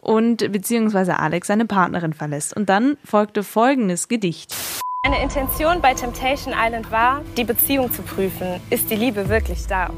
und 0.00 0.52
beziehungsweise 0.52 1.18
Alex 1.18 1.48
seine 1.48 1.66
Partnerin 1.66 2.12
verlässt. 2.12 2.56
Und 2.56 2.68
dann 2.68 2.96
folgte 3.04 3.42
folgendes 3.42 4.08
Gedicht. 4.08 4.54
Meine 5.04 5.22
Intention 5.22 5.80
bei 5.80 5.94
Temptation 5.94 6.54
Island 6.56 6.90
war, 6.90 7.22
die 7.36 7.44
Beziehung 7.44 7.92
zu 7.92 8.02
prüfen. 8.02 8.60
Ist 8.68 8.90
die 8.90 8.96
Liebe 8.96 9.28
wirklich 9.28 9.66
da? 9.66 9.90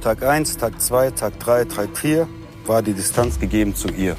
Tag 0.00 0.22
1, 0.22 0.56
Tag 0.56 0.80
2, 0.80 1.10
Tag 1.10 1.38
3, 1.40 1.64
Tag 1.66 1.96
4 1.96 2.26
war 2.66 2.82
die 2.82 2.94
Distanz 2.94 3.38
gegeben 3.38 3.74
zu 3.74 3.88
ihr. 3.88 4.16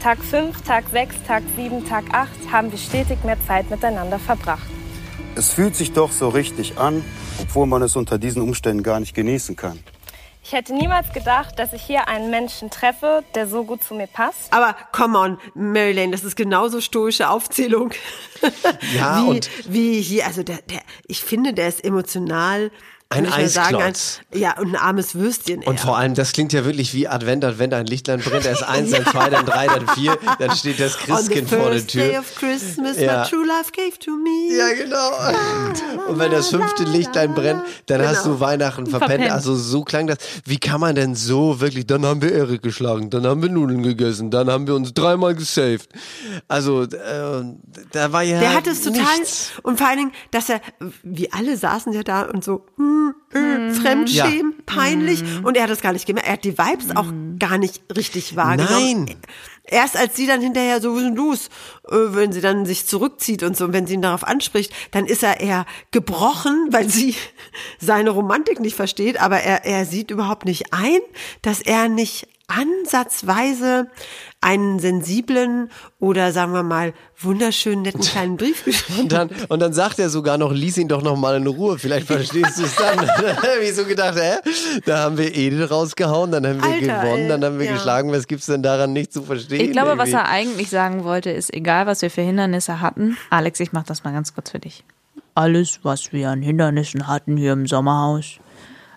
Tag 0.00 0.18
5, 0.18 0.62
Tag 0.62 0.84
6, 0.92 1.16
Tag 1.26 1.42
7, 1.56 1.84
Tag 1.84 2.04
8 2.12 2.30
haben 2.52 2.70
wir 2.70 2.78
stetig 2.78 3.24
mehr 3.24 3.38
Zeit 3.46 3.68
miteinander 3.70 4.18
verbracht. 4.20 4.68
Es 5.34 5.52
fühlt 5.52 5.74
sich 5.74 5.92
doch 5.92 6.12
so 6.12 6.28
richtig 6.28 6.78
an, 6.78 7.02
obwohl 7.40 7.66
man 7.66 7.82
es 7.82 7.96
unter 7.96 8.18
diesen 8.18 8.40
Umständen 8.40 8.82
gar 8.82 9.00
nicht 9.00 9.14
genießen 9.14 9.56
kann. 9.56 9.80
Ich 10.48 10.52
hätte 10.52 10.72
niemals 10.74 11.12
gedacht, 11.12 11.58
dass 11.58 11.72
ich 11.72 11.82
hier 11.82 12.06
einen 12.06 12.30
Menschen 12.30 12.70
treffe, 12.70 13.24
der 13.34 13.48
so 13.48 13.64
gut 13.64 13.82
zu 13.82 13.96
mir 13.96 14.06
passt. 14.06 14.52
Aber 14.52 14.76
come 14.92 15.18
on, 15.18 15.38
Marilyn, 15.54 16.12
das 16.12 16.22
ist 16.22 16.36
genauso 16.36 16.80
stoische 16.80 17.30
Aufzählung. 17.30 17.90
Ja, 18.94 19.22
wie, 19.24 19.28
und- 19.28 19.50
wie 19.68 20.00
hier, 20.00 20.24
also 20.24 20.44
der, 20.44 20.58
der, 20.62 20.82
ich 21.08 21.20
finde, 21.20 21.52
der 21.52 21.66
ist 21.66 21.84
emotional. 21.84 22.70
Ein 23.08 23.24
sagen, 23.48 23.76
Eisklotz. 23.76 24.20
ein, 24.32 24.38
ja, 24.40 24.58
und 24.58 24.68
ein 24.70 24.76
armes 24.76 25.14
Würstchen. 25.14 25.58
Und 25.62 25.74
eher. 25.74 25.78
vor 25.78 25.96
allem, 25.96 26.14
das 26.14 26.32
klingt 26.32 26.52
ja 26.52 26.64
wirklich 26.64 26.92
wie 26.92 27.06
Advent, 27.06 27.44
Advent, 27.44 27.72
ein 27.72 27.86
Lichtlein 27.86 28.18
brennt, 28.20 28.46
erst 28.46 28.64
eins, 28.64 28.90
dann 28.90 29.06
zwei, 29.12 29.30
dann 29.30 29.46
drei, 29.46 29.66
dann 29.68 29.86
vier, 29.90 30.18
dann 30.40 30.50
steht 30.56 30.80
das 30.80 30.96
Christkind 30.98 31.48
vor 31.48 31.58
der 31.58 31.72
first 31.74 31.94
day 31.94 32.10
Tür. 32.10 32.18
of 32.18 32.34
Christmas, 32.34 32.98
Ja. 32.98 33.22
my 33.22 33.28
true 33.28 33.46
love 33.46 33.70
gave 33.72 33.96
to 34.00 34.10
me. 34.10 34.56
Ja, 34.56 34.72
genau. 34.74 36.08
Und 36.08 36.18
wenn 36.18 36.32
das 36.32 36.48
fünfte 36.48 36.82
Lichtlein 36.84 37.32
brennt, 37.34 37.62
dann 37.86 38.02
hast 38.06 38.24
Genau. 38.24 38.34
du 38.34 38.40
Weihnachten 38.40 38.86
verpennt. 38.86 39.10
Verpennt. 39.12 39.30
Also 39.32 39.54
so 39.54 39.84
klang 39.84 40.08
das. 40.08 40.18
Wie 40.44 40.58
kann 40.58 40.80
man 40.80 40.96
denn 40.96 41.14
so 41.14 41.60
wirklich, 41.60 41.86
dann 41.86 42.04
haben 42.04 42.20
wir 42.22 42.32
Erik 42.32 42.62
geschlagen, 42.62 43.08
dann 43.10 43.24
haben 43.26 43.40
wir 43.40 43.48
Nudeln 43.50 43.82
gegessen, 43.84 44.30
dann 44.32 44.50
haben 44.50 44.66
wir 44.66 44.74
uns 44.74 44.92
dreimal 44.94 45.34
gesaved. 45.36 45.88
Also, 46.48 46.82
äh, 46.82 46.88
da 47.92 48.12
war 48.12 48.22
ja 48.22 48.40
Der 48.40 48.54
hat 48.54 48.66
es 48.66 48.82
total, 48.82 49.02
nichts. 49.18 49.52
und 49.62 49.78
vor 49.78 49.86
allen 49.86 49.98
Dingen, 49.98 50.12
dass 50.32 50.48
er, 50.48 50.60
wir 51.04 51.28
alle 51.32 51.56
saßen 51.56 51.92
ja 51.92 52.02
da 52.02 52.22
und 52.22 52.42
so, 52.42 52.66
hm, 52.76 52.95
äh, 53.32 53.72
Fremdschämen, 53.72 54.54
peinlich, 54.66 55.22
und 55.42 55.56
er 55.56 55.64
hat 55.64 55.70
das 55.70 55.80
gar 55.80 55.92
nicht 55.92 56.06
gemerkt. 56.06 56.28
Er 56.28 56.32
hat 56.34 56.44
die 56.44 56.58
Vibes 56.58 56.96
auch 56.96 57.12
gar 57.38 57.58
nicht 57.58 57.82
richtig 57.96 58.36
wahrgenommen. 58.36 59.04
Nein. 59.06 59.16
Erst 59.68 59.96
als 59.96 60.14
sie 60.14 60.26
dann 60.26 60.40
hinterher 60.40 60.80
so, 60.80 60.92
was 60.92 61.00
ist 61.00 61.06
denn 61.06 61.16
los, 61.16 61.48
äh, 61.88 61.96
wenn 62.14 62.32
sie 62.32 62.40
dann 62.40 62.66
sich 62.66 62.86
zurückzieht 62.86 63.42
und 63.42 63.56
so, 63.56 63.64
und 63.64 63.72
wenn 63.72 63.86
sie 63.86 63.94
ihn 63.94 64.02
darauf 64.02 64.24
anspricht, 64.24 64.72
dann 64.92 65.06
ist 65.06 65.22
er 65.24 65.40
eher 65.40 65.66
gebrochen, 65.90 66.68
weil 66.70 66.88
sie 66.88 67.14
seine 67.80 68.10
Romantik 68.10 68.60
nicht 68.60 68.76
versteht, 68.76 69.20
aber 69.20 69.40
er, 69.40 69.64
er 69.64 69.84
sieht 69.84 70.10
überhaupt 70.10 70.44
nicht 70.44 70.72
ein, 70.72 71.00
dass 71.42 71.60
er 71.60 71.88
nicht 71.88 72.28
ansatzweise 72.48 73.88
einen 74.40 74.78
sensiblen 74.78 75.70
oder 75.98 76.30
sagen 76.30 76.52
wir 76.52 76.62
mal 76.62 76.94
wunderschönen 77.18 77.82
netten 77.82 78.02
kleinen 78.02 78.36
Brief 78.36 78.64
geschrieben. 78.64 79.02
Und 79.02 79.12
dann, 79.12 79.30
und 79.48 79.60
dann 79.60 79.72
sagt 79.72 79.98
er 79.98 80.10
sogar 80.10 80.38
noch, 80.38 80.52
lies 80.52 80.78
ihn 80.78 80.86
doch 80.86 81.02
noch 81.02 81.16
mal 81.16 81.36
in 81.36 81.46
Ruhe, 81.46 81.78
vielleicht 81.78 82.06
verstehst 82.06 82.58
du 82.58 82.62
es 82.64 82.76
dann. 82.76 82.98
Dann 82.98 83.36
hab 83.36 83.60
ich 83.60 83.74
so 83.74 83.84
gedacht, 83.84 84.16
hä? 84.16 84.36
Da 84.84 84.98
haben 84.98 85.18
wir 85.18 85.34
Edith 85.34 85.70
rausgehauen, 85.70 86.30
dann 86.30 86.46
haben 86.46 86.62
wir 86.62 86.70
Alter, 86.70 87.02
gewonnen, 87.02 87.28
dann 87.28 87.44
haben 87.44 87.58
wir 87.58 87.66
ja. 87.66 87.72
geschlagen. 87.72 88.12
Was 88.12 88.26
gibt's 88.26 88.46
denn 88.46 88.62
daran 88.62 88.92
nicht 88.92 89.12
zu 89.12 89.22
verstehen? 89.22 89.60
Ich 89.60 89.72
glaube, 89.72 89.98
was 89.98 90.10
irgendwie? 90.10 90.24
er 90.24 90.28
eigentlich 90.28 90.70
sagen 90.70 91.04
wollte, 91.04 91.30
ist, 91.30 91.52
egal 91.52 91.86
was 91.86 92.02
wir 92.02 92.10
für 92.10 92.22
Hindernisse 92.22 92.80
hatten, 92.80 93.16
Alex, 93.30 93.58
ich 93.60 93.72
mach 93.72 93.84
das 93.84 94.04
mal 94.04 94.12
ganz 94.12 94.34
kurz 94.34 94.50
für 94.50 94.60
dich. 94.60 94.84
Alles, 95.34 95.80
was 95.82 96.12
wir 96.12 96.30
an 96.30 96.42
Hindernissen 96.42 97.08
hatten 97.08 97.36
hier 97.36 97.52
im 97.52 97.66
Sommerhaus, 97.66 98.38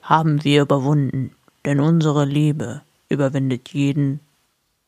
haben 0.04 0.44
wir 0.44 0.62
überwunden. 0.62 1.36
Denn 1.66 1.80
unsere 1.80 2.26
Liebe 2.26 2.82
überwindet 3.10 3.70
jeden, 3.70 4.20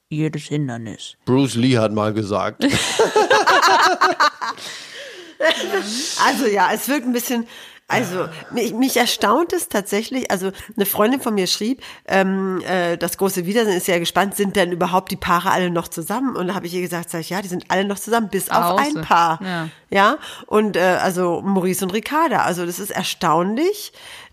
jedes 0.09 0.43
Hindernis. 0.43 1.15
Bruce 1.25 1.55
Lee 1.55 1.77
hat 1.77 1.91
mal 1.93 2.13
gesagt. 2.13 2.65
Also 6.25 6.45
ja, 6.45 6.69
es 6.73 6.87
wirkt 6.87 7.05
ein 7.05 7.13
bisschen. 7.13 7.47
Also 7.87 8.29
mich, 8.51 8.73
mich 8.73 8.95
erstaunt 8.95 9.51
es 9.51 9.67
tatsächlich. 9.67 10.31
Also 10.31 10.51
eine 10.77 10.85
Freundin 10.85 11.19
von 11.19 11.33
mir 11.33 11.47
schrieb, 11.47 11.81
ähm, 12.07 12.61
äh, 12.65 12.95
das 12.95 13.17
große 13.17 13.45
Wiedersehen 13.45 13.75
ist 13.75 13.87
ja 13.87 13.99
gespannt, 13.99 14.35
sind 14.35 14.55
denn 14.55 14.71
überhaupt 14.71 15.11
die 15.11 15.17
Paare 15.17 15.51
alle 15.51 15.69
noch 15.71 15.89
zusammen? 15.89 16.37
Und 16.37 16.47
da 16.47 16.53
habe 16.55 16.67
ich 16.67 16.73
ihr 16.73 16.81
gesagt, 16.81 17.09
sag 17.09 17.19
ich, 17.19 17.31
ja, 17.31 17.41
die 17.41 17.49
sind 17.49 17.65
alle 17.67 17.83
noch 17.83 17.99
zusammen, 17.99 18.29
bis 18.29 18.49
auf 18.49 18.79
Außer- 18.79 18.97
ein 18.97 19.01
Paar. 19.01 19.39
ja. 19.43 19.67
Ja, 19.89 20.17
und 20.47 20.77
äh, 20.77 20.99
also 21.01 21.41
Maurice 21.41 21.83
und 21.83 21.91
Ricarda. 21.91 22.43
Also 22.43 22.65
das 22.65 22.79
ist 22.79 22.91
erstaunlich, 22.91 23.91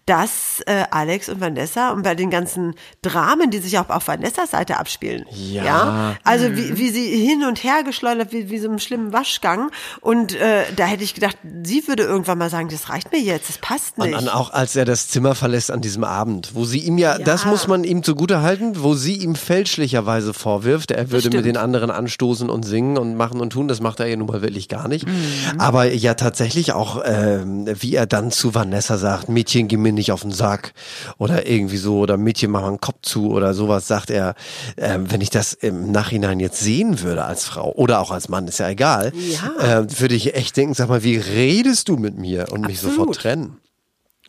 dass 0.08 0.62
äh, 0.64 0.84
Alex 0.90 1.28
und 1.28 1.40
Vanessa 1.40 1.90
und 1.90 2.02
bei 2.02 2.14
den 2.14 2.30
ganzen 2.30 2.74
Dramen, 3.02 3.50
die 3.50 3.58
sich 3.58 3.78
auch 3.78 3.90
auf 3.90 4.08
Vanessas 4.08 4.52
Seite 4.52 4.78
abspielen. 4.78 5.26
Ja. 5.30 6.16
Also 6.24 6.56
wie, 6.56 6.78
wie 6.78 6.88
sie 6.88 7.26
hin 7.26 7.44
und 7.44 7.62
her 7.62 7.82
geschleudert, 7.84 8.32
wie, 8.32 8.48
wie 8.48 8.58
so 8.58 8.68
einem 8.68 8.78
schlimmen 8.78 9.12
Waschgang. 9.12 9.70
Und 10.00 10.34
äh, 10.34 10.64
da 10.76 10.86
hätte 10.86 11.04
ich 11.04 11.14
gedacht, 11.14 11.36
sie 11.62 11.86
würde 11.86 12.04
irgendwann 12.04 12.38
mal 12.38 12.48
sagen, 12.48 12.68
das 12.70 12.88
reicht 12.88 13.12
mir 13.12 13.20
jetzt, 13.20 13.50
das 13.50 13.58
passt 13.58 13.98
Und 13.98 14.06
nicht. 14.06 14.18
dann 14.18 14.28
auch, 14.30 14.50
als 14.50 14.76
er 14.76 14.86
das 14.86 15.08
Zimmer 15.08 15.34
verlässt 15.34 15.70
an 15.70 15.82
diesem 15.82 16.04
Abend, 16.04 16.54
wo 16.54 16.64
sie 16.64 16.78
ihm 16.78 16.96
ja, 16.96 17.18
das 17.18 17.44
muss 17.44 17.68
man 17.68 17.84
ihm 17.84 18.02
zugute 18.02 18.40
halten, 18.40 18.82
wo 18.82 18.94
sie 18.94 19.16
ihm 19.16 19.34
fälschlicherweise 19.34 20.32
vorwirft, 20.32 20.90
er 20.90 21.10
würde 21.10 21.28
mit 21.28 21.44
den 21.44 21.58
anderen 21.58 21.90
anstoßen 21.90 22.48
und 22.48 22.62
singen 22.62 22.96
und 22.96 23.14
machen 23.14 23.40
und 23.40 23.50
tun. 23.50 23.68
Das 23.68 23.80
macht 23.80 24.00
er 24.00 24.06
ja 24.06 24.16
nun 24.16 24.28
mal 24.28 24.40
wirklich 24.40 24.68
gar 24.68 24.88
nicht. 24.88 25.06
Mhm. 25.06 25.12
Aber 25.58 25.84
ja 25.92 26.14
tatsächlich 26.14 26.72
auch, 26.72 27.02
ähm, 27.04 27.66
wie 27.78 27.94
er 27.94 28.06
dann 28.06 28.30
zu 28.30 28.54
Vanessa 28.54 28.96
sagt, 28.96 29.28
Mädchen, 29.28 29.68
geh 29.68 29.76
mir 29.76 29.92
nicht 29.98 30.12
auf 30.12 30.22
den 30.22 30.32
Sack. 30.32 30.72
Oder 31.18 31.46
irgendwie 31.46 31.76
so, 31.76 31.98
oder 31.98 32.16
Mädchen, 32.16 32.50
mach 32.50 32.62
mal 32.62 32.68
einen 32.68 32.80
Kopf 32.80 33.00
zu 33.02 33.30
oder 33.30 33.52
sowas, 33.52 33.86
sagt 33.86 34.10
er. 34.10 34.34
Ähm, 34.76 35.10
wenn 35.10 35.20
ich 35.20 35.30
das 35.30 35.52
im 35.52 35.92
Nachhinein 35.92 36.40
jetzt 36.40 36.60
sehen 36.60 37.02
würde 37.02 37.24
als 37.24 37.44
Frau 37.44 37.72
oder 37.72 38.00
auch 38.00 38.10
als 38.10 38.28
Mann, 38.28 38.48
ist 38.48 38.58
ja 38.58 38.68
egal, 38.68 39.12
Ja. 39.14 39.80
äh, 39.80 40.00
würde 40.00 40.14
ich 40.14 40.34
echt 40.34 40.56
denken, 40.56 40.74
sag 40.74 40.88
mal, 40.88 41.02
wie 41.02 41.16
redest 41.16 41.88
du 41.88 41.96
mit 41.96 42.16
mir 42.16 42.46
und 42.50 42.62
mich 42.62 42.76
Absolut. 42.78 42.96
sofort 42.96 43.16
trennen? 43.16 43.58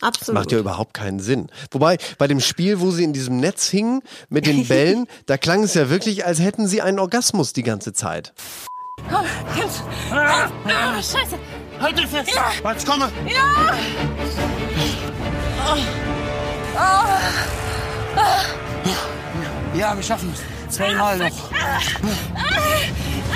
Absolut. 0.02 0.34
Macht 0.40 0.52
ja 0.52 0.58
überhaupt 0.58 0.94
keinen 0.94 1.20
Sinn. 1.20 1.48
Wobei, 1.70 1.98
bei 2.16 2.26
dem 2.26 2.40
Spiel, 2.40 2.80
wo 2.80 2.90
sie 2.90 3.04
in 3.04 3.12
diesem 3.12 3.36
Netz 3.36 3.68
hingen 3.68 4.00
mit 4.30 4.46
den 4.46 4.66
Bällen, 4.66 5.06
da 5.26 5.36
klang 5.36 5.62
es 5.62 5.74
ja 5.74 5.90
wirklich, 5.90 6.24
als 6.24 6.40
hätten 6.40 6.66
sie 6.66 6.80
einen 6.80 6.98
Orgasmus 6.98 7.52
die 7.52 7.62
ganze 7.62 7.92
Zeit. 7.92 8.32
Scheiße. 10.96 11.38
Halt 11.80 11.98
dich 11.98 12.06
fest! 12.06 12.30
Jetzt 12.64 12.86
komme! 12.86 13.10
Ja, 13.26 13.74
wir 20.00 20.06
schaffen 20.06 20.32
es. 20.32 20.74
Zweimal 20.74 21.18
noch. 21.18 21.50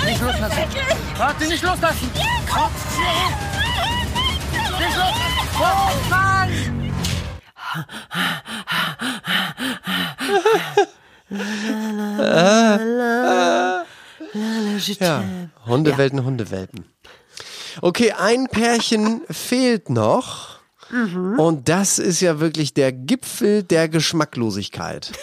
Nicht 0.05 0.21
loslassen. 0.21 0.63
Warte, 1.17 1.47
nicht 1.47 1.63
loslassen. 1.63 2.11
Nicht 4.79 4.97
los. 4.97 5.13
Oh, 5.59 6.09
Mann. 6.09 6.49
Ja, 14.99 15.23
Hundewelten, 15.65 16.23
Hundewelpen. 16.25 16.85
Okay, 17.81 18.13
ein 18.13 18.47
Pärchen 18.47 19.21
fehlt 19.29 19.89
noch. 19.89 20.54
Und 20.91 21.67
das 21.67 21.99
ist 21.99 22.21
ja 22.21 22.39
wirklich 22.39 22.73
der 22.73 22.91
Gipfel 22.91 23.63
der 23.63 23.89
Geschmacklosigkeit. 23.89 25.11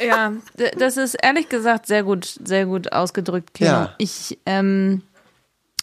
Ja, 0.00 0.32
das 0.78 0.96
ist 0.96 1.14
ehrlich 1.14 1.48
gesagt 1.48 1.86
sehr 1.88 2.04
gut, 2.04 2.38
sehr 2.44 2.66
gut 2.66 2.92
ausgedrückt, 2.92 3.52
Kino. 3.52 3.70
Ja. 3.70 3.94
Ich 3.98 4.38
ähm, 4.46 5.02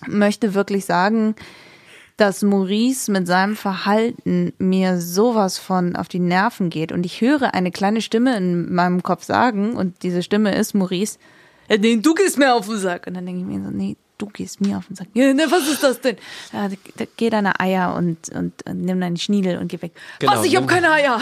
möchte 0.07 0.53
wirklich 0.53 0.85
sagen, 0.85 1.35
dass 2.17 2.41
Maurice 2.41 3.11
mit 3.11 3.27
seinem 3.27 3.57
Verhalten 3.57 4.53
mir 4.57 5.01
sowas 5.01 5.57
von 5.57 5.97
auf 5.97 6.07
die 6.07 6.19
Nerven 6.19 6.69
geht. 6.69 6.93
Und 6.93 7.05
ich 7.05 7.19
höre 7.19 7.53
eine 7.53 7.71
kleine 7.71 8.01
Stimme 8.01 8.37
in 8.37 8.73
meinem 8.73 9.03
Kopf 9.03 9.25
sagen, 9.25 9.75
und 9.75 10.01
diese 10.03 10.23
Stimme 10.23 10.55
ist 10.55 10.73
Maurice, 10.75 11.17
"Äh, 11.67 11.77
nee, 11.77 11.97
du 11.97 12.13
gehst 12.13 12.37
mir 12.37 12.53
auf 12.53 12.67
den 12.67 12.77
Sack. 12.77 13.07
Und 13.07 13.15
dann 13.15 13.25
denke 13.25 13.41
ich 13.41 13.45
mir 13.45 13.61
so, 13.65 13.69
nee, 13.69 13.97
du 14.17 14.27
gehst 14.27 14.61
mir 14.61 14.77
auf 14.77 14.87
den 14.87 14.95
Sack. 14.95 15.07
Ja, 15.13 15.33
ne, 15.33 15.45
was 15.49 15.67
ist 15.67 15.83
das 15.83 16.01
denn? 16.01 16.17
Ja, 16.53 16.69
da, 16.97 17.05
geh 17.17 17.29
deine 17.29 17.59
Eier 17.59 17.95
und, 17.95 18.29
und, 18.29 18.53
und 18.65 18.81
nimm 18.81 18.99
deinen 19.01 19.17
Schniedel 19.17 19.57
und 19.57 19.67
geh 19.67 19.81
weg. 19.81 19.91
Genau, 20.19 20.33
was, 20.33 20.45
ich 20.45 20.55
hab 20.55 20.67
keine 20.67 20.91
Eier. 20.91 21.19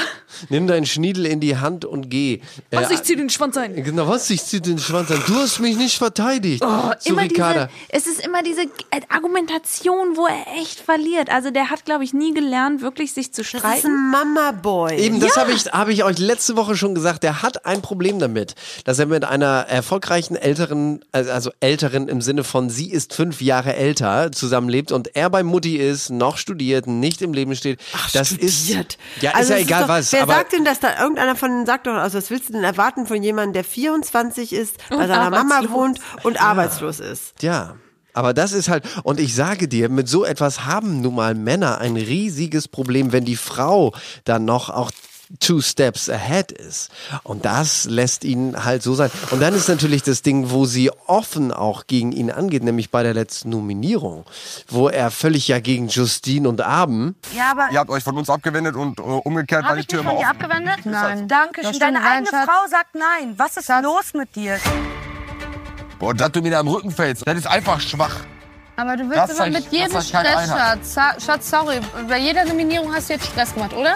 Nimm 0.49 0.67
deinen 0.67 0.85
Schniedel 0.85 1.25
in 1.25 1.39
die 1.39 1.57
Hand 1.57 1.85
und 1.85 2.09
geh. 2.09 2.41
Was, 2.71 2.89
Äh, 2.89 2.95
ich 2.95 3.03
zieh 3.03 3.15
den 3.15 3.29
Schwanz 3.29 3.57
ein. 3.57 3.75
Genau, 3.75 4.07
was? 4.07 4.29
Ich 4.29 4.43
zieh 4.43 4.61
den 4.61 4.79
Schwanz 4.79 5.11
an. 5.11 5.21
Du 5.27 5.35
hast 5.35 5.59
mich 5.59 5.77
nicht 5.77 5.97
verteidigt. 5.97 6.63
Oh, 6.65 6.91
so 6.99 7.09
immer 7.09 7.27
diese, 7.27 7.69
es 7.89 8.07
ist 8.07 8.25
immer 8.25 8.43
diese 8.43 8.61
äh, 8.61 9.01
Argumentation, 9.09 10.15
wo 10.15 10.27
er 10.27 10.61
echt 10.61 10.79
verliert. 10.79 11.29
Also 11.31 11.51
der 11.51 11.69
hat, 11.69 11.85
glaube 11.85 12.03
ich, 12.03 12.13
nie 12.13 12.33
gelernt, 12.33 12.81
wirklich 12.81 13.13
sich 13.13 13.33
zu 13.33 13.41
das 13.41 13.53
ist 13.53 13.59
streiten. 13.59 13.87
ein 13.87 14.11
Mama-Boy. 14.11 14.97
Eben, 14.99 15.19
das 15.19 15.37
habe 15.37 15.51
ich, 15.51 15.65
hab 15.65 15.89
ich 15.89 16.03
euch 16.03 16.19
letzte 16.19 16.55
Woche 16.55 16.75
schon 16.77 16.95
gesagt. 16.95 17.23
Der 17.23 17.41
hat 17.41 17.65
ein 17.65 17.81
Problem 17.81 18.19
damit, 18.19 18.55
dass 18.85 18.99
er 18.99 19.07
mit 19.07 19.23
einer 19.25 19.65
erfolgreichen 19.67 20.35
älteren, 20.35 21.03
also 21.11 21.31
also 21.31 21.51
älteren 21.59 22.07
im 22.07 22.21
Sinne 22.21 22.43
von 22.43 22.69
sie 22.69 22.82
ist 22.91 23.13
fünf 23.13 23.41
Jahre 23.41 23.75
älter 23.75 24.31
zusammenlebt 24.31 24.91
und 24.91 25.15
er 25.15 25.29
bei 25.29 25.43
Mutti 25.43 25.77
ist, 25.77 26.09
noch 26.09 26.37
studiert, 26.37 26.87
nicht 26.87 27.21
im 27.21 27.33
Leben 27.33 27.55
steht. 27.55 27.79
das 28.13 28.29
studiert. 28.29 28.49
ist 28.49 28.69
ja, 29.21 29.31
ist 29.31 29.35
Also 29.35 29.53
ja 29.53 29.59
es 29.59 29.65
egal 29.65 29.81
doch, 29.83 29.89
was. 29.89 30.11
Wer 30.11 30.23
aber 30.23 30.33
sagt 30.33 30.53
denn, 30.53 30.65
dass 30.65 30.79
da 30.79 30.99
irgendeiner 31.01 31.35
von 31.35 31.49
denen 31.49 31.65
sagt 31.65 31.87
doch, 31.87 31.93
also 31.93 32.17
was 32.17 32.29
willst 32.29 32.49
du 32.49 32.53
denn 32.53 32.63
erwarten 32.63 33.05
von 33.05 33.21
jemandem, 33.21 33.53
der 33.53 33.63
24 33.63 34.53
ist, 34.53 34.77
bei 34.89 35.07
seiner 35.07 35.29
Mama 35.29 35.61
wohnt 35.69 35.99
und 36.23 36.41
arbeitslos 36.41 36.99
ist? 36.99 37.41
Ja. 37.41 37.75
Aber 38.15 38.33
das 38.35 38.51
ist 38.51 38.69
halt, 38.69 38.83
und 39.03 39.19
ich 39.19 39.33
sage 39.33 39.67
dir, 39.67 39.89
mit 39.89 40.07
so 40.07 40.23
etwas 40.23 40.65
haben 40.65 41.01
nun 41.01 41.15
mal 41.15 41.33
Männer 41.33 41.79
ein 41.79 41.95
riesiges 41.97 42.67
Problem, 42.67 43.11
wenn 43.11 43.25
die 43.25 43.35
Frau 43.35 43.91
dann 44.23 44.45
noch 44.45 44.69
auch 44.69 44.91
two 45.39 45.61
steps 45.61 46.09
ahead 46.09 46.51
ist. 46.51 46.91
Und 47.23 47.45
das 47.45 47.85
lässt 47.85 48.23
ihn 48.23 48.63
halt 48.63 48.83
so 48.83 48.93
sein. 48.93 49.09
Und 49.31 49.39
dann 49.41 49.53
ist 49.55 49.67
natürlich 49.69 50.03
das 50.03 50.21
Ding, 50.21 50.51
wo 50.51 50.65
sie 50.65 50.91
offen 51.07 51.51
auch 51.51 51.87
gegen 51.87 52.11
ihn 52.11 52.29
angeht, 52.31 52.63
nämlich 52.63 52.91
bei 52.91 53.03
der 53.03 53.13
letzten 53.13 53.49
Nominierung, 53.49 54.25
wo 54.67 54.89
er 54.89 55.09
völlig 55.11 55.47
ja 55.47 55.59
gegen 55.59 55.87
Justine 55.87 56.47
und 56.49 56.61
Abend 56.61 57.15
Ja, 57.35 57.51
aber 57.51 57.69
Ihr 57.71 57.79
habt 57.79 57.89
euch 57.89 58.03
von 58.03 58.17
uns 58.17 58.29
abgewendet 58.29 58.75
und 58.75 58.99
äh, 58.99 59.01
umgekehrt 59.01 59.63
war 59.63 59.69
habe 59.69 59.77
die 59.77 59.81
ich 59.81 59.87
Tür 59.87 60.01
immer 60.01 60.13
offen. 60.15 60.25
abgewendet? 60.25 60.85
Nein. 60.85 61.27
Dankeschön. 61.27 61.73
Da 61.73 61.79
Deine 61.79 62.03
eigene 62.03 62.27
Schatz. 62.29 62.45
Frau 62.45 62.67
sagt 62.69 62.95
nein. 62.95 63.33
Was 63.37 63.57
ist 63.57 63.69
los 63.81 64.13
mit 64.13 64.35
dir? 64.35 64.59
Boah, 65.99 66.13
dass 66.13 66.31
du 66.31 66.41
mir 66.41 66.51
da 66.51 66.59
im 66.59 66.67
Rücken 66.67 66.91
fällst, 66.91 67.25
das 67.25 67.37
ist 67.37 67.47
einfach 67.47 67.79
schwach. 67.79 68.15
Aber 68.75 68.97
du 68.97 69.07
Das 69.07 69.29
willst 69.29 69.29
immer 69.29 69.37
zeigt- 69.37 69.53
mit 69.53 69.65
das 69.65 69.71
jedem 69.71 70.01
Stress. 70.01 70.93
Schatz. 70.93 71.23
Schatz, 71.25 71.49
sorry. 71.49 71.79
Bei 72.09 72.17
jeder 72.17 72.43
Nominierung 72.45 72.93
hast 72.93 73.09
du 73.09 73.13
jetzt 73.13 73.27
Stress 73.27 73.53
gemacht, 73.53 73.73
oder? 73.73 73.95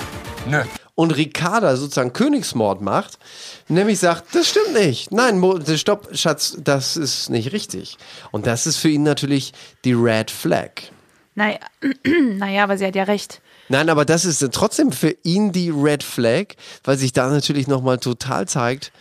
Nö. 0.49 0.63
und 0.95 1.11
Ricarda 1.15 1.75
sozusagen 1.75 2.13
Königsmord 2.13 2.81
macht, 2.81 3.19
nämlich 3.67 3.99
sagt, 3.99 4.33
das 4.35 4.47
stimmt 4.49 4.73
nicht. 4.73 5.11
Nein, 5.11 5.41
stopp, 5.77 6.09
Schatz, 6.13 6.55
das 6.59 6.97
ist 6.97 7.29
nicht 7.29 7.51
richtig. 7.51 7.97
Und 8.31 8.47
das 8.47 8.65
ist 8.67 8.77
für 8.77 8.89
ihn 8.89 9.03
natürlich 9.03 9.53
die 9.85 9.93
Red 9.93 10.31
Flag. 10.31 10.71
Naja, 11.35 11.59
naja, 12.05 12.63
aber 12.63 12.77
sie 12.77 12.85
hat 12.85 12.95
ja 12.95 13.03
recht. 13.03 13.41
Nein, 13.69 13.89
aber 13.89 14.05
das 14.05 14.25
ist 14.25 14.43
trotzdem 14.53 14.91
für 14.91 15.15
ihn 15.23 15.51
die 15.51 15.69
Red 15.69 16.01
Flag, 16.03 16.55
weil 16.83 16.97
sich 16.97 17.11
da 17.11 17.29
natürlich 17.29 17.67
nochmal 17.67 17.97
total 17.99 18.47
zeigt, 18.47 18.91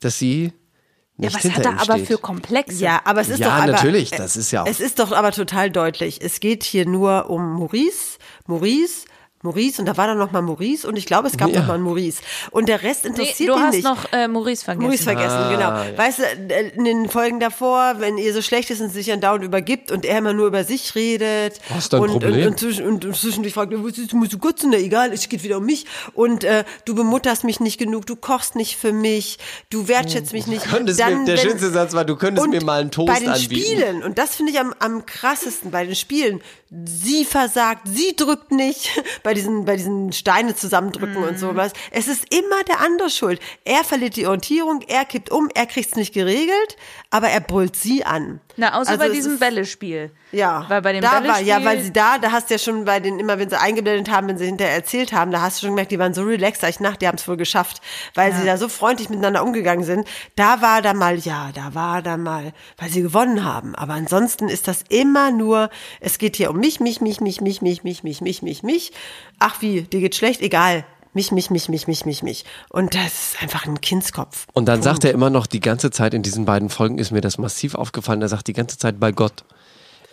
dass 0.00 0.18
sie 0.18 0.44
Ja, 0.44 1.26
nicht 1.26 1.36
was 1.36 1.42
hinter 1.42 1.56
hat 1.58 1.64
er 1.66 1.70
ihm 1.72 1.78
aber 1.78 1.92
steht. 1.94 2.06
für 2.06 2.18
Komplexe? 2.18 2.82
Ja, 2.82 3.02
aber 3.04 3.20
es 3.20 3.28
ist 3.28 3.38
Ja, 3.38 3.48
doch 3.48 3.62
aber, 3.64 3.72
natürlich, 3.72 4.10
das 4.10 4.36
ist 4.36 4.50
ja 4.50 4.62
auch- 4.62 4.66
Es 4.66 4.80
ist 4.80 4.98
doch 4.98 5.12
aber 5.12 5.30
total 5.30 5.70
deutlich. 5.70 6.20
Es 6.22 6.40
geht 6.40 6.64
hier 6.64 6.86
nur 6.86 7.28
um 7.30 7.52
Maurice, 7.52 8.18
Maurice, 8.46 9.04
Maurice 9.44 9.78
und 9.80 9.86
da 9.86 9.96
war 9.96 10.06
dann 10.08 10.18
noch 10.18 10.32
mal 10.32 10.42
Maurice 10.42 10.88
und 10.88 10.96
ich 10.96 11.06
glaube, 11.06 11.28
es 11.28 11.36
gab 11.36 11.50
Ja. 11.50 11.60
noch 11.60 11.68
mal 11.68 11.74
einen 11.74 11.84
Maurice 11.84 12.20
und 12.50 12.68
der 12.68 12.82
Rest 12.82 13.04
Nee, 13.04 13.10
interessiert 13.10 13.50
du 13.50 13.54
ihn 13.54 13.62
hast 13.62 13.74
nicht. 13.74 13.84
noch 13.84 14.12
äh, 14.12 14.26
Maurice 14.26 14.64
vergessen. 14.64 14.82
Maurice 14.82 15.04
vergessen, 15.04 15.36
Ah, 15.36 15.50
genau. 15.50 15.68
ja. 15.92 15.98
Weißt 15.98 16.18
du, 16.18 16.22
äh, 16.54 16.70
in 16.74 16.84
den 16.84 17.08
Folgen 17.08 17.38
davor, 17.40 17.96
wenn 17.98 18.16
ihr 18.18 18.32
so 18.32 18.40
schlecht 18.42 18.70
ist 18.70 18.80
und 18.80 18.88
sich 18.90 19.12
an 19.12 19.20
dauernd 19.20 19.44
übergibt 19.44 19.92
und 19.92 20.04
er 20.04 20.18
immer 20.18 20.32
nur 20.32 20.46
über 20.46 20.64
sich 20.64 20.94
redet. 20.94 21.60
Was 21.68 21.84
ist 21.84 21.92
dein 21.92 22.00
und, 22.00 22.10
Problem? 22.10 22.46
Und, 22.48 22.62
und, 22.62 22.80
und, 22.80 23.04
und 23.04 23.16
zwischendurch 23.16 23.54
fragt, 23.54 23.72
ist, 23.72 24.12
musst 24.14 24.32
du 24.32 24.38
kotzen? 24.38 24.70
Na, 24.72 24.78
egal, 24.78 25.12
es 25.12 25.28
geht 25.28 25.42
wieder 25.44 25.58
um 25.58 25.66
mich. 25.66 25.84
Und 26.14 26.42
äh, 26.44 26.64
du 26.86 26.94
bemutterst 26.94 27.44
mich 27.44 27.60
nicht 27.60 27.76
genug, 27.78 28.06
du 28.06 28.16
kochst 28.16 28.56
nicht 28.56 28.76
für 28.76 28.92
mich, 28.92 29.38
du 29.68 29.88
wertschätzt 29.88 30.32
mich 30.32 30.46
nicht. 30.46 30.64
Könntest 30.64 30.98
Dann, 31.00 31.20
mir, 31.20 31.24
der 31.26 31.36
wenn- 31.36 31.50
schönste 31.50 31.70
Satz 31.70 31.92
war, 31.92 32.06
du 32.06 32.16
könntest 32.16 32.48
mir 32.48 32.64
mal 32.64 32.80
einen 32.80 32.90
Toast 32.90 33.12
bei 33.12 33.20
den 33.20 33.28
anbieten. 33.28 33.54
Spielen, 33.76 34.02
und 34.02 34.16
das 34.16 34.36
finde 34.36 34.52
ich 34.52 34.58
am, 34.58 34.74
am 34.78 35.04
krassesten, 35.04 35.70
bei 35.70 35.84
den 35.84 35.94
Spielen, 35.94 36.40
sie 36.86 37.24
versagt, 37.24 37.82
sie 37.88 38.16
drückt 38.16 38.50
nicht, 38.50 38.88
bei 39.22 39.33
diesen, 39.34 39.64
bei 39.64 39.76
diesen 39.76 40.12
Steine 40.12 40.54
zusammendrücken 40.54 41.16
und 41.16 41.32
Mhm. 41.32 41.36
sowas. 41.38 41.72
Es 41.90 42.08
ist 42.08 42.34
immer 42.34 42.62
der 42.64 42.80
andere 42.80 43.10
schuld. 43.10 43.40
Er 43.64 43.84
verliert 43.84 44.16
die 44.16 44.26
Orientierung, 44.26 44.80
er 44.88 45.04
kippt 45.04 45.30
um, 45.30 45.48
er 45.54 45.66
kriegt 45.66 45.88
es 45.90 45.96
nicht 45.96 46.14
geregelt, 46.14 46.76
aber 47.10 47.28
er 47.28 47.40
brüllt 47.40 47.76
sie 47.76 48.04
an. 48.04 48.40
Na, 48.56 48.78
außer 48.78 48.90
Also 48.90 48.98
bei 48.98 49.06
es 49.08 49.12
diesem 49.12 49.34
ist- 49.34 49.40
Bällespiel. 49.40 50.10
Ja, 50.32 50.64
Weil 50.68 50.82
bei 50.82 50.92
dem 50.92 51.00
da 51.02 51.12
war, 51.12 51.20
Bällespiel, 51.20 51.46
ja, 51.46 51.64
weil 51.64 51.80
sie 51.80 51.92
da, 51.92 52.18
da 52.18 52.32
hast 52.32 52.50
du 52.50 52.54
ja 52.54 52.58
schon 52.58 52.84
bei 52.84 52.98
den, 52.98 53.20
immer 53.20 53.38
wenn 53.38 53.48
sie 53.48 53.58
eingeblendet 53.60 54.12
haben, 54.12 54.26
wenn 54.28 54.36
sie 54.36 54.46
hinterher 54.46 54.74
erzählt 54.74 55.12
haben, 55.12 55.30
da 55.30 55.40
hast 55.42 55.58
du 55.58 55.66
schon 55.66 55.70
gemerkt, 55.76 55.92
die 55.92 55.98
waren 56.00 56.12
so 56.12 56.22
relaxed, 56.22 56.62
da 56.62 56.68
ich 56.68 56.80
nach, 56.80 56.96
die 56.96 57.06
haben 57.06 57.16
es 57.16 57.26
wohl 57.28 57.36
geschafft, 57.36 57.80
weil 58.14 58.32
sie 58.32 58.44
da 58.44 58.56
so 58.56 58.68
freundlich 58.68 59.08
miteinander 59.10 59.44
umgegangen 59.44 59.84
sind. 59.84 60.08
Da 60.34 60.60
war 60.60 60.82
da 60.82 60.92
mal, 60.92 61.18
ja, 61.18 61.50
da 61.54 61.74
war 61.74 62.02
da 62.02 62.16
mal, 62.16 62.52
weil 62.78 62.90
sie 62.90 63.02
gewonnen 63.02 63.44
haben. 63.44 63.74
Aber 63.76 63.94
ansonsten 63.94 64.48
ist 64.48 64.66
das 64.66 64.82
immer 64.88 65.30
nur, 65.30 65.70
es 66.00 66.18
geht 66.18 66.36
hier 66.36 66.50
um 66.50 66.56
mich, 66.58 66.80
mich, 66.80 67.00
mich, 67.00 67.20
mich, 67.20 67.40
mich, 67.40 67.62
mich, 67.62 67.84
mich, 67.84 68.02
mich, 68.02 68.20
mich, 68.20 68.42
mich, 68.42 68.62
mich. 68.64 68.92
Ach 69.38 69.60
wie, 69.62 69.82
dir 69.82 70.00
geht 70.00 70.14
schlecht, 70.16 70.40
egal. 70.42 70.84
Mich, 71.14 71.30
mich, 71.30 71.48
mich, 71.48 71.68
mich, 71.68 71.86
mich, 71.86 72.04
mich, 72.04 72.22
mich. 72.24 72.44
Und 72.70 72.94
das 72.94 73.06
ist 73.06 73.42
einfach 73.42 73.66
ein 73.66 73.80
Kindskopf. 73.80 74.46
Und 74.52 74.66
dann 74.66 74.82
sagt 74.82 75.04
er 75.04 75.12
immer 75.12 75.30
noch 75.30 75.46
die 75.46 75.60
ganze 75.60 75.92
Zeit, 75.92 76.12
in 76.12 76.22
diesen 76.22 76.44
beiden 76.44 76.70
Folgen 76.70 76.98
ist 76.98 77.12
mir 77.12 77.20
das 77.20 77.38
massiv 77.38 77.76
aufgefallen, 77.76 78.20
er 78.20 78.28
sagt 78.28 78.48
die 78.48 78.52
ganze 78.52 78.78
Zeit 78.78 78.98
bei 78.98 79.12
Gott. 79.12 79.44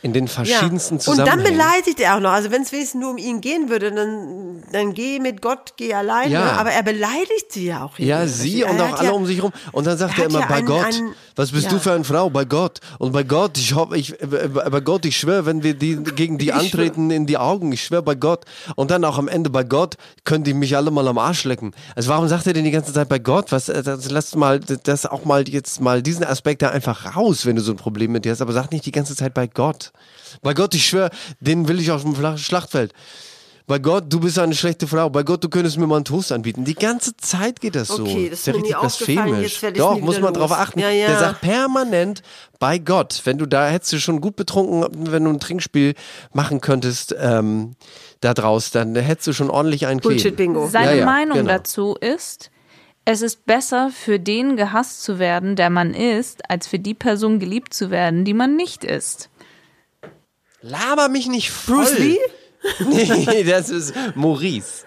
In 0.04 0.14
den 0.14 0.28
verschiedensten 0.28 0.96
Und 0.96 1.08
dann 1.08 1.16
Zusammenhängen. 1.28 1.58
beleidigt 1.58 2.00
er 2.00 2.16
auch 2.16 2.20
noch. 2.20 2.32
Also 2.32 2.50
wenn 2.50 2.64
es 2.64 2.72
wenigstens 2.72 3.00
nur 3.02 3.12
um 3.12 3.18
ihn 3.20 3.40
gehen 3.40 3.70
würde, 3.70 3.92
dann, 3.92 4.64
dann 4.72 4.94
geh 4.96 5.20
mit 5.20 5.42
Gott, 5.44 5.74
geh 5.78 5.94
alleine. 5.94 6.32
Ja. 6.34 6.54
Aber 6.54 6.72
er 6.72 6.82
beleidigt 6.82 7.52
sie 7.52 7.66
ja 7.68 7.86
auch. 7.86 8.00
Ja, 8.00 8.26
sie 8.26 8.62
Er 8.64 8.72
und 8.72 8.82
auch 8.82 8.98
alle 8.98 9.10
ja, 9.10 9.12
um 9.14 9.26
sich 9.28 9.44
rum. 9.44 9.52
Und 9.72 9.86
dann 9.86 9.98
sagt 10.00 10.18
er 10.18 10.24
er, 10.26 10.30
immer, 10.32 10.40
ja 10.40 10.46
bei 10.48 10.56
einen- 10.56 10.66
Gott, 10.68 10.86
einen- 10.86 11.14
was 11.36 11.52
bist 11.52 11.66
ja. 11.66 11.70
du 11.72 11.80
für 11.80 11.92
eine 11.94 12.04
Frau? 12.04 12.30
Bei 12.32 12.46
Gott. 12.46 12.80
Und 12.98 13.12
bei 13.12 13.24
Gott, 13.24 13.58
ich 13.58 13.74
hoffe, 13.76 13.96
ich, 13.98 14.16
bei 14.20 14.80
Gott, 14.82 15.06
ich 15.06 15.18
schwöre, 15.18 15.46
wenn 15.46 15.62
wir 15.64 15.76
die, 15.76 15.98
gegen 15.98 16.38
die 16.40 16.48
Ich 16.48 16.54
antreten 16.54 17.12
in 17.12 17.26
die 17.28 17.38
Augen, 17.38 17.72
ich 17.72 17.84
schwöre 17.84 18.02
bei 18.04 18.16
Gott. 18.16 18.46
Und 18.76 18.90
dann 18.92 19.06
auch 19.06 19.18
am 19.20 19.28
Ende 19.28 19.50
bei 19.52 19.64
Gott, 19.64 19.96
können 20.24 20.44
die 20.44 20.54
mich 20.56 20.76
alle 20.76 20.90
mal 20.92 21.08
am 21.08 21.18
Arsch 21.20 21.44
lecken. 21.44 21.74
Also 21.96 22.10
warum 22.10 22.28
sagt 22.28 22.48
er 22.48 22.54
denn 22.54 22.64
die 22.66 22.72
ganze 22.72 22.92
Zeit 22.92 23.08
bei 23.08 23.20
Gott? 23.20 23.52
Was, 23.52 23.70
äh, 23.70 23.84
das, 23.84 24.10
lass 24.10 24.36
mal, 24.36 24.60
das 24.60 25.06
auch 25.06 25.26
mal 25.26 25.48
jetzt 25.48 25.80
mal 25.80 26.02
diesen 26.02 26.26
Aspekt 26.26 26.64
da 26.64 26.70
einfach 26.70 27.16
raus, 27.16 27.46
wenn 27.46 27.56
du 27.56 27.62
so 27.62 27.72
ein 27.72 27.78
Problem 27.78 28.12
mit 28.12 28.26
dir 28.26 28.32
hast. 28.32 28.42
Aber 28.42 28.54
sag 28.54 28.72
nicht 28.72 28.86
die 28.86 28.92
ganze 28.92 29.16
Zeit 29.16 29.34
bei 29.34 29.46
Gott. 29.48 29.91
Bei 30.42 30.54
Gott, 30.54 30.74
ich 30.76 30.86
schwöre, 30.86 31.10
den 31.40 31.68
will 31.68 31.80
ich 31.80 31.92
auf 31.92 32.04
dem 32.04 32.16
Schlachtfeld. 32.38 32.94
Bei 33.68 33.80
Gott, 33.80 34.06
du 34.10 34.20
bist 34.20 34.38
eine 34.38 34.54
schlechte 34.54 34.86
Frau. 34.88 35.10
Bei 35.10 35.24
Gott, 35.24 35.44
du 35.44 35.50
könntest 35.50 35.78
mir 35.78 35.88
mal 35.88 35.96
einen 35.98 36.04
Toast 36.04 36.32
anbieten. 36.32 36.66
Die 36.66 36.74
ganze 36.74 37.16
Zeit 37.16 37.62
geht 37.62 37.76
das 37.76 37.88
so. 37.88 38.04
Okay, 38.04 38.28
das 38.30 38.40
ist 38.40 38.48
ja 38.48 38.54
richtig 38.54 38.78
blasphemisch. 38.78 39.62
Doch, 39.76 39.98
muss 40.00 40.20
man 40.20 40.34
drauf 40.34 40.50
los. 40.50 40.60
achten. 40.60 40.80
Ja, 40.80 40.90
ja. 40.90 41.08
Der 41.08 41.20
sagt 41.20 41.42
permanent 41.42 42.22
bei 42.60 42.80
Gott. 42.80 43.22
Wenn 43.24 43.38
du 43.38 43.46
da 43.46 43.70
hättest 43.70 43.94
du 43.94 44.00
schon 44.00 44.20
gut 44.20 44.36
betrunken, 44.36 44.86
wenn 45.12 45.24
du 45.24 45.30
ein 45.30 45.40
Trinkspiel 45.40 45.94
machen 46.34 46.60
könntest 46.60 47.16
ähm, 47.18 47.76
da 48.20 48.34
draus, 48.34 48.72
dann 48.72 48.96
hättest 48.96 49.28
du 49.28 49.34
schon 49.34 49.50
ordentlich 49.50 49.88
einen 49.88 50.02
kleben. 50.02 50.16
Bullshit-Bingo. 50.16 50.68
Seine 50.68 50.92
Ja, 50.92 50.98
ja, 50.98 51.06
Meinung 51.06 51.38
genau. 51.38 51.52
dazu 51.52 51.96
ist, 51.96 52.52
es 53.06 53.22
ist 53.22 53.46
besser 53.46 53.90
für 53.90 54.20
den 54.20 54.58
gehasst 54.58 55.02
zu 55.04 55.18
werden, 55.18 55.56
der 55.56 55.70
man 55.70 55.94
ist, 55.94 56.50
als 56.50 56.68
für 56.68 56.78
die 56.78 56.94
Person 56.94 57.40
geliebt 57.40 57.74
zu 57.74 57.90
werden, 57.90 58.26
die 58.26 58.34
man 58.34 58.58
nicht 58.58 58.84
ist. 58.84 59.30
Laber 60.62 61.10
mich 61.10 61.28
nicht 61.28 61.52
voll. 61.52 61.78
Bruce 61.78 61.98
Lee? 61.98 62.20
nee, 63.26 63.44
das 63.44 63.70
ist 63.70 63.94
Maurice. 64.16 64.86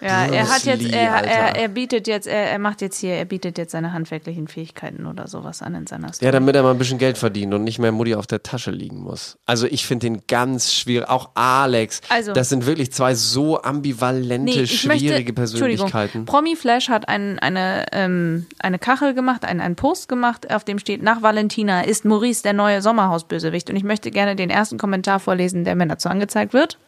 Ja, 0.00 0.26
er 0.26 0.48
hat 0.48 0.64
jetzt, 0.64 0.82
Lee, 0.82 0.90
er, 0.90 1.24
er, 1.24 1.56
er 1.56 1.68
bietet 1.68 2.06
jetzt, 2.06 2.26
er, 2.26 2.50
er 2.50 2.58
macht 2.58 2.80
jetzt 2.80 2.98
hier, 2.98 3.14
er 3.14 3.24
bietet 3.24 3.58
jetzt 3.58 3.72
seine 3.72 3.92
handwerklichen 3.92 4.48
Fähigkeiten 4.48 5.06
oder 5.06 5.26
sowas 5.26 5.62
an 5.62 5.74
in 5.74 5.86
seiner 5.86 6.12
Story. 6.12 6.26
Ja, 6.26 6.32
damit 6.32 6.54
er 6.54 6.62
mal 6.62 6.70
ein 6.72 6.78
bisschen 6.78 6.98
Geld 6.98 7.18
verdient 7.18 7.52
und 7.54 7.64
nicht 7.64 7.78
mehr 7.78 7.92
Mutti 7.92 8.14
auf 8.14 8.26
der 8.26 8.42
Tasche 8.42 8.70
liegen 8.70 8.98
muss. 9.02 9.38
Also 9.46 9.66
ich 9.66 9.86
finde 9.86 10.06
den 10.06 10.22
ganz 10.28 10.72
schwierig. 10.72 11.08
Auch 11.08 11.30
Alex. 11.34 12.00
Also- 12.08 12.32
das 12.32 12.48
sind 12.48 12.66
wirklich 12.66 12.92
zwei 12.92 13.14
so 13.14 13.60
ambivalente, 13.62 14.60
ich 14.60 14.80
schwierige 14.80 15.14
möchte, 15.14 15.32
Persönlichkeiten. 15.32 16.24
Promi 16.26 16.56
Flash 16.56 16.88
hat 16.88 17.08
ein, 17.08 17.38
eine, 17.38 17.86
ähm, 17.92 18.46
eine 18.58 18.78
Kachel 18.78 19.14
gemacht, 19.14 19.44
einen, 19.44 19.60
einen 19.60 19.76
Post 19.76 20.08
gemacht, 20.08 20.52
auf 20.52 20.64
dem 20.64 20.78
steht, 20.78 21.02
nach 21.02 21.22
Valentina 21.22 21.82
ist 21.82 22.04
Maurice 22.04 22.42
der 22.42 22.52
neue 22.52 22.82
Sommerhausbösewicht. 22.82 23.70
Und 23.70 23.76
ich 23.76 23.84
möchte 23.84 24.10
gerne 24.10 24.36
den 24.36 24.50
ersten 24.50 24.78
Kommentar 24.78 25.20
vorlesen, 25.20 25.64
der 25.64 25.74
mir 25.74 25.86
dazu 25.86 26.08
angezeigt 26.08 26.52
wird. 26.52 26.78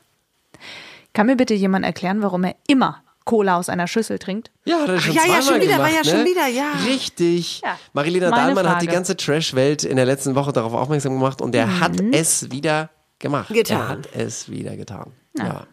Kann 1.12 1.26
mir 1.26 1.36
bitte 1.36 1.54
jemand 1.54 1.84
erklären, 1.84 2.22
warum 2.22 2.44
er 2.44 2.54
immer 2.68 3.02
Cola 3.24 3.58
aus 3.58 3.68
einer 3.68 3.86
Schüssel 3.86 4.18
trinkt? 4.18 4.50
Ja, 4.64 4.80
hat 4.80 4.88
er 4.88 5.00
schon 5.00 5.14
ja, 5.14 5.22
ja, 5.22 5.26
zweimal 5.40 5.42
schon 5.42 5.60
wieder, 5.60 5.78
war 5.78 5.88
gemacht, 5.88 6.06
ja 6.06 6.12
ne? 6.12 6.18
schon 6.18 6.26
wieder, 6.28 6.46
ja. 6.48 6.64
Richtig. 6.86 7.60
Ja, 7.64 7.78
Marilena 7.92 8.30
Dahlmann 8.30 8.68
hat 8.68 8.82
die 8.82 8.86
ganze 8.86 9.16
Trash-Welt 9.16 9.84
in 9.84 9.96
der 9.96 10.06
letzten 10.06 10.34
Woche 10.34 10.52
darauf 10.52 10.72
aufmerksam 10.74 11.12
gemacht 11.14 11.40
und 11.42 11.54
er 11.54 11.66
Mhm. 11.66 11.80
hat 11.80 11.92
es 12.12 12.50
wieder 12.50 12.90
gemacht. 13.18 13.48
Getan. 13.52 13.78
Er 13.80 13.88
hat 13.88 14.08
es 14.14 14.48
wieder 14.50 14.76
getan. 14.76 15.12
Ja. 15.36 15.66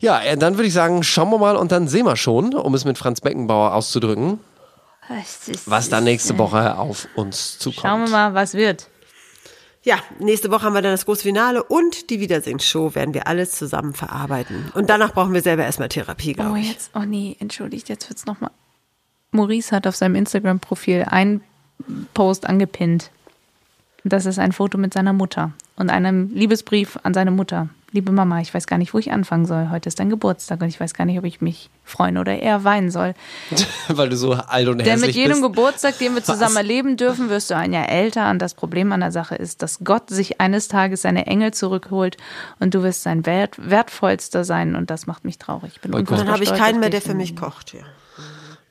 Ja, 0.00 0.20
äh, 0.22 0.36
dann 0.36 0.56
würde 0.56 0.66
ich 0.66 0.74
sagen, 0.74 1.02
schauen 1.02 1.30
wir 1.30 1.38
mal 1.38 1.56
und 1.56 1.70
dann 1.70 1.86
sehen 1.88 2.04
wir 2.06 2.16
schon, 2.16 2.54
um 2.54 2.74
es 2.74 2.84
mit 2.84 2.98
Franz 2.98 3.20
Beckenbauer 3.20 3.74
auszudrücken, 3.74 4.40
was 5.66 5.88
dann 5.88 6.04
nächste 6.04 6.36
Woche 6.38 6.76
auf 6.78 7.06
uns 7.14 7.58
zukommt. 7.58 7.82
Schauen 7.82 8.00
wir 8.04 8.10
mal, 8.10 8.34
was 8.34 8.54
wird. 8.54 8.88
Ja, 9.86 9.98
nächste 10.18 10.50
Woche 10.50 10.64
haben 10.64 10.74
wir 10.74 10.82
dann 10.82 10.90
das 10.90 11.04
große 11.04 11.22
Finale 11.22 11.62
und 11.62 12.10
die 12.10 12.18
Wiedersingsshow 12.18 12.96
werden 12.96 13.14
wir 13.14 13.28
alles 13.28 13.52
zusammen 13.52 13.94
verarbeiten. 13.94 14.64
Und 14.74 14.90
danach 14.90 15.12
brauchen 15.14 15.32
wir 15.32 15.42
selber 15.42 15.62
erstmal 15.62 15.88
Therapie, 15.88 16.32
glaube 16.32 16.50
Oh, 16.50 16.56
ich. 16.56 16.70
jetzt, 16.72 16.90
oh 16.94 17.04
nee, 17.06 17.36
entschuldigt, 17.38 17.88
jetzt 17.88 18.10
wird's 18.10 18.26
nochmal. 18.26 18.50
Maurice 19.30 19.70
hat 19.70 19.86
auf 19.86 19.94
seinem 19.94 20.16
Instagram-Profil 20.16 21.04
einen 21.08 21.40
Post 22.14 22.48
angepinnt. 22.48 23.12
Das 24.02 24.26
ist 24.26 24.40
ein 24.40 24.50
Foto 24.50 24.76
mit 24.76 24.92
seiner 24.92 25.12
Mutter 25.12 25.52
und 25.76 25.88
einem 25.88 26.30
Liebesbrief 26.34 26.98
an 27.04 27.14
seine 27.14 27.30
Mutter. 27.30 27.68
Liebe 27.92 28.10
Mama, 28.10 28.40
ich 28.40 28.52
weiß 28.52 28.66
gar 28.66 28.78
nicht, 28.78 28.94
wo 28.94 28.98
ich 28.98 29.12
anfangen 29.12 29.46
soll. 29.46 29.70
Heute 29.70 29.88
ist 29.88 30.00
dein 30.00 30.10
Geburtstag 30.10 30.60
und 30.60 30.68
ich 30.68 30.80
weiß 30.80 30.92
gar 30.92 31.04
nicht, 31.04 31.18
ob 31.18 31.24
ich 31.24 31.40
mich 31.40 31.70
freuen 31.84 32.18
oder 32.18 32.36
eher 32.36 32.64
weinen 32.64 32.90
soll. 32.90 33.14
Weil 33.88 34.08
du 34.08 34.16
so 34.16 34.32
alt 34.32 34.66
und 34.66 34.78
Denn 34.78 34.88
hässlich 34.88 35.06
mit 35.06 35.16
jedem 35.16 35.40
bist. 35.40 35.42
Geburtstag, 35.42 35.98
den 35.98 36.14
wir 36.14 36.24
zusammen 36.24 36.56
Was? 36.56 36.62
erleben 36.62 36.96
dürfen, 36.96 37.30
wirst 37.30 37.50
du 37.50 37.56
ein 37.56 37.72
Jahr 37.72 37.88
älter. 37.88 38.28
Und 38.30 38.40
das 38.40 38.54
Problem 38.54 38.90
an 38.90 39.00
der 39.00 39.12
Sache 39.12 39.36
ist, 39.36 39.62
dass 39.62 39.78
Gott 39.84 40.10
sich 40.10 40.40
eines 40.40 40.66
Tages 40.66 41.02
seine 41.02 41.26
Engel 41.26 41.54
zurückholt 41.54 42.16
und 42.58 42.74
du 42.74 42.82
wirst 42.82 43.04
sein 43.04 43.24
wert, 43.24 43.54
wertvollster 43.58 44.44
sein. 44.44 44.74
Und 44.74 44.90
das 44.90 45.06
macht 45.06 45.24
mich 45.24 45.38
traurig. 45.38 45.72
Ich 45.76 45.80
bin 45.80 45.94
unfassbar 45.94 46.24
Dann 46.24 46.32
habe 46.32 46.42
ich 46.42 46.52
keinen 46.54 46.80
mehr, 46.80 46.90
der 46.90 47.02
für 47.02 47.14
mich 47.14 47.36
kocht. 47.36 47.72
Ja. 47.72 47.80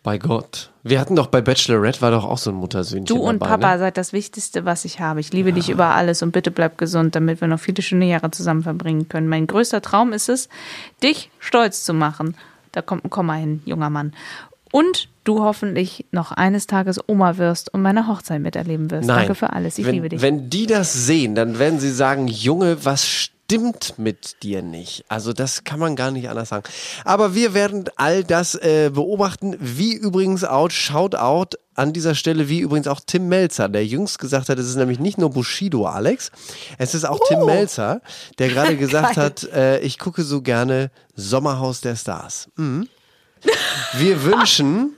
Bei 0.05 0.19
Gott. 0.19 0.69
Wir 0.83 0.99
hatten 0.99 1.15
doch 1.15 1.25
bei 1.25 1.41
Bachelorette 1.41 1.99
war 1.99 2.11
doch 2.11 2.25
auch 2.25 2.37
so 2.37 2.51
ein 2.51 2.55
Muttersöhnchen 2.57 3.05
Du 3.05 3.23
und 3.23 3.41
dabei, 3.41 3.57
Papa 3.57 3.73
Ne? 3.73 3.79
seid 3.79 3.97
das 3.97 4.13
Wichtigste, 4.13 4.63
was 4.63 4.85
ich 4.85 4.99
habe. 4.99 5.19
Ich 5.19 5.33
liebe 5.33 5.51
dich 5.51 5.67
über 5.71 5.87
alles 5.87 6.21
und 6.21 6.31
bitte 6.31 6.51
bleib 6.51 6.77
gesund, 6.77 7.15
damit 7.15 7.41
wir 7.41 7.47
noch 7.47 7.59
viele 7.59 7.81
schöne 7.81 8.05
Jahre 8.05 8.29
zusammen 8.29 8.61
verbringen 8.61 9.09
können. 9.09 9.27
Mein 9.27 9.47
größter 9.47 9.81
Traum 9.81 10.13
ist 10.13 10.29
es, 10.29 10.47
dich 11.01 11.31
stolz 11.39 11.83
zu 11.83 11.95
machen. 11.95 12.37
Da 12.71 12.83
kommt 12.83 13.03
ein 13.03 13.09
Komma 13.09 13.33
hin, 13.33 13.63
junger 13.65 13.89
Mann. 13.89 14.13
Und 14.71 15.09
du 15.23 15.41
hoffentlich 15.41 16.05
noch 16.11 16.31
eines 16.31 16.67
Tages 16.67 16.99
Oma 17.07 17.37
wirst 17.37 17.73
und 17.73 17.81
meine 17.81 18.07
Hochzeit 18.07 18.41
miterleben 18.41 18.91
wirst. 18.91 19.07
Nein. 19.07 19.17
Danke 19.17 19.33
für 19.33 19.53
alles. 19.53 19.79
Ich 19.79 19.87
wenn, 19.87 19.95
liebe 19.95 20.09
dich. 20.09 20.21
Wenn 20.21 20.51
die 20.51 20.67
das 20.67 20.93
sehen, 20.93 21.33
dann 21.33 21.57
werden 21.57 21.79
sie 21.79 21.91
sagen, 21.91 22.27
Junge, 22.27 22.85
was 22.85 23.07
stimmt 23.07 23.34
mit 23.97 24.41
dir 24.43 24.61
nicht? 24.61 25.05
Also 25.07 25.33
das 25.33 25.63
kann 25.63 25.79
man 25.79 25.95
gar 25.95 26.11
nicht 26.11 26.29
anders 26.29 26.49
sagen. 26.49 26.65
Aber 27.03 27.35
wir 27.35 27.53
werden 27.53 27.85
all 27.95 28.23
das 28.23 28.55
äh, 28.55 28.89
beobachten, 28.93 29.55
wie 29.59 29.93
übrigens 29.93 30.43
auch, 30.43 30.69
Shoutout 30.71 31.57
an 31.75 31.93
dieser 31.93 32.15
Stelle, 32.15 32.49
wie 32.49 32.59
übrigens 32.59 32.87
auch 32.87 33.01
Tim 33.05 33.27
Melzer, 33.27 33.69
der 33.69 33.85
jüngst 33.85 34.19
gesagt 34.19 34.49
hat, 34.49 34.57
es 34.57 34.67
ist 34.67 34.77
nämlich 34.77 34.99
nicht 34.99 35.17
nur 35.17 35.29
Bushido, 35.29 35.85
Alex, 35.85 36.31
es 36.77 36.95
ist 36.95 37.05
auch 37.05 37.19
Tim 37.27 37.45
Melzer, 37.45 38.01
der 38.39 38.49
gerade 38.49 38.77
gesagt 38.77 39.17
hat, 39.17 39.43
äh, 39.43 39.79
ich 39.79 39.99
gucke 39.99 40.23
so 40.23 40.41
gerne 40.41 40.89
Sommerhaus 41.15 41.81
der 41.81 41.95
Stars. 41.95 42.49
Mhm. 42.55 42.87
Wir 43.93 44.23
wünschen 44.23 44.93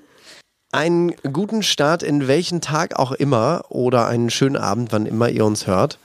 einen 0.71 1.15
guten 1.33 1.63
Start 1.63 2.03
in 2.03 2.27
welchen 2.27 2.61
Tag 2.61 2.97
auch 2.97 3.11
immer 3.11 3.65
oder 3.69 4.07
einen 4.07 4.29
schönen 4.29 4.57
Abend, 4.57 4.91
wann 4.91 5.05
immer 5.05 5.29
ihr 5.29 5.45
uns 5.45 5.65
hört. 5.65 5.97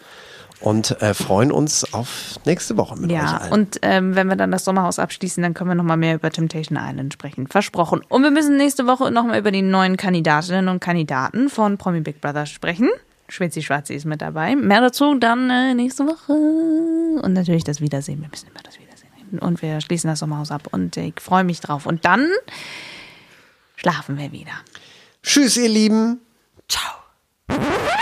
Und 0.63 1.03
äh, 1.03 1.13
freuen 1.13 1.51
uns 1.51 1.93
auf 1.93 2.39
nächste 2.45 2.77
Woche 2.77 2.95
mit 2.97 3.11
euch 3.11 3.17
Ja, 3.17 3.39
allen. 3.39 3.53
und 3.53 3.79
ähm, 3.83 4.15
wenn 4.15 4.29
wir 4.29 4.37
dann 4.37 4.53
das 4.53 4.65
Sommerhaus 4.65 4.99
abschließen, 5.01 5.43
dann 5.43 5.55
können 5.55 5.71
wir 5.71 5.75
nochmal 5.75 5.97
mehr 5.97 6.15
über 6.15 6.31
Temptation 6.31 6.79
Island 6.81 7.13
sprechen. 7.13 7.49
Versprochen. 7.49 8.01
Und 8.09 8.23
wir 8.23 8.31
müssen 8.31 8.57
nächste 8.57 8.87
Woche 8.87 9.11
nochmal 9.11 9.39
über 9.41 9.51
die 9.51 9.63
neuen 9.63 9.97
Kandidatinnen 9.97 10.69
und 10.69 10.79
Kandidaten 10.81 11.49
von 11.49 11.79
Promi 11.79 12.01
Big 12.01 12.21
Brother 12.21 12.47
sprechen. 12.47 12.89
Schwitzi 13.29 13.63
Schwarzi 13.63 13.95
ist 13.95 14.05
mit 14.05 14.21
dabei. 14.23 14.55
Mehr 14.55 14.81
dazu 14.81 15.15
dann 15.17 15.51
äh, 15.51 15.75
nächste 15.75 16.07
Woche. 16.07 16.33
Und 16.33 17.33
natürlich 17.33 17.65
das 17.65 17.81
Wiedersehen. 17.81 18.21
Wir 18.21 18.29
müssen 18.29 18.49
immer 18.49 18.63
das 18.63 18.79
Wiedersehen 18.79 19.09
reden. 19.19 19.39
Und 19.41 19.63
wir 19.63 19.81
schließen 19.81 20.09
das 20.11 20.21
Sommerhaus 20.21 20.51
ab. 20.53 20.69
Und 20.71 20.97
ich 20.97 21.15
freue 21.19 21.43
mich 21.43 21.61
drauf. 21.61 21.87
Und 21.87 22.05
dann 22.05 22.29
schlafen 23.77 24.17
wir 24.17 24.31
wieder. 24.31 24.53
Tschüss, 25.23 25.57
ihr 25.57 25.69
Lieben. 25.69 26.21